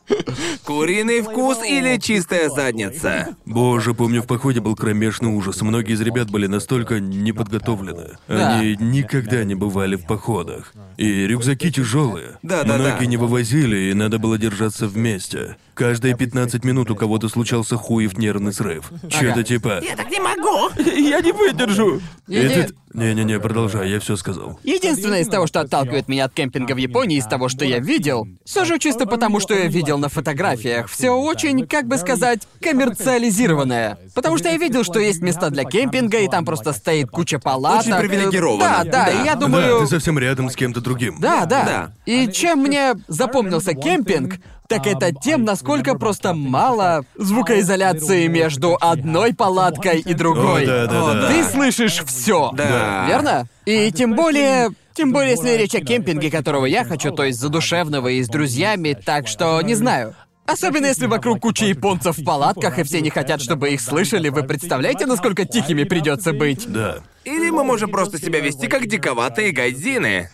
[0.63, 3.29] Куриный вкус или чистая задница?
[3.45, 5.61] Боже, помню, в походе был кромешный ужас.
[5.61, 8.17] Многие из ребят были настолько неподготовлены.
[8.27, 8.59] Да.
[8.59, 10.05] Они никогда не бывали в
[10.51, 10.73] походах.
[10.97, 12.37] И рюкзаки тяжелые.
[12.43, 13.05] Да, да, Многие да.
[13.05, 15.57] не вывозили, и надо было держаться вместе.
[15.73, 18.91] Каждые 15 минут у кого-то случался хуев нервный срыв.
[19.09, 19.81] Чё-то типа...
[19.81, 20.69] Я так не могу.
[20.91, 22.01] Я не выдержу.
[22.27, 22.75] Этот...
[22.93, 24.59] Не-не-не, продолжай, я все сказал.
[24.63, 28.27] Единственное из того, что отталкивает меня от кемпинга в Японии, из того, что я видел,
[28.43, 33.97] все же чисто потому, что я видел на фотографиях, все очень, как бы сказать, коммерциализированное.
[34.13, 37.87] Потому что я видел, что есть места для кемпинга, и там просто стоит куча палаток.
[37.97, 38.59] Очень привилегированно.
[38.59, 39.09] Да, да, Да.
[39.11, 39.79] и я Да, думаю...
[39.81, 41.17] ты совсем рядом с кем-то другим.
[41.19, 41.63] Да, да.
[41.63, 41.91] Да.
[42.05, 49.99] И чем мне запомнился кемпинг, так это тем, насколько просто мало звукоизоляции между одной палаткой
[49.99, 50.63] и другой.
[50.63, 51.27] О, да, да, О, да.
[51.27, 52.51] Ты слышишь все.
[52.53, 53.05] Да.
[53.07, 53.47] Верно?
[53.65, 54.69] И тем более.
[54.93, 58.93] Тем более, если речь о кемпинге, которого я хочу, то есть задушевного и с друзьями,
[58.93, 60.15] так что не знаю.
[60.45, 64.43] Особенно если вокруг куча японцев в палатках, и все не хотят, чтобы их слышали, вы
[64.43, 66.65] представляете, насколько тихими придется быть?
[66.67, 66.97] Да.
[67.23, 70.29] Или мы можем просто себя вести как диковатые гайдзины.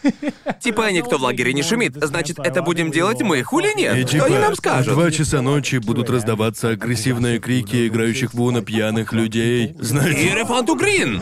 [0.62, 3.96] Типа никто в лагере не шумит, значит, это будем делать мы, хули нет?
[3.98, 4.94] И Что типа, они нам в скажут?
[4.94, 9.76] два часа ночи будут раздаваться агрессивные крики играющих в Уна пьяных людей.
[9.80, 11.22] Знаете, Иерофанту Грин!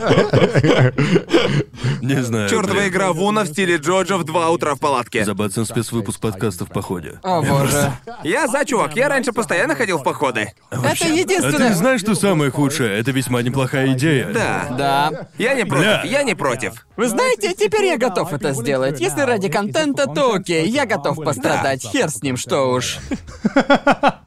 [2.00, 2.48] не знаю.
[2.48, 2.88] Чёртова блин.
[2.88, 5.24] игра Вуна в стиле Джоджо в 2 утра в палатке.
[5.24, 7.18] Забацан спецвыпуск подкаста в походе.
[7.22, 7.92] О боже.
[8.22, 10.52] Я за, чувак, я раньше постоянно ходил в походы.
[10.70, 11.74] Это А ты единственное.
[11.74, 12.98] знаешь, что самое худшее?
[12.98, 14.28] Это весьма неплохая идея.
[14.32, 14.66] Да.
[14.78, 15.28] Да.
[15.38, 16.86] Я не против, я не против.
[16.96, 19.00] Вы знаете, теперь я готов это сделать.
[19.00, 21.82] Если ради контента, то окей, я готов пострадать.
[21.82, 22.98] Хер с ним, что уж.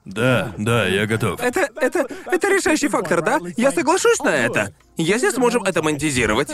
[0.05, 1.39] Да, да, я готов.
[1.39, 3.39] Это, это, это решающий фактор, да?
[3.55, 4.73] Я соглашусь на это.
[4.97, 6.49] Если сможем это монетизировать.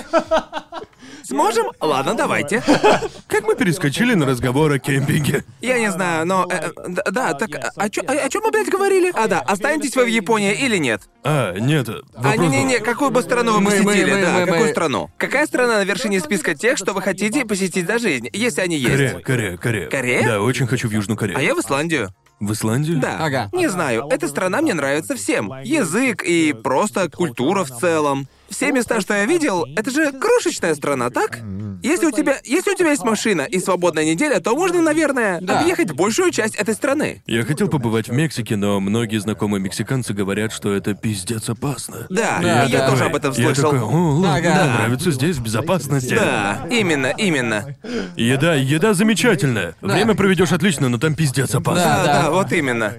[1.27, 1.68] Сможем?
[1.81, 2.61] Ладно, давайте.
[3.27, 5.43] Как мы перескочили на разговор о кемпинге?
[5.61, 6.47] Я не знаю, но...
[6.49, 7.49] э, э, да, так...
[7.56, 9.11] э, О, чё- о, чем мы, блядь, говорили?
[9.15, 11.02] А, да, останетесь вы в Японии или нет?
[11.23, 14.11] А, нет, А, вопрос не-не-не, какую бы страну вы Мы- мы- посетили?
[14.14, 15.10] мы- да, мы- какую мы- страну?
[15.18, 18.91] Какая страна на вершине списка тех, что вы хотите посетить за жизнь, если они есть?
[18.93, 19.89] Корея, Корея, Корея.
[19.89, 20.23] Корея?
[20.27, 21.38] Да, очень хочу в Южную Корею.
[21.38, 22.10] А я в Исландию.
[22.39, 22.97] В Исландию?
[22.99, 23.18] Да.
[23.22, 23.49] Ага.
[23.53, 25.53] Не знаю, эта страна мне нравится всем.
[25.64, 28.27] Язык и просто культура в целом.
[28.56, 31.40] Все места, что я видел, это же крошечная страна, так?
[31.84, 35.60] Если у тебя, если у тебя есть машина и свободная неделя, то можно, наверное, Да.
[35.60, 37.22] объехать большую часть этой страны.
[37.27, 42.07] Я хотел побывать в Мексике, но многие знакомые мексиканцы говорят, что это пиздец опасно.
[42.10, 42.90] Да, Да, я да.
[42.90, 43.72] тоже об этом Я слышал.
[43.72, 44.53] такой, о, ладно, Ага.
[44.56, 46.15] да, нравится здесь, в безопасности.
[46.15, 47.76] Да, именно, именно.
[48.15, 49.76] Еда, еда замечательная.
[49.82, 51.84] Время проведешь отлично, но там пиздец опасно.
[51.84, 52.22] Да, да.
[52.23, 52.94] да, вот именно.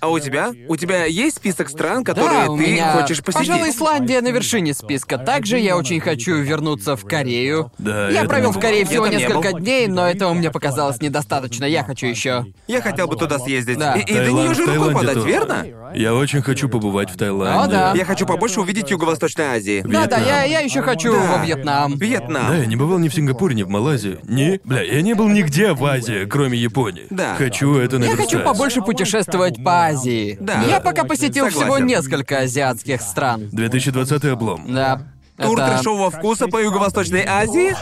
[0.00, 0.50] А у тебя?
[0.68, 2.92] У тебя есть список стран, которые Да, ты меня...
[2.92, 3.48] хочешь посетить?
[3.48, 5.18] Пожалуй, Исландия на вершине списка.
[5.18, 7.70] Также я очень хочу вернуться в Корею.
[7.78, 11.64] Да, я это провел в Корее Я всего несколько дней, но этого мне показалось недостаточно.
[11.64, 12.46] Я хочу еще.
[12.66, 13.78] Я хотел бы туда съездить.
[13.78, 13.94] Да.
[13.94, 15.28] И, и до Таиланд- нее же рукой Таиланде подать, тоже.
[15.28, 15.66] верно?
[15.94, 17.58] Я очень хочу побывать в Таиланде.
[17.58, 17.92] О, да.
[17.94, 19.82] Я хочу побольше увидеть Юго-Восточной Азии.
[19.86, 21.36] Да, да, я, я еще хочу Да.
[21.38, 21.96] во Вьетнам.
[21.96, 22.46] Вьетнам.
[22.48, 24.18] Да, я не бывал ни в Сингапуре, ни в Малайзии.
[24.24, 24.60] Ни...
[24.64, 27.06] Бля, я не был нигде в Азии, кроме Японии.
[27.10, 27.34] Да.
[27.36, 28.30] Хочу это Я наверстать.
[28.32, 30.36] хочу побольше путешествовать по Азии.
[30.40, 30.62] Да.
[30.68, 31.86] Я пока посетил всего Согласен.
[31.86, 33.48] несколько азиатских стран.
[33.50, 34.64] 2020 облом.
[34.74, 35.02] Да.
[35.36, 37.74] Тур это- трешового вкуса по Юго-Восточной Азии?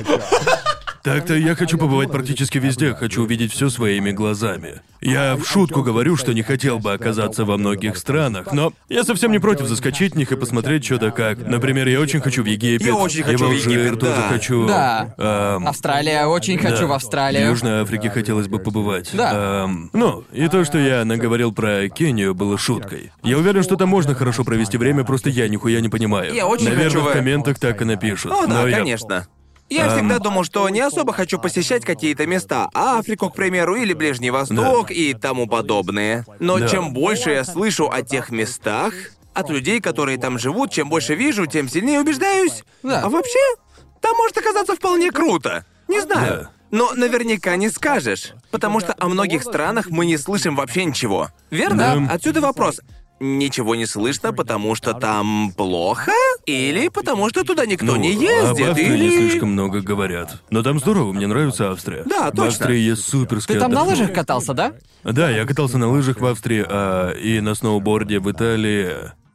[1.08, 4.82] Так-то я хочу побывать практически везде, хочу увидеть все своими глазами.
[5.00, 9.32] Я в шутку говорю, что не хотел бы оказаться во многих странах, но я совсем
[9.32, 11.38] не против заскочить в них и посмотреть что да как.
[11.38, 12.86] Например, я очень хочу в Египет.
[12.86, 14.28] Я очень хочу в Египет, тоже да.
[14.28, 14.66] хочу.
[14.66, 15.14] Да.
[15.16, 16.86] Эм, Австралия, очень хочу да.
[16.88, 17.46] в Австралию.
[17.46, 19.08] В Южной Африке хотелось бы побывать.
[19.14, 19.64] Да.
[19.64, 23.12] Эм, ну, и то, что я наговорил про Кению, было шуткой.
[23.22, 26.34] Я уверен, что там можно хорошо провести время, просто я нихуя не понимаю.
[26.34, 28.30] Я очень Наверное, хочу в в- комментах так и напишут.
[28.32, 29.14] О, да, но конечно.
[29.14, 29.37] Я
[29.76, 29.90] Эм.
[29.90, 34.90] всегда думал, что не особо хочу посещать какие-то места, Африку, к примеру, или Ближний Восток
[34.90, 36.24] и тому подобное.
[36.38, 36.68] Но Да.
[36.68, 38.94] чем больше я слышу о тех местах,
[39.34, 42.64] от людей, которые там живут, чем больше вижу, тем сильнее убеждаюсь.
[42.82, 43.02] Да.
[43.02, 43.38] А вообще,
[44.00, 45.64] там может оказаться вполне круто.
[45.86, 46.42] Не знаю.
[46.44, 46.50] Да.
[46.70, 51.28] Но наверняка не скажешь, потому что о многих странах мы не слышим вообще ничего.
[51.50, 52.06] Верно?
[52.06, 52.14] Да.
[52.14, 52.80] Отсюда вопрос.
[53.20, 56.12] Ничего не слышно, потому что там плохо?
[56.46, 58.68] Или потому что туда никто Ну, не об ездит?
[58.68, 59.04] Австрии или...
[59.04, 60.40] не слишком много говорят.
[60.50, 62.04] Но там здорово, мне нравится Австрия.
[62.04, 62.46] Да, В точно.
[62.46, 64.00] Австрии есть суперская Ты там на отдохнул.
[64.02, 64.72] лыжах катался, да?
[65.02, 68.90] Да, я катался на лыжах в Австрии, а, и на сноуборде в Италии.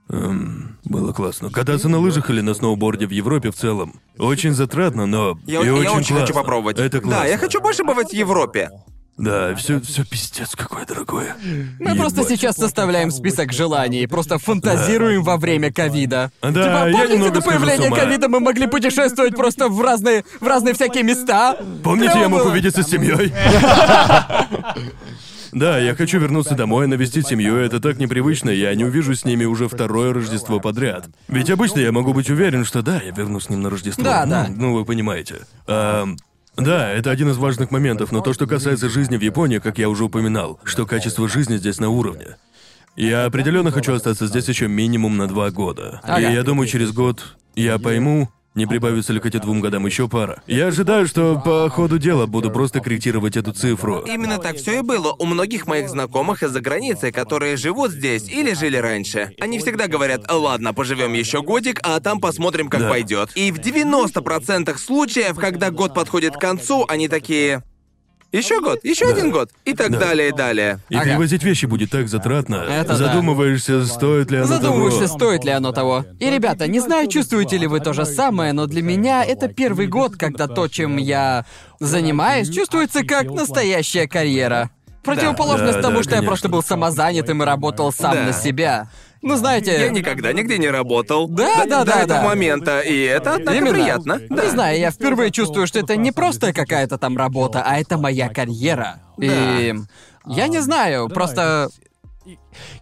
[0.10, 1.49] Эм, было классно.
[1.49, 3.99] Кататься на лыжах или на сноуборде в Европе в целом.
[4.18, 6.34] Очень затратно, но Я, и я очень, очень хочу классно.
[6.35, 6.77] попробовать.
[6.80, 7.22] Это классно.
[7.22, 8.69] Да, я хочу больше бывать в Европе.
[9.18, 11.35] Да, все, все пиздец какое дорогое.
[11.80, 12.31] Мы просто Ебать.
[12.31, 16.31] сейчас составляем список желаний, просто фантазируем во время ковида.
[16.41, 20.23] Да, типа, я помните, немного до с появления ковида мы могли путешествовать просто в разные,
[20.41, 21.57] в разные всякие места?
[21.84, 22.49] Помните, я мог было.
[22.52, 23.31] увидеться с семьей?
[25.53, 27.57] Да, я хочу вернуться домой, навестить семью.
[27.57, 31.06] Это так непривычно, я не увижу с ними уже второе Рождество подряд.
[31.27, 34.03] Ведь обычно я могу быть уверен, что да, я вернусь к ним на Рождество.
[34.03, 34.48] Да, ну, да.
[34.49, 35.41] Ну, вы понимаете.
[35.68, 36.18] Ам,
[36.55, 39.89] да, это один из важных моментов, но то, что касается жизни в Японии, как я
[39.89, 42.38] уже упоминал, что качество жизни здесь на уровне.
[42.95, 46.01] Я определенно хочу остаться здесь еще минимум на два года.
[46.19, 50.07] И я думаю, через год я пойму, не прибавится ли к этим двум годам еще
[50.07, 50.41] пара.
[50.47, 53.99] Я ожидаю, что по ходу дела буду просто корректировать эту цифру.
[54.01, 58.53] Именно так все и было у многих моих знакомых из-за границы, которые живут здесь или
[58.53, 59.34] жили раньше.
[59.39, 62.89] Они всегда говорят, ладно, поживем еще годик, а там посмотрим, как Да.
[62.89, 63.31] пойдет.
[63.35, 67.63] И в 90% случаев, когда год подходит к концу, они такие.
[68.34, 69.51] Еще год, еще один год.
[69.64, 69.99] И так Да.
[69.99, 70.80] далее, и далее.
[70.89, 71.05] И Ага.
[71.05, 72.65] перевозить вещи будет так затратно.
[72.68, 72.95] Это да.
[72.95, 75.18] Задумываешься, стоит ли оно Задумываешься, того.
[75.19, 76.03] стоит ли оно того.
[76.19, 79.85] И, ребята, не знаю, чувствуете ли вы то же самое, но для меня это первый
[79.85, 81.45] год, когда то, чем я
[81.80, 84.72] занимаюсь, чувствуется как настоящая карьера.
[85.03, 86.27] Противоположность Да, тому, да, что я конечно.
[86.27, 88.23] просто был самозанятым и работал сам Да.
[88.23, 88.88] на себя.
[89.23, 89.79] Ну, знаете...
[89.79, 91.29] Я никогда нигде не работал.
[91.29, 92.25] Да, До- да, до да, этого да.
[92.25, 93.73] момента, и это, однако, Именно.
[93.73, 94.21] приятно.
[94.29, 94.43] Да.
[94.43, 98.27] Не знаю, я впервые чувствую, что это не просто какая-то там работа, а это моя
[98.27, 98.99] карьера.
[99.17, 99.73] И
[100.27, 101.69] я не знаю, просто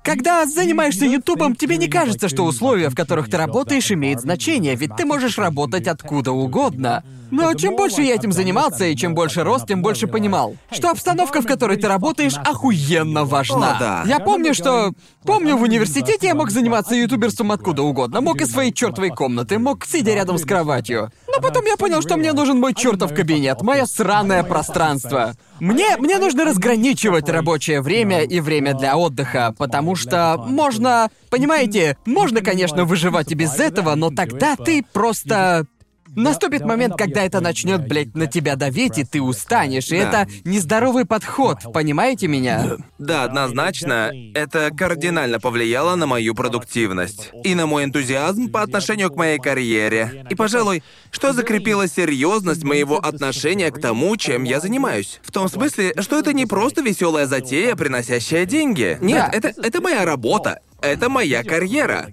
[0.04, 4.96] когда занимаешься Ютубом, тебе не кажется, что условия, в которых ты работаешь, имеют значение, ведь
[4.96, 7.04] ты можешь работать откуда угодно.
[7.32, 11.42] Но чем больше я этим занимался и чем больше рос, тем больше понимал, что обстановка,
[11.42, 13.78] в которой ты работаешь, охуенно важна.
[13.78, 14.04] О, да.
[14.06, 14.92] Я помню, что...
[15.24, 18.22] Помню, в университете я мог заниматься ютуберством откуда угодно.
[18.22, 21.12] Мог из своей чертовой комнаты, мог сидя рядом с кроватью.
[21.28, 25.36] Но потом я понял, что мне нужен мой чертов кабинет, мое сраное пространство.
[25.60, 31.12] Мне, мне нужно разграничивать рабочее время и время для отдыха, потому что можно...
[31.30, 35.68] Понимаете, можно, конечно, выживать и без этого, но тогда ты просто...
[36.16, 39.90] Наступит момент, когда это начнет, блядь, на тебя давить, и ты устанешь.
[39.90, 40.24] И Да.
[40.24, 42.78] это нездоровый подход, понимаете меня?
[43.00, 49.16] Да, однозначно, это кардинально повлияло на мою продуктивность и на мой энтузиазм по отношению к
[49.16, 50.26] моей карьере.
[50.30, 55.20] И, пожалуй, что закрепило серьезность моего отношения к тому, чем я занимаюсь.
[55.24, 58.98] В том смысле, что это не просто веселая затея, приносящая деньги.
[59.02, 59.38] Нет, Да.
[59.38, 60.60] это, это моя работа.
[60.82, 62.08] Это моя карьера.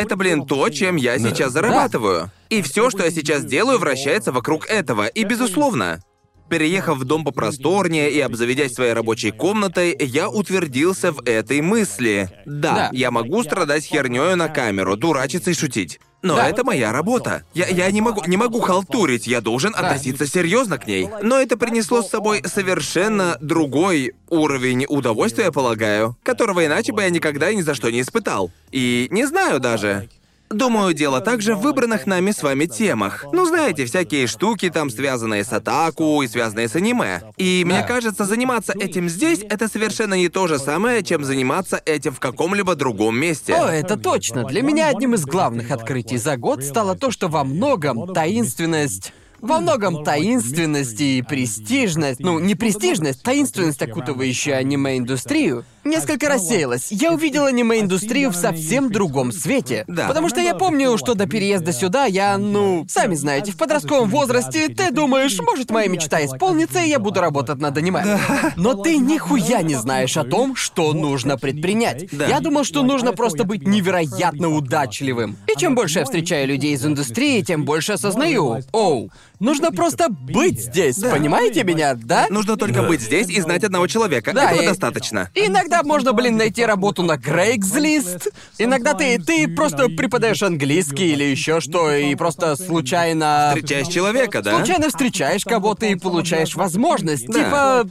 [0.00, 2.30] Это, блин, то, чем я сейчас зарабатываю.
[2.48, 5.06] И все, что я сейчас делаю, вращается вокруг этого.
[5.06, 6.02] И, безусловно,
[6.48, 12.28] Переехав в дом попросторнее и обзаведясь своей рабочей комнатой, я утвердился в этой мысли.
[12.44, 12.90] Да, Да.
[12.92, 16.00] я могу страдать хернёю на камеру, дурачиться и шутить.
[16.22, 16.48] Но Да.
[16.48, 17.44] это моя работа.
[17.54, 21.08] Я, я не могу не могу халтурить, я должен относиться серьезно к ней.
[21.22, 27.50] Но это принесло с собой совершенно другой уровень удовольствия, полагаю, которого иначе бы я никогда
[27.50, 28.50] и ни за что не испытал.
[28.70, 30.08] И не знаю даже.
[30.52, 33.24] Думаю, дело также в выбранных нами с вами темах.
[33.32, 37.22] Ну, знаете, всякие штуки там, связанные с атаку и связанные с аниме.
[37.36, 42.12] И мне кажется, заниматься этим здесь— это совершенно не то же самое, чем заниматься этим
[42.12, 43.54] в каком-либо другом месте.
[43.54, 44.42] О, это точно.
[44.42, 49.12] Для меня одним из главных открытий за год стало то, что во многом таинственность...
[49.40, 56.88] Во многом таинственность и престижность, ну, не престижность, таинственность, окутывающая аниме-индустрию, несколько рассеялась.
[56.90, 59.84] Я увидел аниме-индустрию в совсем другом свете.
[59.86, 60.08] Да.
[60.08, 64.68] Потому что я помню, что до переезда сюда я, ну, сами знаете, в подростковом возрасте
[64.68, 68.18] ты думаешь, может, моя мечта исполнится, и я буду работать над аниме.
[68.56, 72.08] Но ты нихуя не знаешь о том, что нужно предпринять.
[72.12, 72.26] Да.
[72.26, 75.36] Я думал, что нужно просто быть невероятно удачливым.
[75.46, 78.58] И чем больше я встречаю людей из индустрии, тем больше осознаю.
[78.72, 82.26] Оу, нужно просто быть здесь, понимаете меня, да?
[82.30, 84.32] Нужно только быть здесь и знать одного человека.
[84.32, 85.30] Да, Этого и- достаточно.
[85.34, 88.32] Иногда можно, блин, найти работу на Craigslist.
[88.58, 93.52] Иногда ты, ты просто преподаешь английский или еще что, и просто случайно...
[93.54, 94.56] Встречаешь человека, да?
[94.56, 97.26] Случайно встречаешь кого-то и получаешь возможность.
[97.26, 97.44] Да.
[97.44, 97.90] Типа.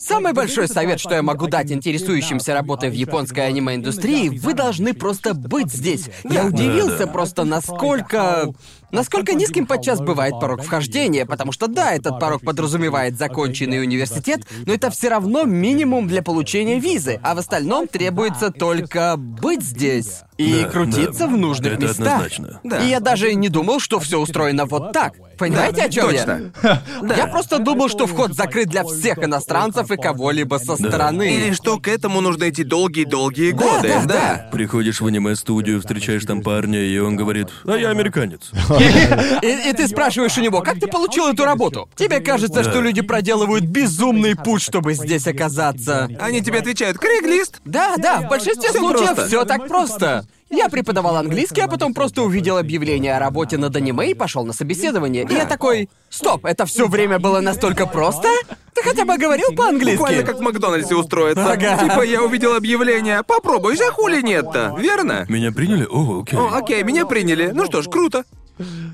[0.00, 5.34] Самый большой совет, что я могу дать интересующимся работой в японской аниме-индустрии, вы должны просто
[5.34, 6.08] быть здесь.
[6.22, 8.52] Я удивился просто, насколько...
[8.90, 14.72] Насколько низким подчас бывает порог вхождения, потому что да, этот порог подразумевает законченный университет, но
[14.72, 20.62] это все равно минимум для получения визы, а в остальном требуется только быть здесь и
[20.62, 21.26] Да, крутиться да.
[21.26, 22.06] в нужных Это местах.
[22.06, 22.60] однозначно.
[22.62, 22.78] Да.
[22.78, 25.14] И я даже не думал, что все устроено вот так.
[25.36, 26.52] Понимаете, о чем Точно.
[26.62, 26.82] я?
[27.16, 31.34] Я просто думал, что вход закрыт для всех иностранцев и кого-либо со стороны.
[31.34, 33.88] Или что к этому нужно идти долгие-долгие годы.
[33.88, 34.48] да, да.
[34.52, 38.50] Приходишь в аниме-студию, встречаешь там парня, и он говорит, а я американец.
[38.80, 41.88] И, и ты спрашиваешь у него, как ты получил эту работу?
[41.96, 46.08] Тебе кажется, что люди проделывают безумный путь, чтобы здесь оказаться.
[46.20, 47.60] Они тебе отвечают «Криглист».
[47.64, 49.26] Да, да, в большинстве Всё случаев просто.
[49.26, 50.26] все так просто.
[50.50, 54.54] Я преподавал английский, а потом просто увидел объявление о работе над аниме и пошел на
[54.54, 55.26] собеседование.
[55.28, 58.28] И я такой, стоп, это все время было настолько просто?
[58.74, 59.98] Ты хотя бы говорил по-английски?
[59.98, 61.52] Буквально как в Макдональдсе устроиться.
[61.52, 61.78] Ага.
[61.78, 63.22] Типа я увидел объявление.
[63.24, 65.26] Попробуй же, хули нет-то, верно?
[65.28, 65.86] Меня приняли?
[65.90, 66.38] О, окей.
[66.38, 67.50] О, окей, меня приняли.
[67.52, 68.24] Ну что ж, круто.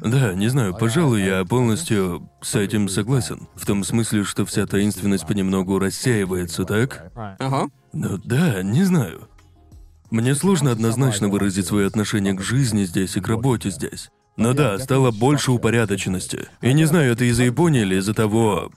[0.01, 3.49] Да, не знаю, пожалуй, я полностью с этим согласен.
[3.55, 7.11] В том смысле, что вся таинственность понемногу рассеивается, так?
[7.15, 7.69] Ага.
[7.93, 9.29] Ну да, не знаю.
[10.11, 14.11] Мне сложно однозначно выразить свое отношение к жизни здесь и к работе здесь.
[14.37, 16.49] Но да, стало больше упорядоченности.
[16.61, 18.71] И не знаю, это из-за Японии или из-за того,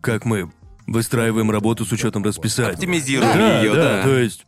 [0.00, 0.50] как мы
[0.86, 2.72] выстраиваем работу с учетом расписания.
[2.72, 4.02] Оптимизируем да, её, да, да.
[4.02, 4.46] то есть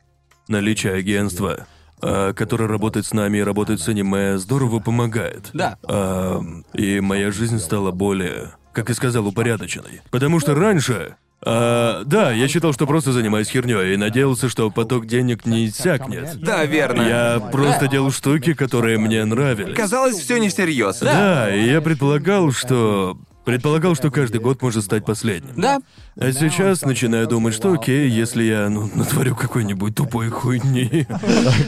[0.48, 1.66] наличие агентства,
[2.02, 5.50] а, которое работает с нами и работает с аниме, здорово помогает.
[5.52, 5.78] Да.
[5.84, 6.40] А,
[6.74, 10.00] и моя жизнь стала более, как и сказал, упорядоченной.
[10.10, 11.16] Потому что раньше...
[11.44, 16.38] а, да, я считал, что просто занимаюсь херней и надеялся, что поток денег не иссякнет.
[16.40, 17.02] Да, верно.
[17.02, 19.74] Я просто делал штуки, которые мне нравились.
[19.74, 21.00] Казалось, все не всерьез.
[21.00, 23.16] Да, и я предполагал, что...
[23.50, 25.54] Предполагал, что каждый год может стать последним.
[25.56, 25.80] Да.
[26.16, 31.06] А сейчас начинаю думать, что окей, если я, ну, натворю какой-нибудь тупой хуйни.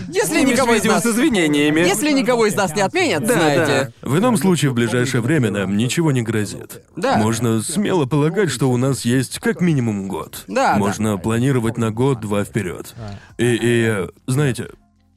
[0.08, 1.02] Если никого из нас...
[1.02, 1.80] с извинениями.
[1.80, 3.92] Если никого из нас не отменят, Да, знаете...
[4.02, 6.82] В ином случае, в ближайшее время нам ничего не грозит.
[6.96, 7.16] Да.
[7.16, 10.44] Можно смело полагать, что у нас есть как минимум год.
[10.46, 10.78] Да, да.
[10.78, 12.94] Можно планировать на год-два вперед.
[13.38, 14.68] И, и, знаете,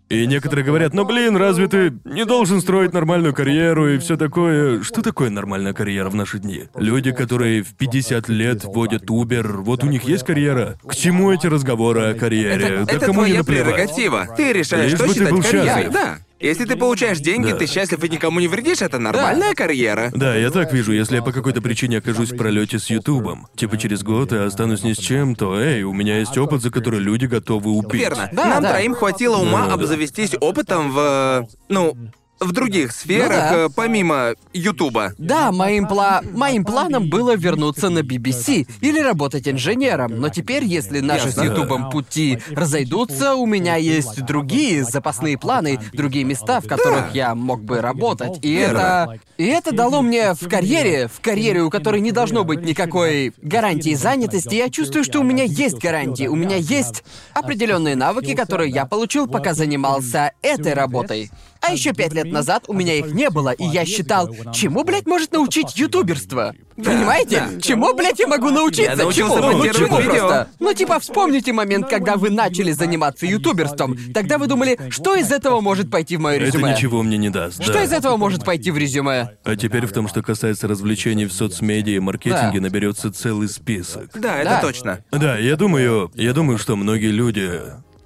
[0.09, 4.83] и некоторые говорят, ну блин, разве ты не должен строить нормальную карьеру и все такое?
[4.83, 6.65] Что такое нормальная карьера в наши дни?
[6.75, 10.77] Люди, которые в 50 лет водят Uber, вот у них есть карьера.
[10.85, 12.51] К чему эти разговоры о карьере?
[12.53, 13.75] Это, да это кому не твоя наплевать?
[13.75, 14.27] прерогатива.
[14.37, 15.89] Ты решаешь, Лишь что бы ты считать был карьерой.
[15.91, 16.17] Да.
[16.39, 17.55] Если ты получаешь деньги, Да.
[17.57, 20.11] ты счастлив и никому не вредишь, это нормальная карьера.
[20.13, 23.77] Да, я так вижу, если я по какой-то причине окажусь в пролете с Ютубом, типа
[23.77, 26.99] через год и останусь ни с чем, то эй, у меня есть опыт, за который
[26.99, 28.01] люди готовы убить.
[28.01, 28.29] Верно.
[28.33, 28.71] Да, Нам да.
[28.73, 29.73] троим хватило ума Да, да.
[29.75, 31.47] обзавестись опытом в...
[31.69, 31.95] Ну,
[32.39, 33.65] в других сферах, Ну да.
[33.65, 35.13] э, помимо Ютуба.
[35.17, 36.21] Да, моим, пла...
[36.33, 41.43] моим планом было вернуться на BBC или работать инженером, но теперь, если наши с Ясно.
[41.43, 47.63] Ютубом пути разойдутся, у меня есть другие запасные планы, другие места, в которых я мог
[47.63, 48.39] бы работать.
[48.41, 48.79] И Верно.
[48.79, 49.19] это...
[49.37, 53.93] И это дало мне в карьере, в карьере, у которой не должно быть никакой гарантии
[53.93, 57.03] занятости, я чувствую, что у меня есть гарантии, у меня есть
[57.33, 61.31] определенные навыки, которые я получил, пока занимался этой работой.
[61.67, 65.05] А еще пять лет назад у меня их не было, и я считал, чему, блядь,
[65.05, 66.53] может научить ютуберство?
[66.75, 67.43] Понимаете?
[67.61, 68.91] Чему, блядь, я могу научиться?
[68.91, 69.51] Я научился Чему?
[69.51, 70.11] Ну, чему видео.
[70.11, 70.47] просто?
[70.59, 73.97] Ну, типа, вспомните момент, когда вы начали заниматься ютуберством.
[74.13, 76.73] Тогда вы думали, что из этого может пойти в мое Это резюме?
[76.73, 77.63] ничего мне не даст.
[77.63, 77.83] Что да.
[77.83, 79.37] из этого может пойти в резюме?
[79.43, 82.63] А теперь в том, что касается развлечений в соцмедиа и маркетинге, Да.
[82.63, 84.09] наберется целый список.
[84.13, 84.61] Да, это Да.
[84.61, 85.03] точно.
[85.11, 87.51] Да, я думаю, я думаю, что многие люди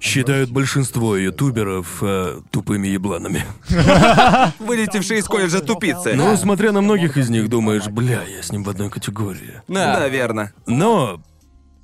[0.00, 3.44] считают большинство ютуберов э, тупыми ебланами.
[4.58, 6.14] Вылетевшие из колледжа тупицы.
[6.14, 9.62] Но смотря на многих из них, думаешь, бля, я с ним в одной категории.
[9.68, 10.52] Да, верно.
[10.66, 11.22] Но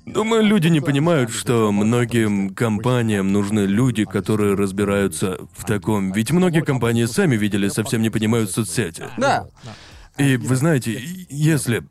[0.07, 6.13] Думаю, люди не понимают, что многим компаниям нужны люди, которые разбираются в таком.
[6.13, 9.03] Ведь многие компании сами видели, совсем не понимают соцсети.
[9.17, 9.47] Да.
[10.17, 10.97] И вы знаете,
[11.29, 11.83] если...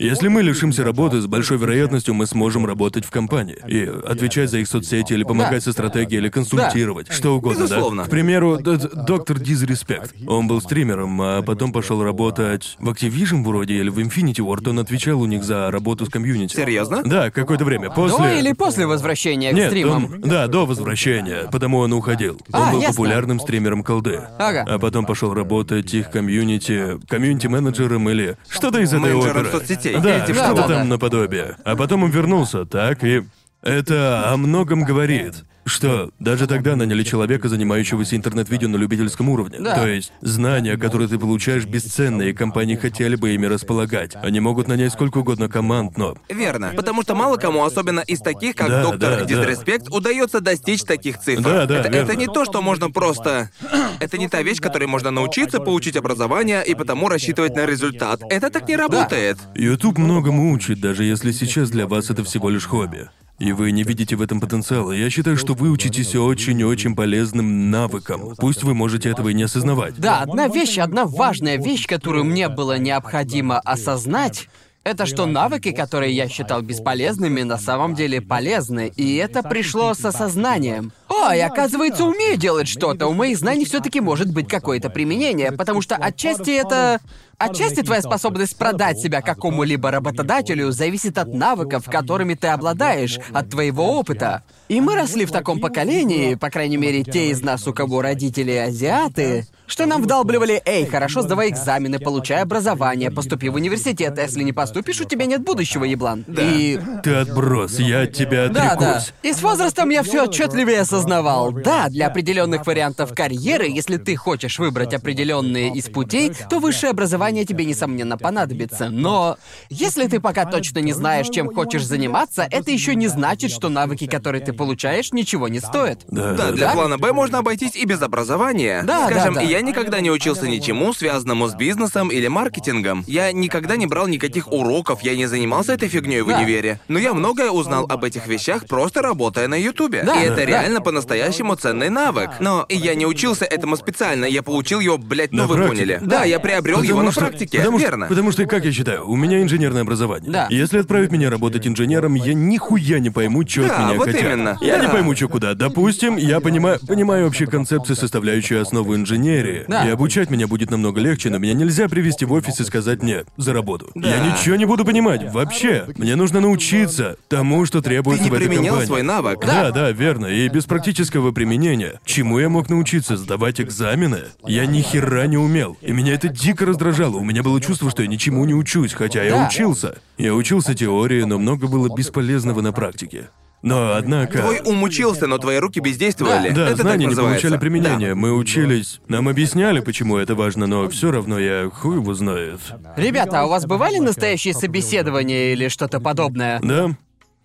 [0.00, 4.56] Если мы лишимся работы, с большой вероятностью мы сможем работать в компании и отвечать за
[4.58, 8.02] их соцсети или помогать со стратегией или консультировать, что угодно, Безусловно.
[8.04, 8.08] да?
[8.08, 10.14] К примеру, доктор Дизреспект.
[10.26, 14.70] Он был стримером, а потом пошел работать в Activision вроде или в Infinity Ward.
[14.70, 16.56] Он отвечал у них за работу с комьюнити.
[16.56, 17.02] Серьезно?
[17.04, 17.90] Да, какое-то время.
[17.90, 18.16] После...
[18.24, 20.04] До или после возвращения к Нет, стримам?
[20.14, 22.40] он- да, до возвращения, потому он уходил.
[22.54, 22.94] Он А, был ясно.
[22.94, 24.22] популярным стримером колды.
[24.38, 24.64] Ага.
[24.66, 29.50] А потом пошел работать их комьюнити, комьюнити-менеджером или что-то из этой оперы.
[29.94, 30.18] Соцсетей.
[30.18, 31.56] Да, Этим что-то там наподобие.
[31.64, 33.22] А потом он вернулся, так, и
[33.62, 35.44] это о многом говорит.
[35.64, 39.58] Что даже тогда наняли человека, занимающегося интернет-видео на любительском уровне.
[39.60, 39.74] Да.
[39.76, 44.16] То есть знания, которые ты получаешь, бесценные, и компании хотели бы ими располагать.
[44.16, 46.72] Они могут нанять сколько угодно команд, но Верно.
[46.74, 49.24] Потому что мало кому, особенно из таких, как Да, доктор да, да.
[49.24, 51.42] Дизреспект, удается достичь таких цифр.
[51.42, 52.10] Да, да, это, верно.
[52.10, 53.50] это не то, что можно просто.
[54.00, 58.22] Это не та вещь, которой можно научиться, получить образование и потому рассчитывать на результат.
[58.30, 59.36] Это так не работает.
[59.54, 63.08] YouTube многому учит, даже если сейчас для вас это всего лишь хобби.
[63.40, 64.92] И вы не видите в этом потенциала.
[64.92, 68.34] Я считаю, что вы учитесь очень-очень полезным навыкам.
[68.36, 69.94] Пусть вы можете этого и не осознавать.
[69.96, 74.48] Да, одна вещь, одна важная вещь, которую мне было необходимо осознать,
[74.84, 78.92] это что навыки, которые я считал бесполезными, на самом деле полезны.
[78.94, 80.92] И это пришло с осознанием.
[81.10, 83.08] О, я, оказывается, умею делать что-то.
[83.08, 87.00] У моих знаний все-таки может быть какое-то применение, потому что отчасти это...
[87.36, 93.98] Отчасти твоя способность продать себя какому-либо работодателю зависит от навыков, которыми ты обладаешь, от твоего
[93.98, 94.42] опыта.
[94.68, 98.52] И мы росли в таком поколении, по крайней мере, те из нас, у кого родители
[98.52, 104.42] азиаты, что нам вдалбливали, эй, хорошо, сдавай экзамены, получай образование, поступи в университет, а если
[104.42, 106.26] не поступишь, у тебя нет будущего, еблан.
[106.28, 108.90] И Ты отброс, я от тебя да, да.
[108.96, 109.14] отрекусь.
[109.22, 111.52] И с возрастом я все отчетливее осознавал.
[111.52, 117.44] Да, для определенных вариантов карьеры, если ты хочешь выбрать определенные из путей, то высшее образование
[117.44, 118.88] тебе, несомненно, понадобится.
[118.90, 119.36] Но
[119.68, 124.06] если ты пока точно не знаешь, чем хочешь заниматься, это еще не значит, что навыки,
[124.06, 126.00] которые ты получаешь, ничего не стоят.
[126.08, 126.72] Да, Да, да, для Да?
[126.74, 128.82] плана Б можно обойтись и без образования.
[128.86, 129.46] Да, Скажем, да, да.
[129.46, 133.04] я никогда не учился ничему, связанному с бизнесом или маркетингом.
[133.06, 136.38] Я никогда не брал никаких уроков, я не занимался этой фигней в Да.
[136.38, 136.80] универе.
[136.88, 140.02] Но я многое узнал об этих вещах, просто работая на Ютубе.
[140.04, 140.44] Да, и это да.
[140.46, 142.30] реально по-настоящему ценный навык.
[142.40, 145.76] Но я не учился этому специально, я получил его, блядь, ну На вы практике.
[145.84, 145.98] поняли.
[146.02, 147.58] Да, я приобрел его на что- практике.
[147.58, 148.06] потому что- Верно.
[148.08, 150.30] потому что, как я считаю, у меня инженерное образование.
[150.32, 150.48] Да.
[150.50, 154.22] Если отправить меня работать инженером, я нихуя не пойму, что Да, от меня вот хотят.
[154.22, 154.58] именно.
[154.60, 154.92] Я не Да.
[154.92, 155.54] пойму, что куда.
[155.54, 159.64] Допустим, я понимаю, понимаю общие концепции, составляющие основу инженерии.
[159.68, 159.86] Да.
[159.86, 163.28] И обучать меня будет намного легче, но меня нельзя привести в офис и сказать «нет»
[163.36, 163.90] за работу.
[163.94, 164.08] Да.
[164.08, 165.84] Я ничего не буду понимать, вообще.
[165.96, 168.86] Мне нужно научиться тому, что Ты требуется не в этой применял компании.
[168.86, 169.40] свой навык.
[169.46, 170.26] Да, да, верно.
[170.26, 172.00] И без практического применения.
[172.06, 173.18] Чему я мог научиться?
[173.18, 174.20] Сдавать экзамены?
[174.46, 175.76] Я ни хера не умел.
[175.82, 177.16] И меня это дико раздражало.
[177.16, 179.98] У меня было чувство, что я ничему не учусь, хотя я учился.
[180.16, 183.28] Я учился теории, но много было бесполезного на практике.
[183.62, 184.38] Но однако...
[184.38, 186.48] Твой ум учился, но твои руки бездействовали.
[186.48, 188.10] Да, это знания не получали применения.
[188.10, 188.14] Да.
[188.14, 189.02] Мы учились.
[189.06, 192.60] Нам объясняли, почему это важно, но все равно я хуй его знает.
[192.96, 196.58] Ребята, а у вас бывали настоящие собеседования или что-то подобное?
[196.62, 196.96] Да,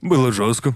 [0.06, 0.76] было жестко.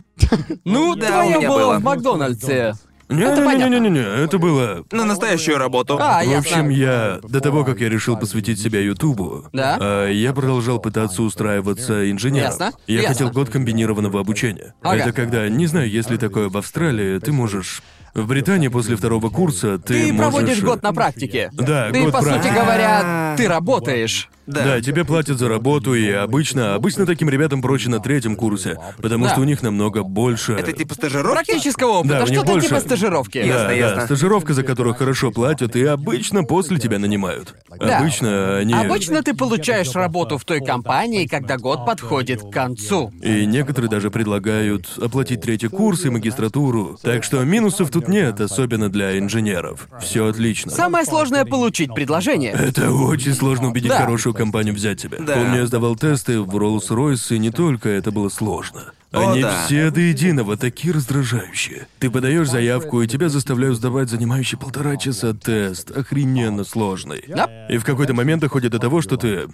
[0.66, 1.80] Ну, Да, твое у меня было было.
[1.80, 2.74] в Макдональдсе.
[3.10, 5.98] Не-не-не-не-не, это было На настоящую работу.
[6.00, 6.38] А, В ясно.
[6.38, 9.78] общем, я до того, как я решил посвятить себя Ютубу, Да?
[9.80, 12.50] а, я продолжал пытаться устраиваться инженером.
[12.52, 12.72] Ясно.
[12.86, 13.10] Я Ясно.
[13.10, 14.76] хотел год комбинированного обучения.
[14.84, 14.98] Ага.
[14.98, 17.82] Это когда, не знаю, есть ли такое в Австралии, ты можешь
[18.24, 20.18] В Британии после второго курса ты, Ты можешь...
[20.34, 21.50] проводишь год на практике.
[21.54, 22.54] Да, Ты, год по сути практики.
[22.54, 24.30] говоря, ты работаешь.
[24.48, 24.82] Да.
[24.82, 29.32] тебе платят за работу, и обычно, обычно таким ребятам проще на третьем курсе, потому Да.
[29.34, 30.54] что у них намного больше...
[30.54, 31.46] Это типа стажировки?
[31.52, 32.68] Практического опыта, Да, у них что-то больше.
[32.70, 33.38] типа стажировки.
[33.42, 34.06] Да, Ясно, да, ясно.
[34.06, 37.54] стажировка, за которую хорошо платят, и обычно после тебя нанимают.
[37.80, 38.00] Да.
[38.00, 38.74] Обычно они...
[38.74, 43.12] Обычно ты получаешь работу в той компании, когда год подходит к концу.
[43.22, 46.98] И некоторые даже предлагают оплатить третий курс и магистратуру.
[47.04, 49.88] Так что минусов тут нет, особенно для инженеров.
[50.02, 50.72] Все отлично.
[50.72, 52.52] Самое сложное— получить предложение.
[52.52, 54.00] Это очень сложно убедить Да.
[54.00, 55.18] хорошую компанию взять тебя.
[55.20, 55.36] Да.
[55.36, 58.92] Помню, я сдавал тесты в Rolls-Royce, и не только это было сложно.
[59.12, 59.66] О, Они да.
[59.66, 61.88] все до единого такие раздражающие.
[61.98, 67.24] Ты подаешь заявку, и тебя заставляют сдавать занимающий полтора часа тест, охрененно сложный.
[67.28, 67.50] Да.
[67.70, 69.48] И в какой-то момент доходит до того, что ты...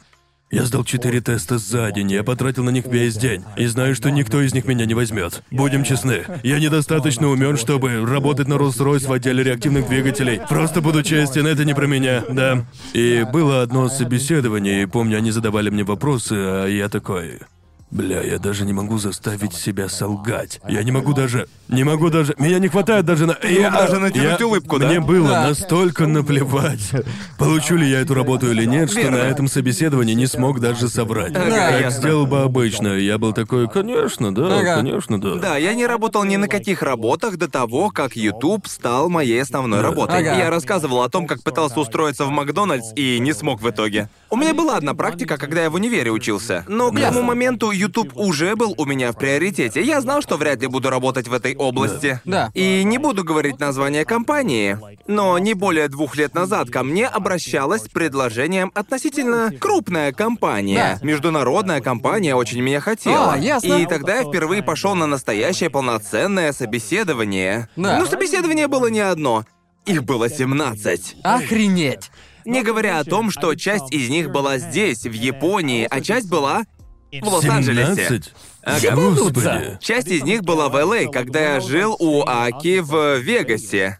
[0.52, 4.12] Я сдал четыре теста за день, я потратил на них весь день, и знаю, что
[4.12, 5.44] никто из них меня не возьмет.
[5.50, 10.40] Будем честны, я недостаточно умен, чтобы работать на Rolls-Royce в отделе реактивных двигателей.
[10.48, 12.64] Просто буду честен, это не про меня, да.
[12.94, 17.40] И было одно собеседование, и помню, они задавали мне вопросы, а я такой...
[17.92, 20.60] Бля, я даже не могу заставить себя солгать.
[20.68, 21.48] Я не могу даже...
[21.70, 22.34] Не могу даже...
[22.38, 23.38] Меня не хватает даже на...
[23.44, 24.88] Я даже натянуть я- улыбку, да?
[24.88, 25.48] Мне было Да.
[25.50, 26.92] настолько наплевать,
[27.38, 29.20] получу ли я эту работу или нет, что Верно.
[29.20, 31.36] на этом собеседовании не смог даже соврать.
[31.36, 32.00] Ага, как ясно.
[32.00, 32.88] сделал бы обычно.
[32.98, 34.76] Я был такой, конечно, да, Ага.
[34.78, 35.36] конечно, да.
[35.36, 39.82] Да, я не работал ни на каких работах до того, как YouTube стал моей основной
[39.82, 40.20] работой.
[40.20, 40.38] Ага.
[40.38, 44.10] Я рассказывал о том, как пытался устроиться в Макдональдс и не смог в итоге.
[44.32, 46.66] У меня была одна практика, когда я в универе учился.
[46.68, 49.82] Но к тому моменту YouTube уже был у меня в приоритете.
[49.82, 52.20] Я знал, что вряд ли буду работать в этой области.
[52.26, 52.52] Да.
[52.54, 54.78] И не буду говорить название компании,
[55.08, 61.00] но не более двух лет назад ко мне обращалась с предложением относительно крупная компания.
[61.00, 61.06] Да.
[61.06, 63.34] Международная компания очень меня хотела.
[63.34, 63.76] А, ясно.
[63.76, 67.70] И тогда я впервые пошел на настоящее полноценное собеседование.
[67.76, 68.00] Да.
[68.00, 69.46] Но собеседование было не одно.
[69.86, 71.18] Их было 17.
[71.24, 72.10] Охренеть.
[72.46, 76.64] Не говоря о том, что часть из них была здесь, в Японии, а часть была
[77.22, 77.96] в Лос-Анджелесе.
[77.96, 78.34] 17?
[78.64, 78.96] Ага.
[78.96, 79.78] Господи.
[79.82, 84.00] Часть из них была в Л.А., когда я жил у Аки в Вегасе.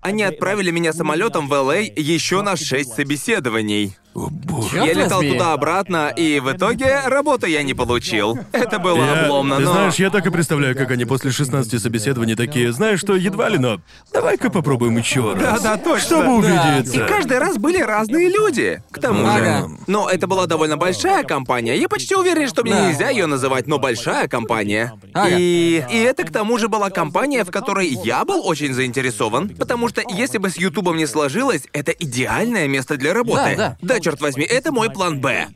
[0.00, 1.76] Они отправили меня самолетом в Л.А.
[1.76, 3.96] еще на шесть собеседований.
[4.14, 4.70] О боже.
[4.70, 5.32] Чёрт я летал возьми.
[5.32, 8.38] туда-обратно, и в итоге работы я не получил.
[8.52, 9.72] Это было Я- обломно, ты но...
[9.72, 13.58] знаешь, я так и представляю, как они после 16 собеседований такие, знаешь что, едва ли,
[13.58, 13.80] но
[14.12, 15.40] давай-ка попробуем еще раз.
[15.62, 16.00] Да-да, точно.
[16.00, 16.72] Чтобы Да.
[16.74, 17.04] убедиться.
[17.04, 18.82] И каждый раз были разные люди.
[18.90, 19.30] К тому же.
[19.38, 19.70] Ага.
[19.86, 21.76] Но это была довольно большая компания.
[21.76, 22.88] Я почти уверен, что мне Да.
[22.88, 24.94] нельзя ее называть, но большая компания.
[25.12, 25.28] Ага.
[25.38, 25.84] И...
[25.90, 29.50] и это к тому же была компания, в которой я был очень заинтересован.
[29.50, 33.54] Потому что если бы с Ютубом не сложилось, это идеальное место для работы.
[33.56, 34.00] Да, да.
[34.08, 35.48] Да, черт возьми, это мой план Б.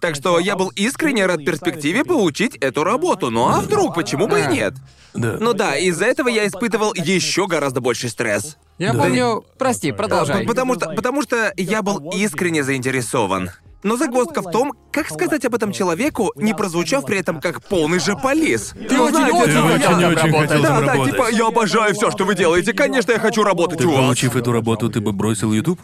[0.00, 3.30] Так что я был искренне рад перспективе получить эту работу.
[3.30, 4.74] Ну а вдруг, почему бы и нет?
[5.14, 5.36] Да.
[5.40, 8.56] Ну да, из-за этого я испытывал еще гораздо больший стресс.
[8.78, 9.02] Я Да.
[9.02, 9.44] помню...
[9.58, 10.46] Прости, продолжай.
[10.46, 13.50] Потому что, потому что я был искренне заинтересован.
[13.82, 18.00] Но загвоздка в том, как сказать об этом человеку, не прозвучав при этом как полный
[18.00, 18.74] же полис.
[18.88, 20.20] Ты очень, очень Ты очень-очень работать.
[20.20, 21.12] хотел Да, там да, работать.
[21.14, 22.72] типа, я обожаю все, что вы делаете.
[22.72, 24.00] Конечно, я хочу работать Ты, у вас.
[24.00, 25.80] получив эту работу, ты бы бросил YouTube?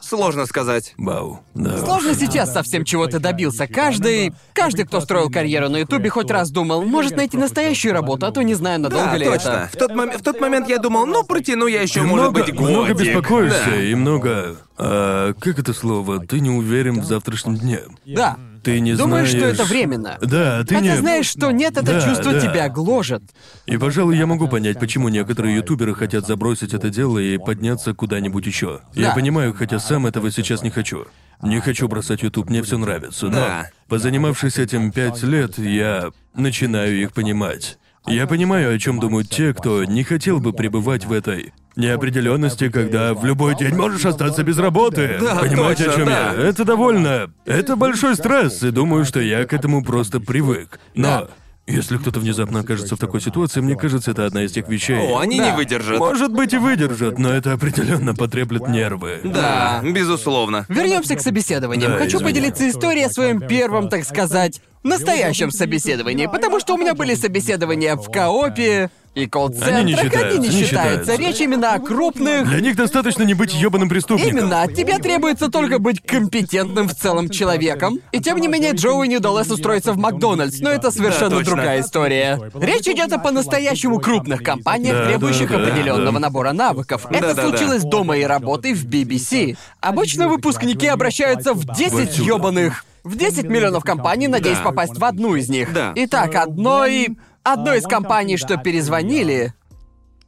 [0.00, 0.94] Сложно сказать.
[0.98, 1.40] Бау.
[1.54, 1.78] Да.
[1.78, 3.66] Сложно сейчас совсем чего ты добился.
[3.68, 8.32] Каждый, каждый, кто строил карьеру на Ютубе, хоть раз думал, может найти настоящую работу, а
[8.32, 9.48] то не знаю, надолго Да, ли точно.
[9.48, 9.70] это.
[9.72, 12.52] В тот, мом- в тот момент я думал, ну, протяну я еще, может много, быть,
[12.58, 13.06] много годик.
[13.06, 13.82] беспокоишься Да.
[13.82, 14.56] и много...
[14.76, 16.18] а, как это слово?
[16.26, 17.80] Ты не уверен в завтрашнем дне.
[18.06, 18.36] Да.
[18.62, 19.54] Ты не Думаешь, знаешь...
[19.54, 20.18] что это временно.
[20.20, 20.96] Да, ты Хотя не...
[20.96, 22.40] знаешь, что нет, это Да, чувство да.
[22.40, 23.22] тебя гложет.
[23.66, 28.46] И, пожалуй, я могу понять, почему некоторые ютуберы хотят забросить это дело и подняться куда-нибудь
[28.46, 28.80] еще.
[28.94, 29.14] Я Да.
[29.14, 31.06] понимаю, хотя сам этого сейчас не хочу.
[31.42, 33.70] Не хочу бросать ютуб, мне все нравится, но Да.
[33.88, 37.78] позанимавшись этим пять лет, я начинаю их понимать.
[38.06, 43.14] Я понимаю, о чем думают те, кто не хотел бы пребывать в этой неопределенности, когда
[43.14, 45.16] в любой день можешь остаться без работы.
[45.20, 46.32] Да, Понимаете, точно, о чем да.
[46.34, 46.48] я?
[46.48, 47.32] Это довольно.
[47.46, 50.80] Это большой стресс, и думаю, что я к этому просто привык.
[50.94, 51.28] Но Да.
[51.66, 54.98] если кто-то внезапно окажется в такой ситуации, мне кажется, это одна из тех вещей.
[54.98, 55.50] О, они Да.
[55.50, 55.98] не выдержат.
[55.98, 59.20] Может быть и выдержат, но это определенно потреплет нервы.
[59.24, 60.66] Да, безусловно.
[60.68, 61.92] Вернемся к собеседованиям.
[61.92, 62.24] Да, Хочу извини.
[62.30, 67.96] поделиться историей о своем первом, так сказать, настоящем собеседовании, потому что у меня были собеседования
[67.96, 71.16] в коопе и колл-центрах, Они не считаются, они не не считаются.
[71.16, 72.48] Речь именно о крупных...
[72.48, 74.38] Для них достаточно не быть ёбаным преступником.
[74.38, 77.98] Именно, от тебя требуется только быть компетентным в целом человеком.
[78.12, 81.54] И тем не менее, Джоуи не удалось устроиться в Макдональдс, но это совершенно точно.
[81.56, 82.40] другая история.
[82.54, 86.18] Речь идет о по-настоящему крупных компаниях, Да, требующих да, да, определенного да.
[86.20, 87.06] набора навыков.
[87.10, 89.56] Это случилось до моей работы в BBC.
[89.80, 92.28] Обычно выпускники обращаются в 10 отсюда.
[92.28, 92.84] ёбаных...
[93.02, 94.64] В 10 миллионов компаний, надеясь Да.
[94.64, 95.72] попасть в одну из них.
[95.72, 95.92] Да.
[95.96, 97.16] Итак, одной...
[97.42, 99.54] Одной из компаний, что перезвонили,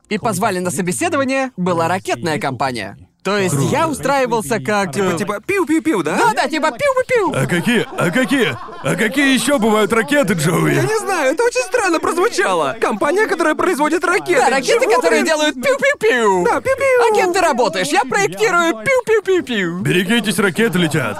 [0.08, 2.96] и позвали на собеседование, была ракетная компания.
[3.22, 4.96] То есть я устраивался как...
[4.96, 6.16] э, Типа пиу-пиу-пиу, да?
[6.16, 7.32] Да-да, типа пиу-пиу-пиу.
[7.32, 10.74] А какие, а какие, а какие еще бывают ракеты, Джоуи?
[10.74, 12.76] Я не знаю, это очень странно прозвучало.
[12.80, 14.40] Компания, которая производит ракеты.
[14.40, 15.26] Да, ракеты, Чего, которые блин?
[15.26, 16.44] делают пиу-пиу-пиу.
[16.44, 17.12] Да, пиу-пиу.
[17.12, 17.88] А кем ты работаешь?
[17.88, 19.78] Я проектирую пиу-пиу-пиу-пиу.
[19.82, 21.16] Берегитесь, ракеты летят.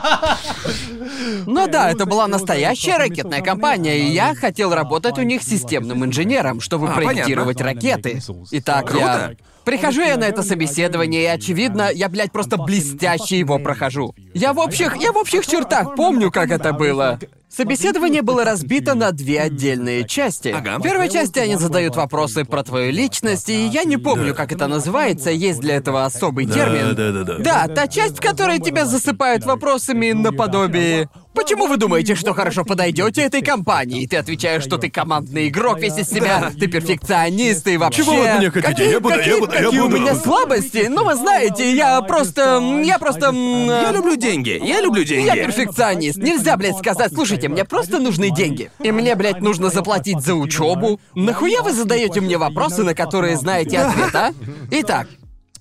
[1.47, 6.61] Ну да, это была настоящая ракетная компания, и я хотел работать у них системным инженером,
[6.61, 8.21] чтобы А, проектировать ракеты.
[8.51, 9.33] Итак, я...
[9.65, 14.15] Прихожу я на это собеседование, и очевидно, я, блядь, просто блестяще его прохожу.
[14.35, 17.19] Я в общих, я в общих чертах помню, как это было.
[17.55, 20.49] Собеседование было разбито на две отдельные части.
[20.49, 20.79] Ага.
[20.79, 24.69] В первой части они задают вопросы про твою личность, и я не помню, как это
[24.69, 26.95] называется, есть для этого особый термин.
[26.95, 27.67] Да, да, да, да.
[27.67, 31.11] Да, та часть, в которой тебя засыпают вопросами наподобие...
[31.35, 34.03] Почему вы думаете, что хорошо подойдете этой компании?
[34.03, 38.03] И ты отвечаешь, что ты командный игрок весь из себя, ты перфекционист, и вообще...
[38.03, 38.69] Чего вы от меня хотите?
[38.75, 39.97] Какие, Я буду- я какие- буду- я какие буду.
[39.97, 40.87] у меня слабости?
[40.91, 42.61] Ну, вы знаете, я просто...
[42.85, 43.27] Я просто...
[43.33, 44.61] Я люблю деньги.
[44.63, 45.27] Я люблю деньги.
[45.27, 46.19] я перфекционист.
[46.19, 48.71] Нельзя, блядь, сказать, слушайте, мне просто нужны деньги.
[48.83, 51.01] И мне, блядь, нужно заплатить за учебу.
[51.15, 54.33] Нахуя вы задаете мне вопросы, на которые знаете ответ, а?
[54.71, 55.07] Итак,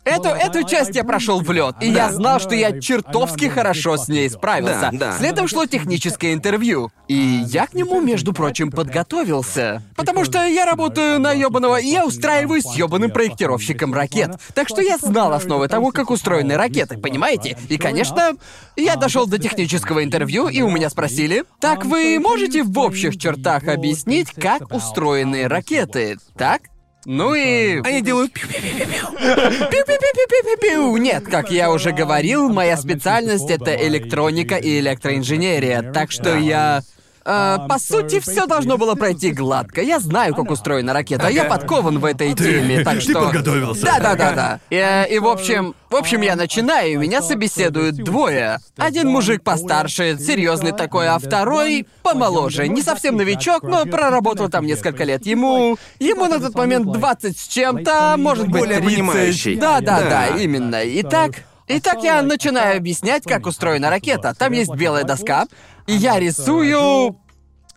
[0.03, 4.07] Эту, эту часть я прошел в лед, и я знал, что я чертовски хорошо с
[4.07, 4.89] ней справился.
[4.91, 5.17] Да, да.
[5.17, 6.91] Следом шло техническое интервью.
[7.07, 9.83] И я к нему, между прочим, подготовился.
[9.95, 14.31] Потому что я работаю на ёбаного, и я устраиваюсь с ёбаным проектировщиком ракет.
[14.55, 17.57] Так что я знал основы того, как устроены ракеты, понимаете?
[17.69, 18.31] И, конечно,
[18.75, 23.67] я дошел до технического интервью, и у меня спросили, так вы можете в общих чертах
[23.67, 26.61] объяснить, как устроены ракеты, так?
[27.05, 27.81] Ну и...
[27.81, 30.97] Они делают пиу-пиу-пиу-пиу.
[30.97, 36.83] Нет, как я уже говорил, моя специальность это электроника и электроинженерия, так что я...
[37.25, 39.81] э, по сути, все должно было пройти гладко.
[39.81, 41.27] Я знаю, как устроена ракета.
[41.29, 43.25] Я подкован в этой теме, так ты что.
[43.25, 43.85] подготовился.
[43.85, 44.59] Да, да, да, да.
[44.69, 48.59] И, э, и в общем, в общем, я начинаю, и меня собеседуют двое.
[48.77, 52.67] Один мужик постарше, серьезный такой, а второй помоложе.
[52.67, 55.25] Не совсем новичок, но проработал там несколько лет.
[55.25, 55.77] Ему.
[55.99, 58.95] Ему на тот момент 20 с чем-то, может быть, Более 30.
[58.95, 59.55] понимающий.
[59.55, 60.27] Да, да, да, Да.
[60.37, 60.79] именно.
[61.01, 61.31] Итак,
[61.77, 64.33] итак, я начинаю объяснять, как устроена ракета.
[64.37, 65.47] Там есть белая доска,
[65.87, 67.17] и я рисую...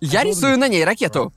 [0.01, 1.33] Я рисую на ней ракету.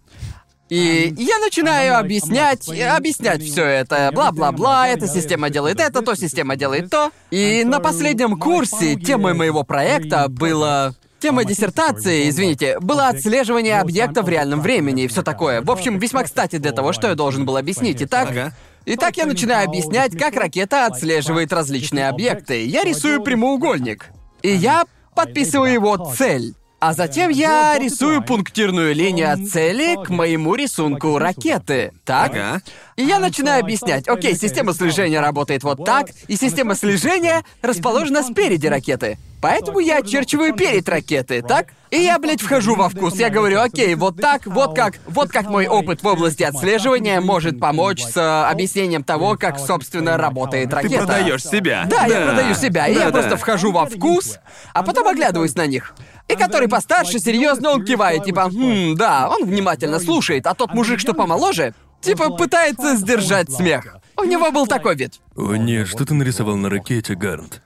[0.69, 6.89] И я начинаю объяснять, объяснять все это, бла-бла-бла, эта система делает это, то система делает
[6.89, 7.11] то.
[7.31, 10.95] И на последнем курсе темой моего проекта было...
[11.19, 15.63] Тема диссертации, извините, было отслеживание объекта в реальном времени и все такое.
[15.63, 18.03] В общем, весьма кстати для того, что я должен был объяснить.
[18.03, 18.53] Итак, Ага.
[18.89, 22.65] Итак, я начинаю объяснять, как ракета отслеживает различные объекты.
[22.65, 24.05] Я рисую прямоугольник.
[24.41, 26.55] И я подписываю его цель.
[26.79, 31.91] А затем я рисую пунктирную линию от цели к моему рисунку ракеты.
[32.05, 32.31] Так?
[32.31, 32.61] Ага.
[32.95, 38.67] И я начинаю объяснять, окей, система слежения работает вот так, и система слежения расположена спереди
[38.67, 39.17] ракеты.
[39.41, 41.67] Поэтому я очерчиваю перед ракеты, так?
[41.89, 43.15] И я, блядь, вхожу во вкус.
[43.15, 47.59] Я говорю, окей, вот так, вот как, вот как мой опыт в области отслеживания может
[47.59, 50.97] помочь с объяснением того, как, собственно, работает Ты ракета.
[51.05, 51.85] продаешь себя.
[51.89, 53.11] Да, я продаю себя, и я Да-да.
[53.11, 54.39] просто вхожу во вкус,
[54.73, 55.95] а потом оглядываюсь на них.
[56.27, 60.99] И который постарше, серьезно, он кивает, типа, хм, да, он внимательно слушает, а тот мужик,
[60.99, 63.97] что помоложе, типа пытается сдержать смех.
[64.17, 65.15] У него был такой вид.
[65.35, 67.61] О нет, что ты нарисовал на ракете, Гарнт?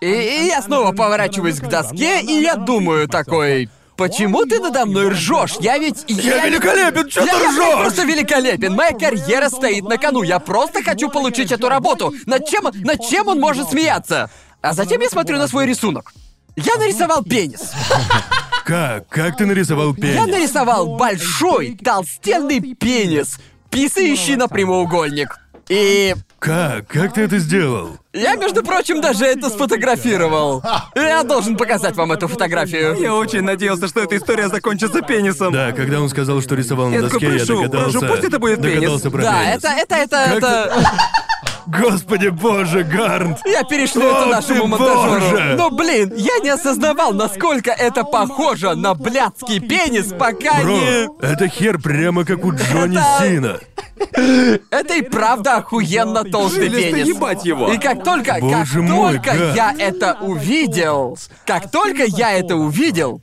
[0.00, 3.68] И, и я снова поворачиваюсь к доске, и я думаю такой...
[3.96, 5.56] Почему ты надо мной ржешь?
[5.58, 6.04] Я ведь...
[6.06, 7.80] Я великолепен, чё я, ты я, блядь, ржёшь?
[7.80, 8.74] просто великолепен.
[8.74, 10.22] Моя карьера стоит на кону.
[10.22, 12.14] Я просто хочу получить эту работу.
[12.24, 14.30] Над чем, над чем он может смеяться?
[14.60, 16.12] А затем я смотрю на свой рисунок.
[16.64, 17.72] Я нарисовал пенис.
[18.64, 19.08] Как?
[19.08, 20.26] Как ты нарисовал Я пенис?
[20.26, 23.38] нарисовал большой, толстенный пенис,
[23.70, 25.38] писающий на прямоугольник.
[25.68, 26.86] И Как?
[26.88, 27.98] Как ты это сделал?
[28.14, 30.62] я, между прочим, даже это сфотографировал.
[30.96, 32.96] Я должен показать вам эту фотографию.
[32.98, 35.52] Я очень надеялся, что эта история закончится пенисом.
[35.52, 37.98] Да, когда он сказал, что рисовал на Я такой, доске, я прошу, догадался.
[38.00, 38.74] прошу, пусть это будет пенис.
[38.76, 39.56] Догадался про Да, пенис.
[39.58, 40.86] это, это, это, Как это...
[41.80, 43.38] Господи боже, Гарнт!
[43.44, 45.20] Я перешлю О, это нашему ты монтажеру.
[45.30, 45.54] боже!
[45.56, 51.06] Но, блин, я не осознавал, насколько это похоже на блядский пенис, пока не...
[51.06, 53.58] Бро, это хер прямо как у Джонни Это- Сина.
[54.70, 57.08] Это и правда охуенно толстый Жилисто пенис.
[57.08, 57.72] ебать его.
[57.72, 59.56] И как только, как Боже мой, только Гад.
[59.56, 63.20] я это увидел, как только я это увидел,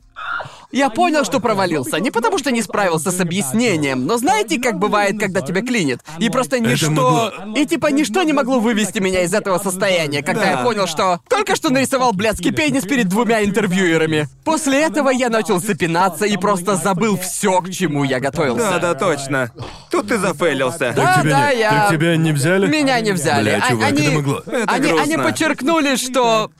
[0.77, 1.99] я понял, что провалился.
[1.99, 6.01] Не потому, что не справился с объяснением, но знаете, как бывает, когда тебя клинит?
[6.19, 6.89] И просто ничто...
[6.91, 10.51] могло- И типа ничто не могло вывести меня из этого состояния, когда Да.
[10.51, 14.27] я понял, что только что нарисовал блядский пенис перед двумя интервьюерами.
[14.43, 18.71] После этого я начал запинаться и просто забыл все, к чему я готовился.
[18.71, 19.51] Да, да, точно.
[19.91, 20.93] Тут ты зафейлился.
[20.95, 21.69] Да, Тебя да, не- я...
[21.71, 22.67] Так тебя не взяли?
[22.67, 23.43] Меня не взяли.
[23.43, 24.01] Бля, А- чувак, они...
[24.07, 24.43] это могло.
[24.45, 26.51] Это они, они подчеркнули, что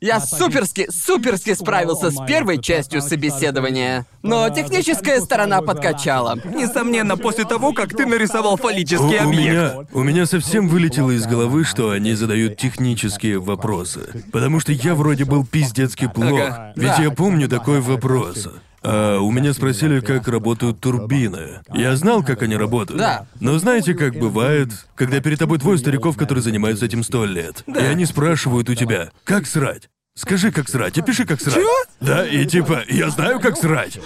[0.00, 4.06] я суперски, суперски справился с первой частью собеседования.
[4.22, 6.38] Но техническая сторона подкачала.
[6.44, 9.32] Несомненно, после того, как ты нарисовал У, фаллический у объект.
[9.32, 14.24] меня, у меня совсем вылетело из головы, что они задают технические вопросы.
[14.32, 16.40] Потому что я вроде был пиздецки плох.
[16.40, 16.72] Ага.
[16.76, 17.02] Ведь Да.
[17.02, 18.48] я помню такой вопрос.
[18.82, 21.60] А, у меня спросили, как работают турбины.
[21.72, 23.00] Я знал, как они работают.
[23.00, 23.26] Да.
[23.40, 27.78] Но знаете, как бывает, когда перед тобой двое стариков, которые занимаются этим сто лет, и
[27.78, 29.88] они спрашивают у тебя, как срать?
[30.20, 31.64] Скажи, как срать, опиши, как срать.
[31.98, 33.98] Да, и типа, я знаю, как срать.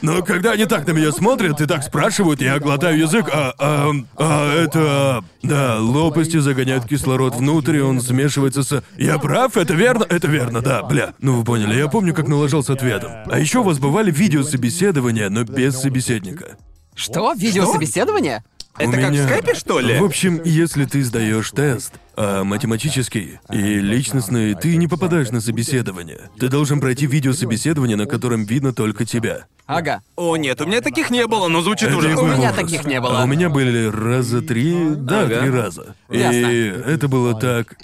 [0.00, 3.90] Но когда они так на меня смотрят и так спрашивают, я глотаю язык, а, а,
[4.16, 5.22] а это...
[5.42, 8.82] Да, лопасти загоняют кислород внутрь, и он смешивается с...
[8.96, 9.58] Я прав?
[9.58, 10.06] Это верно?
[10.08, 11.12] Это верно, да, бля.
[11.18, 13.12] Ну вы поняли, я помню, как налажал с ответом.
[13.26, 16.56] А еще у вас бывали видеособеседования, но без собеседника.
[16.94, 17.34] Что?
[17.34, 18.42] Видеособеседование?
[18.78, 19.98] Это У как меня- в скайпе, что ли?
[19.98, 26.30] В общем, если ты сдаешь тест, а математический и личностный, ты не попадаешь на собеседование.
[26.38, 29.46] Ты должен пройти видеособеседование, на котором видно только тебя.
[29.66, 30.02] Ага.
[30.16, 32.56] О, нет, у меня таких не было, но звучит Это какой У меня ужас.
[32.56, 33.20] таких не было.
[33.20, 35.40] А у меня были раза три, да, Ага.
[35.40, 35.94] три раза.
[36.10, 36.82] И Ясно.
[36.90, 37.76] это было так.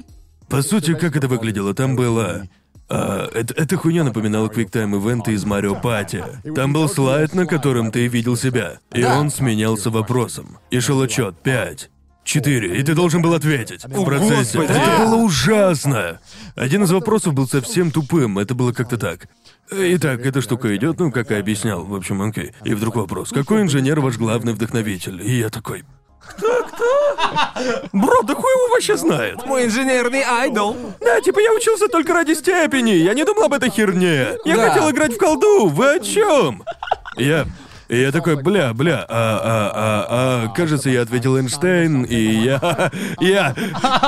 [0.49, 1.75] По сути, как это выглядело?
[1.75, 2.47] Там было.
[2.95, 6.25] А, это, эта хуйня напоминала квиктайм ивенты из Марио Пати.
[6.55, 8.79] Там был слайд, на котором ты видел себя.
[8.93, 9.19] И Да.
[9.19, 10.59] он сменялся вопросом.
[10.71, 11.91] И шел отчет пять.
[12.25, 14.59] Четыре, и ты должен был ответить в процессе.
[14.59, 14.73] Господи.
[14.73, 16.21] Это было ужасно.
[16.57, 19.29] Один из вопросов был совсем тупым, это было как-то так.
[19.71, 22.53] Итак, эта штука идет, ну, как и объяснял, в общем, окей.
[22.65, 25.21] И вдруг вопрос: какой инженер ваш главный вдохновитель?
[25.23, 25.85] И я такой.
[26.29, 27.89] Кто, кто?
[27.93, 29.45] Бро, да хуй его вообще знает.
[29.47, 30.77] Мой инженерный айдол.
[31.01, 32.91] Да, типа я учился только ради степени.
[32.91, 34.37] Я не думал об этой херне.
[34.45, 34.69] Я Да.
[34.71, 35.67] хотел играть в колду.
[35.69, 36.65] Вы о чем?
[37.17, 37.47] Я.
[37.89, 42.91] И я такой, бля, бля, а, а, а, а, кажется, я ответил Эйнштейн, и я,
[43.21, 43.55] я,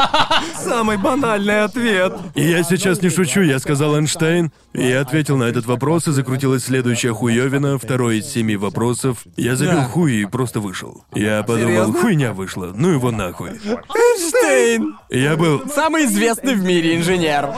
[0.64, 2.14] Самый банальный ответ.
[2.34, 6.12] и я сейчас не шучу, я сказал Эйнштейн, и я ответил на этот вопрос, и
[6.12, 9.18] закрутилась следующая хуёвина, второй из семи вопросов.
[9.36, 11.04] Я забил хуй и просто вышел.
[11.14, 13.50] Я подумал, хуйня вышла, ну его нахуй.
[13.50, 14.98] Эйнштейн!
[15.10, 17.50] Я был, Самый известный в мире инженер.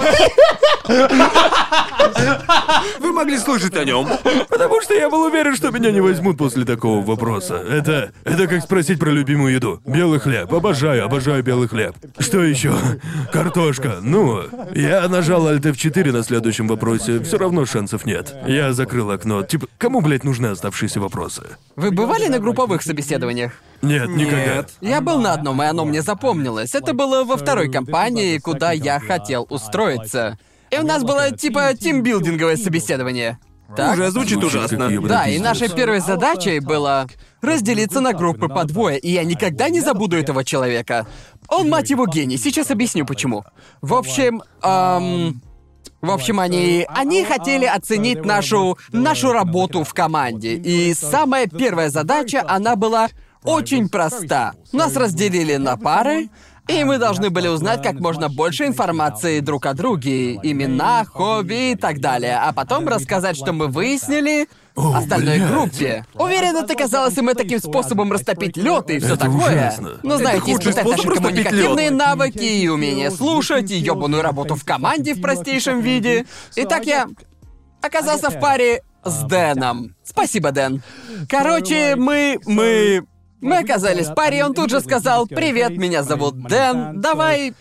[2.99, 4.09] Вы могли слышать о нем.
[4.49, 7.56] Потому что я был уверен, что меня не возьмут после такого вопроса.
[7.56, 8.12] Это...
[8.24, 9.80] Это как спросить про любимую еду.
[9.85, 10.52] Белый хлеб.
[10.52, 11.94] Обожаю, обожаю белый хлеб.
[12.18, 12.74] Что еще?
[13.30, 13.98] Картошка.
[14.01, 14.43] Ну,
[14.74, 17.20] я нажал Alt F4 на следующем вопросе.
[17.22, 18.35] Все равно шансов нет.
[18.47, 19.43] Я закрыл окно.
[19.43, 21.43] Типа, кому, блядь, нужны оставшиеся вопросы?
[21.76, 23.52] Вы бывали на групповых собеседованиях?
[23.82, 24.56] Нет, никогда.
[24.56, 24.70] Нет.
[24.80, 26.74] Я был на одном, и оно мне запомнилось.
[26.74, 30.39] Это было во второй компании, куда я хотел устроиться.
[30.70, 33.39] И у нас было типа тимбилдинговое собеседование.
[33.77, 33.95] Так?
[33.95, 34.89] Уже звучит ужасно.
[35.03, 37.07] Да, и нашей первой задачей было
[37.43, 41.07] разделиться на группы по двое, и я никогда не забуду этого человека.
[41.49, 42.39] Он, мать его, гений.
[42.39, 43.45] Сейчас объясню, почему.
[43.82, 45.40] В общем, эм,
[46.01, 50.55] В общем, они, они хотели оценить нашу, нашу работу в команде.
[50.55, 53.09] И самая первая задача, она была
[53.43, 54.55] очень проста.
[54.73, 56.28] Нас разделили на пары,
[56.69, 61.74] и мы должны были узнать как можно больше информации друг о друге, имена, хобби и
[61.74, 65.51] так далее, а потом рассказать, что мы выяснили О, остальной блядь.
[65.51, 66.07] группе.
[66.15, 69.53] Уверен, это казалось им таким способом растопить лед и все такое.
[69.53, 69.99] ужасно.
[70.05, 71.99] Это знаете, испытать наши коммуникативные лёд.
[71.99, 76.27] навыки и умение слушать, и ёбаную работу в команде в простейшем виде.
[76.55, 77.09] Итак, я
[77.81, 79.95] оказался в паре с Дэном.
[80.05, 80.82] Спасибо, Дэн.
[81.28, 82.39] Короче, мы...
[82.47, 83.05] мы...
[83.40, 87.55] Мы оказались в паре, и он тут же сказал «Привет, меня зовут Дэн, давай...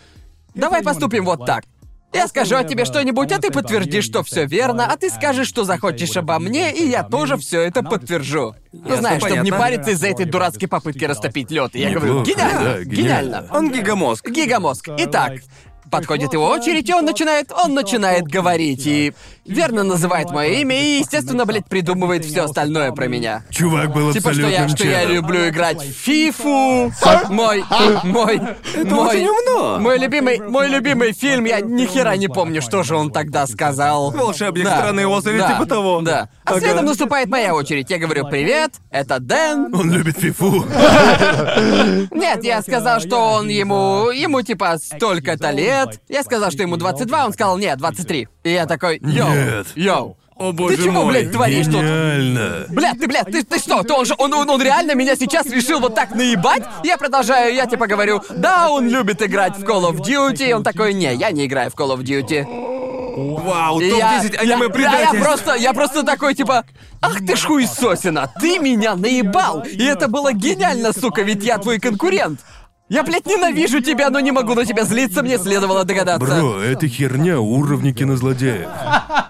[0.54, 1.64] Давай поступим вот так».
[2.12, 5.64] Я скажу о тебе что-нибудь, а ты подтвердишь, что все верно, а ты скажешь, что
[5.64, 8.54] захочешь обо мне, и я тоже все это подтвержу.
[8.72, 11.76] Ну, знаешь, чтобы не париться из-за этой дурацкой попытки растопить лед.
[11.76, 12.84] И я говорю, гениально.
[12.84, 13.46] гениально.
[13.52, 14.26] Он гигамозг.
[14.26, 14.88] Гигамозг.
[14.96, 15.34] Итак,
[15.90, 19.12] подходит его очередь, и он начинает, он начинает говорить, и
[19.48, 23.44] верно называет мое имя, и, естественно, блядь, придумывает все остальное про меня.
[23.50, 25.14] Чувак был Типа, что абсолютным я, что я челом.
[25.14, 26.92] люблю играть в Фифу.
[27.30, 27.64] Мой,
[28.04, 28.40] мой,
[28.74, 29.78] Это мой, очень умно.
[29.80, 34.10] мой любимый, мой любимый фильм, я ни хера не помню, что же он тогда сказал.
[34.10, 36.00] Волшебник Да, страны Оз или да, типа того.
[36.02, 36.28] Да.
[36.44, 36.60] А Ага.
[36.60, 37.90] следом наступает моя очередь.
[37.90, 39.74] Я говорю, привет, это Дэн.
[39.74, 40.64] Он любит фифу.
[42.10, 44.10] Нет, я сказал, что он ему...
[44.10, 46.00] Ему типа столько-то лет.
[46.08, 48.28] Я сказал, что ему 22, он сказал, нет, 23.
[48.44, 49.66] И я такой, йоу, Нет.
[49.74, 50.16] йоу.
[50.36, 51.12] О боже Ты чего, мой.
[51.14, 51.74] блядь, творишь тут?
[51.82, 52.66] Гениально.
[52.68, 53.82] Бля, ты, бля, ты, ты что?
[53.82, 56.62] Ты он же, он, он, он реально меня сейчас решил вот так наебать?
[56.84, 60.94] Я продолжаю, я типа говорю, да, он любит играть в Call of Duty, он такой,
[60.94, 62.46] не, я не играю в Call of Duty.
[63.18, 65.24] Вау, И топ-10 я, аниме я, я, я предательств.
[65.24, 66.64] просто, я просто такой, типа,
[67.02, 69.64] ах ты ж хуесосина, ты меня наебал!
[69.64, 72.38] И это было гениально, сука, ведь я твой конкурент.
[72.88, 76.26] Я, блядь, ненавижу тебя, но не могу на тебя злиться, мне следовало догадаться.
[76.26, 78.68] Бро, это херня уровня кинозлодеев.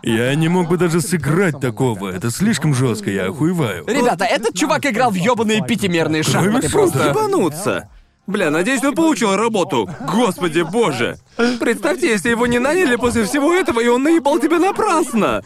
[0.05, 2.09] Я не мог бы даже сыграть такого.
[2.09, 3.85] Это слишком жестко, я охуеваю.
[3.87, 7.09] Ребята, этот чувак играл в ёбаные пятимерные шахматы просто.
[7.09, 7.89] Ебануться.
[8.29, 9.89] Бля, надеюсь, он получил работу.
[10.01, 11.17] Господи боже.
[11.59, 15.43] Представьте, если его не наняли после всего этого, и он наебал тебя напрасно.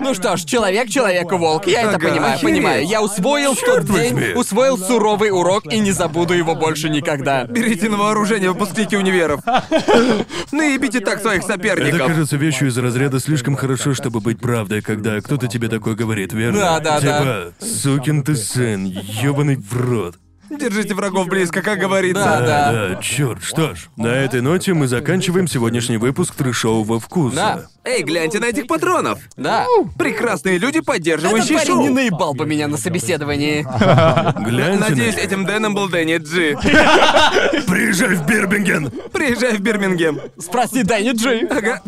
[0.00, 2.86] Ну что ж, человек человеку волк, я это Ага, понимаю, понимаю.
[2.86, 7.44] Я усвоил в тот Чёрт день, усвоил суровый урок и не забуду его больше никогда.
[7.44, 9.40] Берите на вооружение выпускники универов.
[10.52, 11.98] Наебите так своих Это соперников.
[12.06, 16.60] кажется вещью из разряда слишком хорошо, чтобы быть правдой, когда кто-то тебе такое говорит, верно?
[16.60, 20.16] Да, да, типа, сукин ты сын, ёбаный в рот.
[20.50, 22.22] Держите врагов близко, как говорится.
[22.24, 22.72] Да, да.
[22.88, 27.36] Да, черт, что ж, на этой ноте мы заканчиваем сегодняшний выпуск трешового вкуса.
[27.36, 27.66] Да.
[27.84, 29.18] Эй, гляньте на этих патронов.
[29.36, 29.66] Да.
[29.98, 31.82] Прекрасные люди, Этот поддерживающие парень шоу.
[31.82, 33.62] не наебал бы меня на собеседовании.
[34.44, 35.20] Гляньте Надеюсь, на...
[35.20, 36.56] этим Дэном был Дэнни Джи.
[37.66, 38.90] Приезжай в Бирмингем!
[39.12, 40.20] Приезжай в Бирмингем.
[40.38, 41.46] Спроси Дэнни Джи.
[41.50, 41.80] Ага.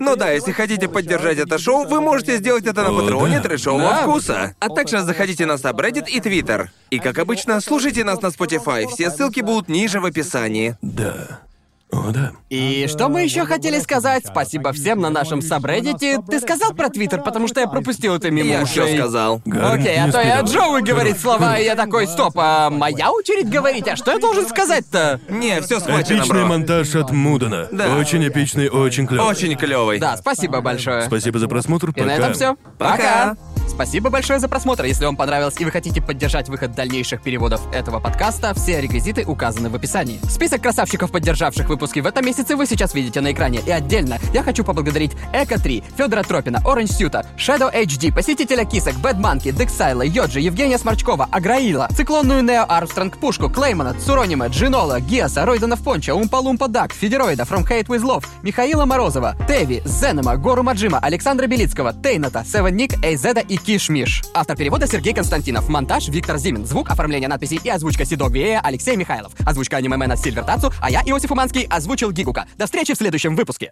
[0.00, 3.42] Ну да, если хотите поддержать это шоу, вы можете сделать это на патреоне да.
[3.42, 4.02] трэшового Да.
[4.02, 4.54] вкуса.
[4.60, 6.68] А также заходите на Subreddit и Twitter.
[6.90, 8.86] И как обычно, слушайте нас на Spotify.
[8.88, 10.76] Все ссылки будут ниже в описании.
[10.82, 11.40] Да.
[11.90, 12.32] О, да.
[12.50, 14.24] И что мы еще хотели сказать?
[14.26, 16.18] Спасибо всем на нашем сабреддите.
[16.28, 18.98] Ты сказал про Твиттер, потому что я пропустил это мимо Я все ушей.
[18.98, 19.40] сказал.
[19.46, 20.62] Гарн Окей, не а то я успел.
[20.62, 23.88] Джоуи говорит слова, и я такой, стоп, а моя очередь говорить?
[23.88, 25.20] А что я должен сказать-то?
[25.30, 26.46] Не, все схвачено, Эпичный бро.
[26.46, 27.68] монтаж от Мудана.
[27.72, 27.96] Да.
[27.96, 29.26] Очень эпичный, очень клевый.
[29.26, 29.98] Очень клевый.
[29.98, 31.02] Да, спасибо большое.
[31.04, 31.88] Спасибо за просмотр.
[31.90, 32.04] И Пока.
[32.06, 32.56] на этом все.
[32.78, 33.36] Пока.
[33.68, 34.84] Спасибо большое за просмотр.
[34.84, 39.68] Если вам понравилось и вы хотите поддержать выход дальнейших переводов этого подкаста, все реквизиты указаны
[39.68, 40.18] в описании.
[40.28, 43.60] Список красавчиков, поддержавших выпуски в этом месяце, вы сейчас видите на экране.
[43.66, 48.64] И отдельно я хочу поблагодарить Эко 3, Федора Тропина, Orange Suit а, Shadow HD, Посетителя
[48.64, 55.00] Кисок, Bad Monkey, Дексайла, Йоджи, Евгения Сморчкова, Аграила, Циклонную Нео Армстронг Пушку, Клеймана, Цуронима, Джинола,
[55.00, 60.36] Гиаса, Ройдана Фонча, Умпа Лумпа Дак, Федероида, From Hate With Love, Михаила Морозова, Теви, Зенема,
[60.36, 64.22] Гору Маджима, Александра Белицкого, Тейната, Seven Nick, Эйзеда и Киш Миш.
[64.34, 65.68] Автор перевода Сергей Константинов.
[65.68, 66.64] Монтаж Виктор Зимин.
[66.64, 69.32] Звук, оформление надписей и озвучка Сидо Гвея Алексей Михайлов.
[69.44, 72.46] Озвучка аниме Сильвер Тацу, а я, Иосиф Уманский, озвучил Гигука.
[72.56, 73.66] До встречи в следующем выпуске.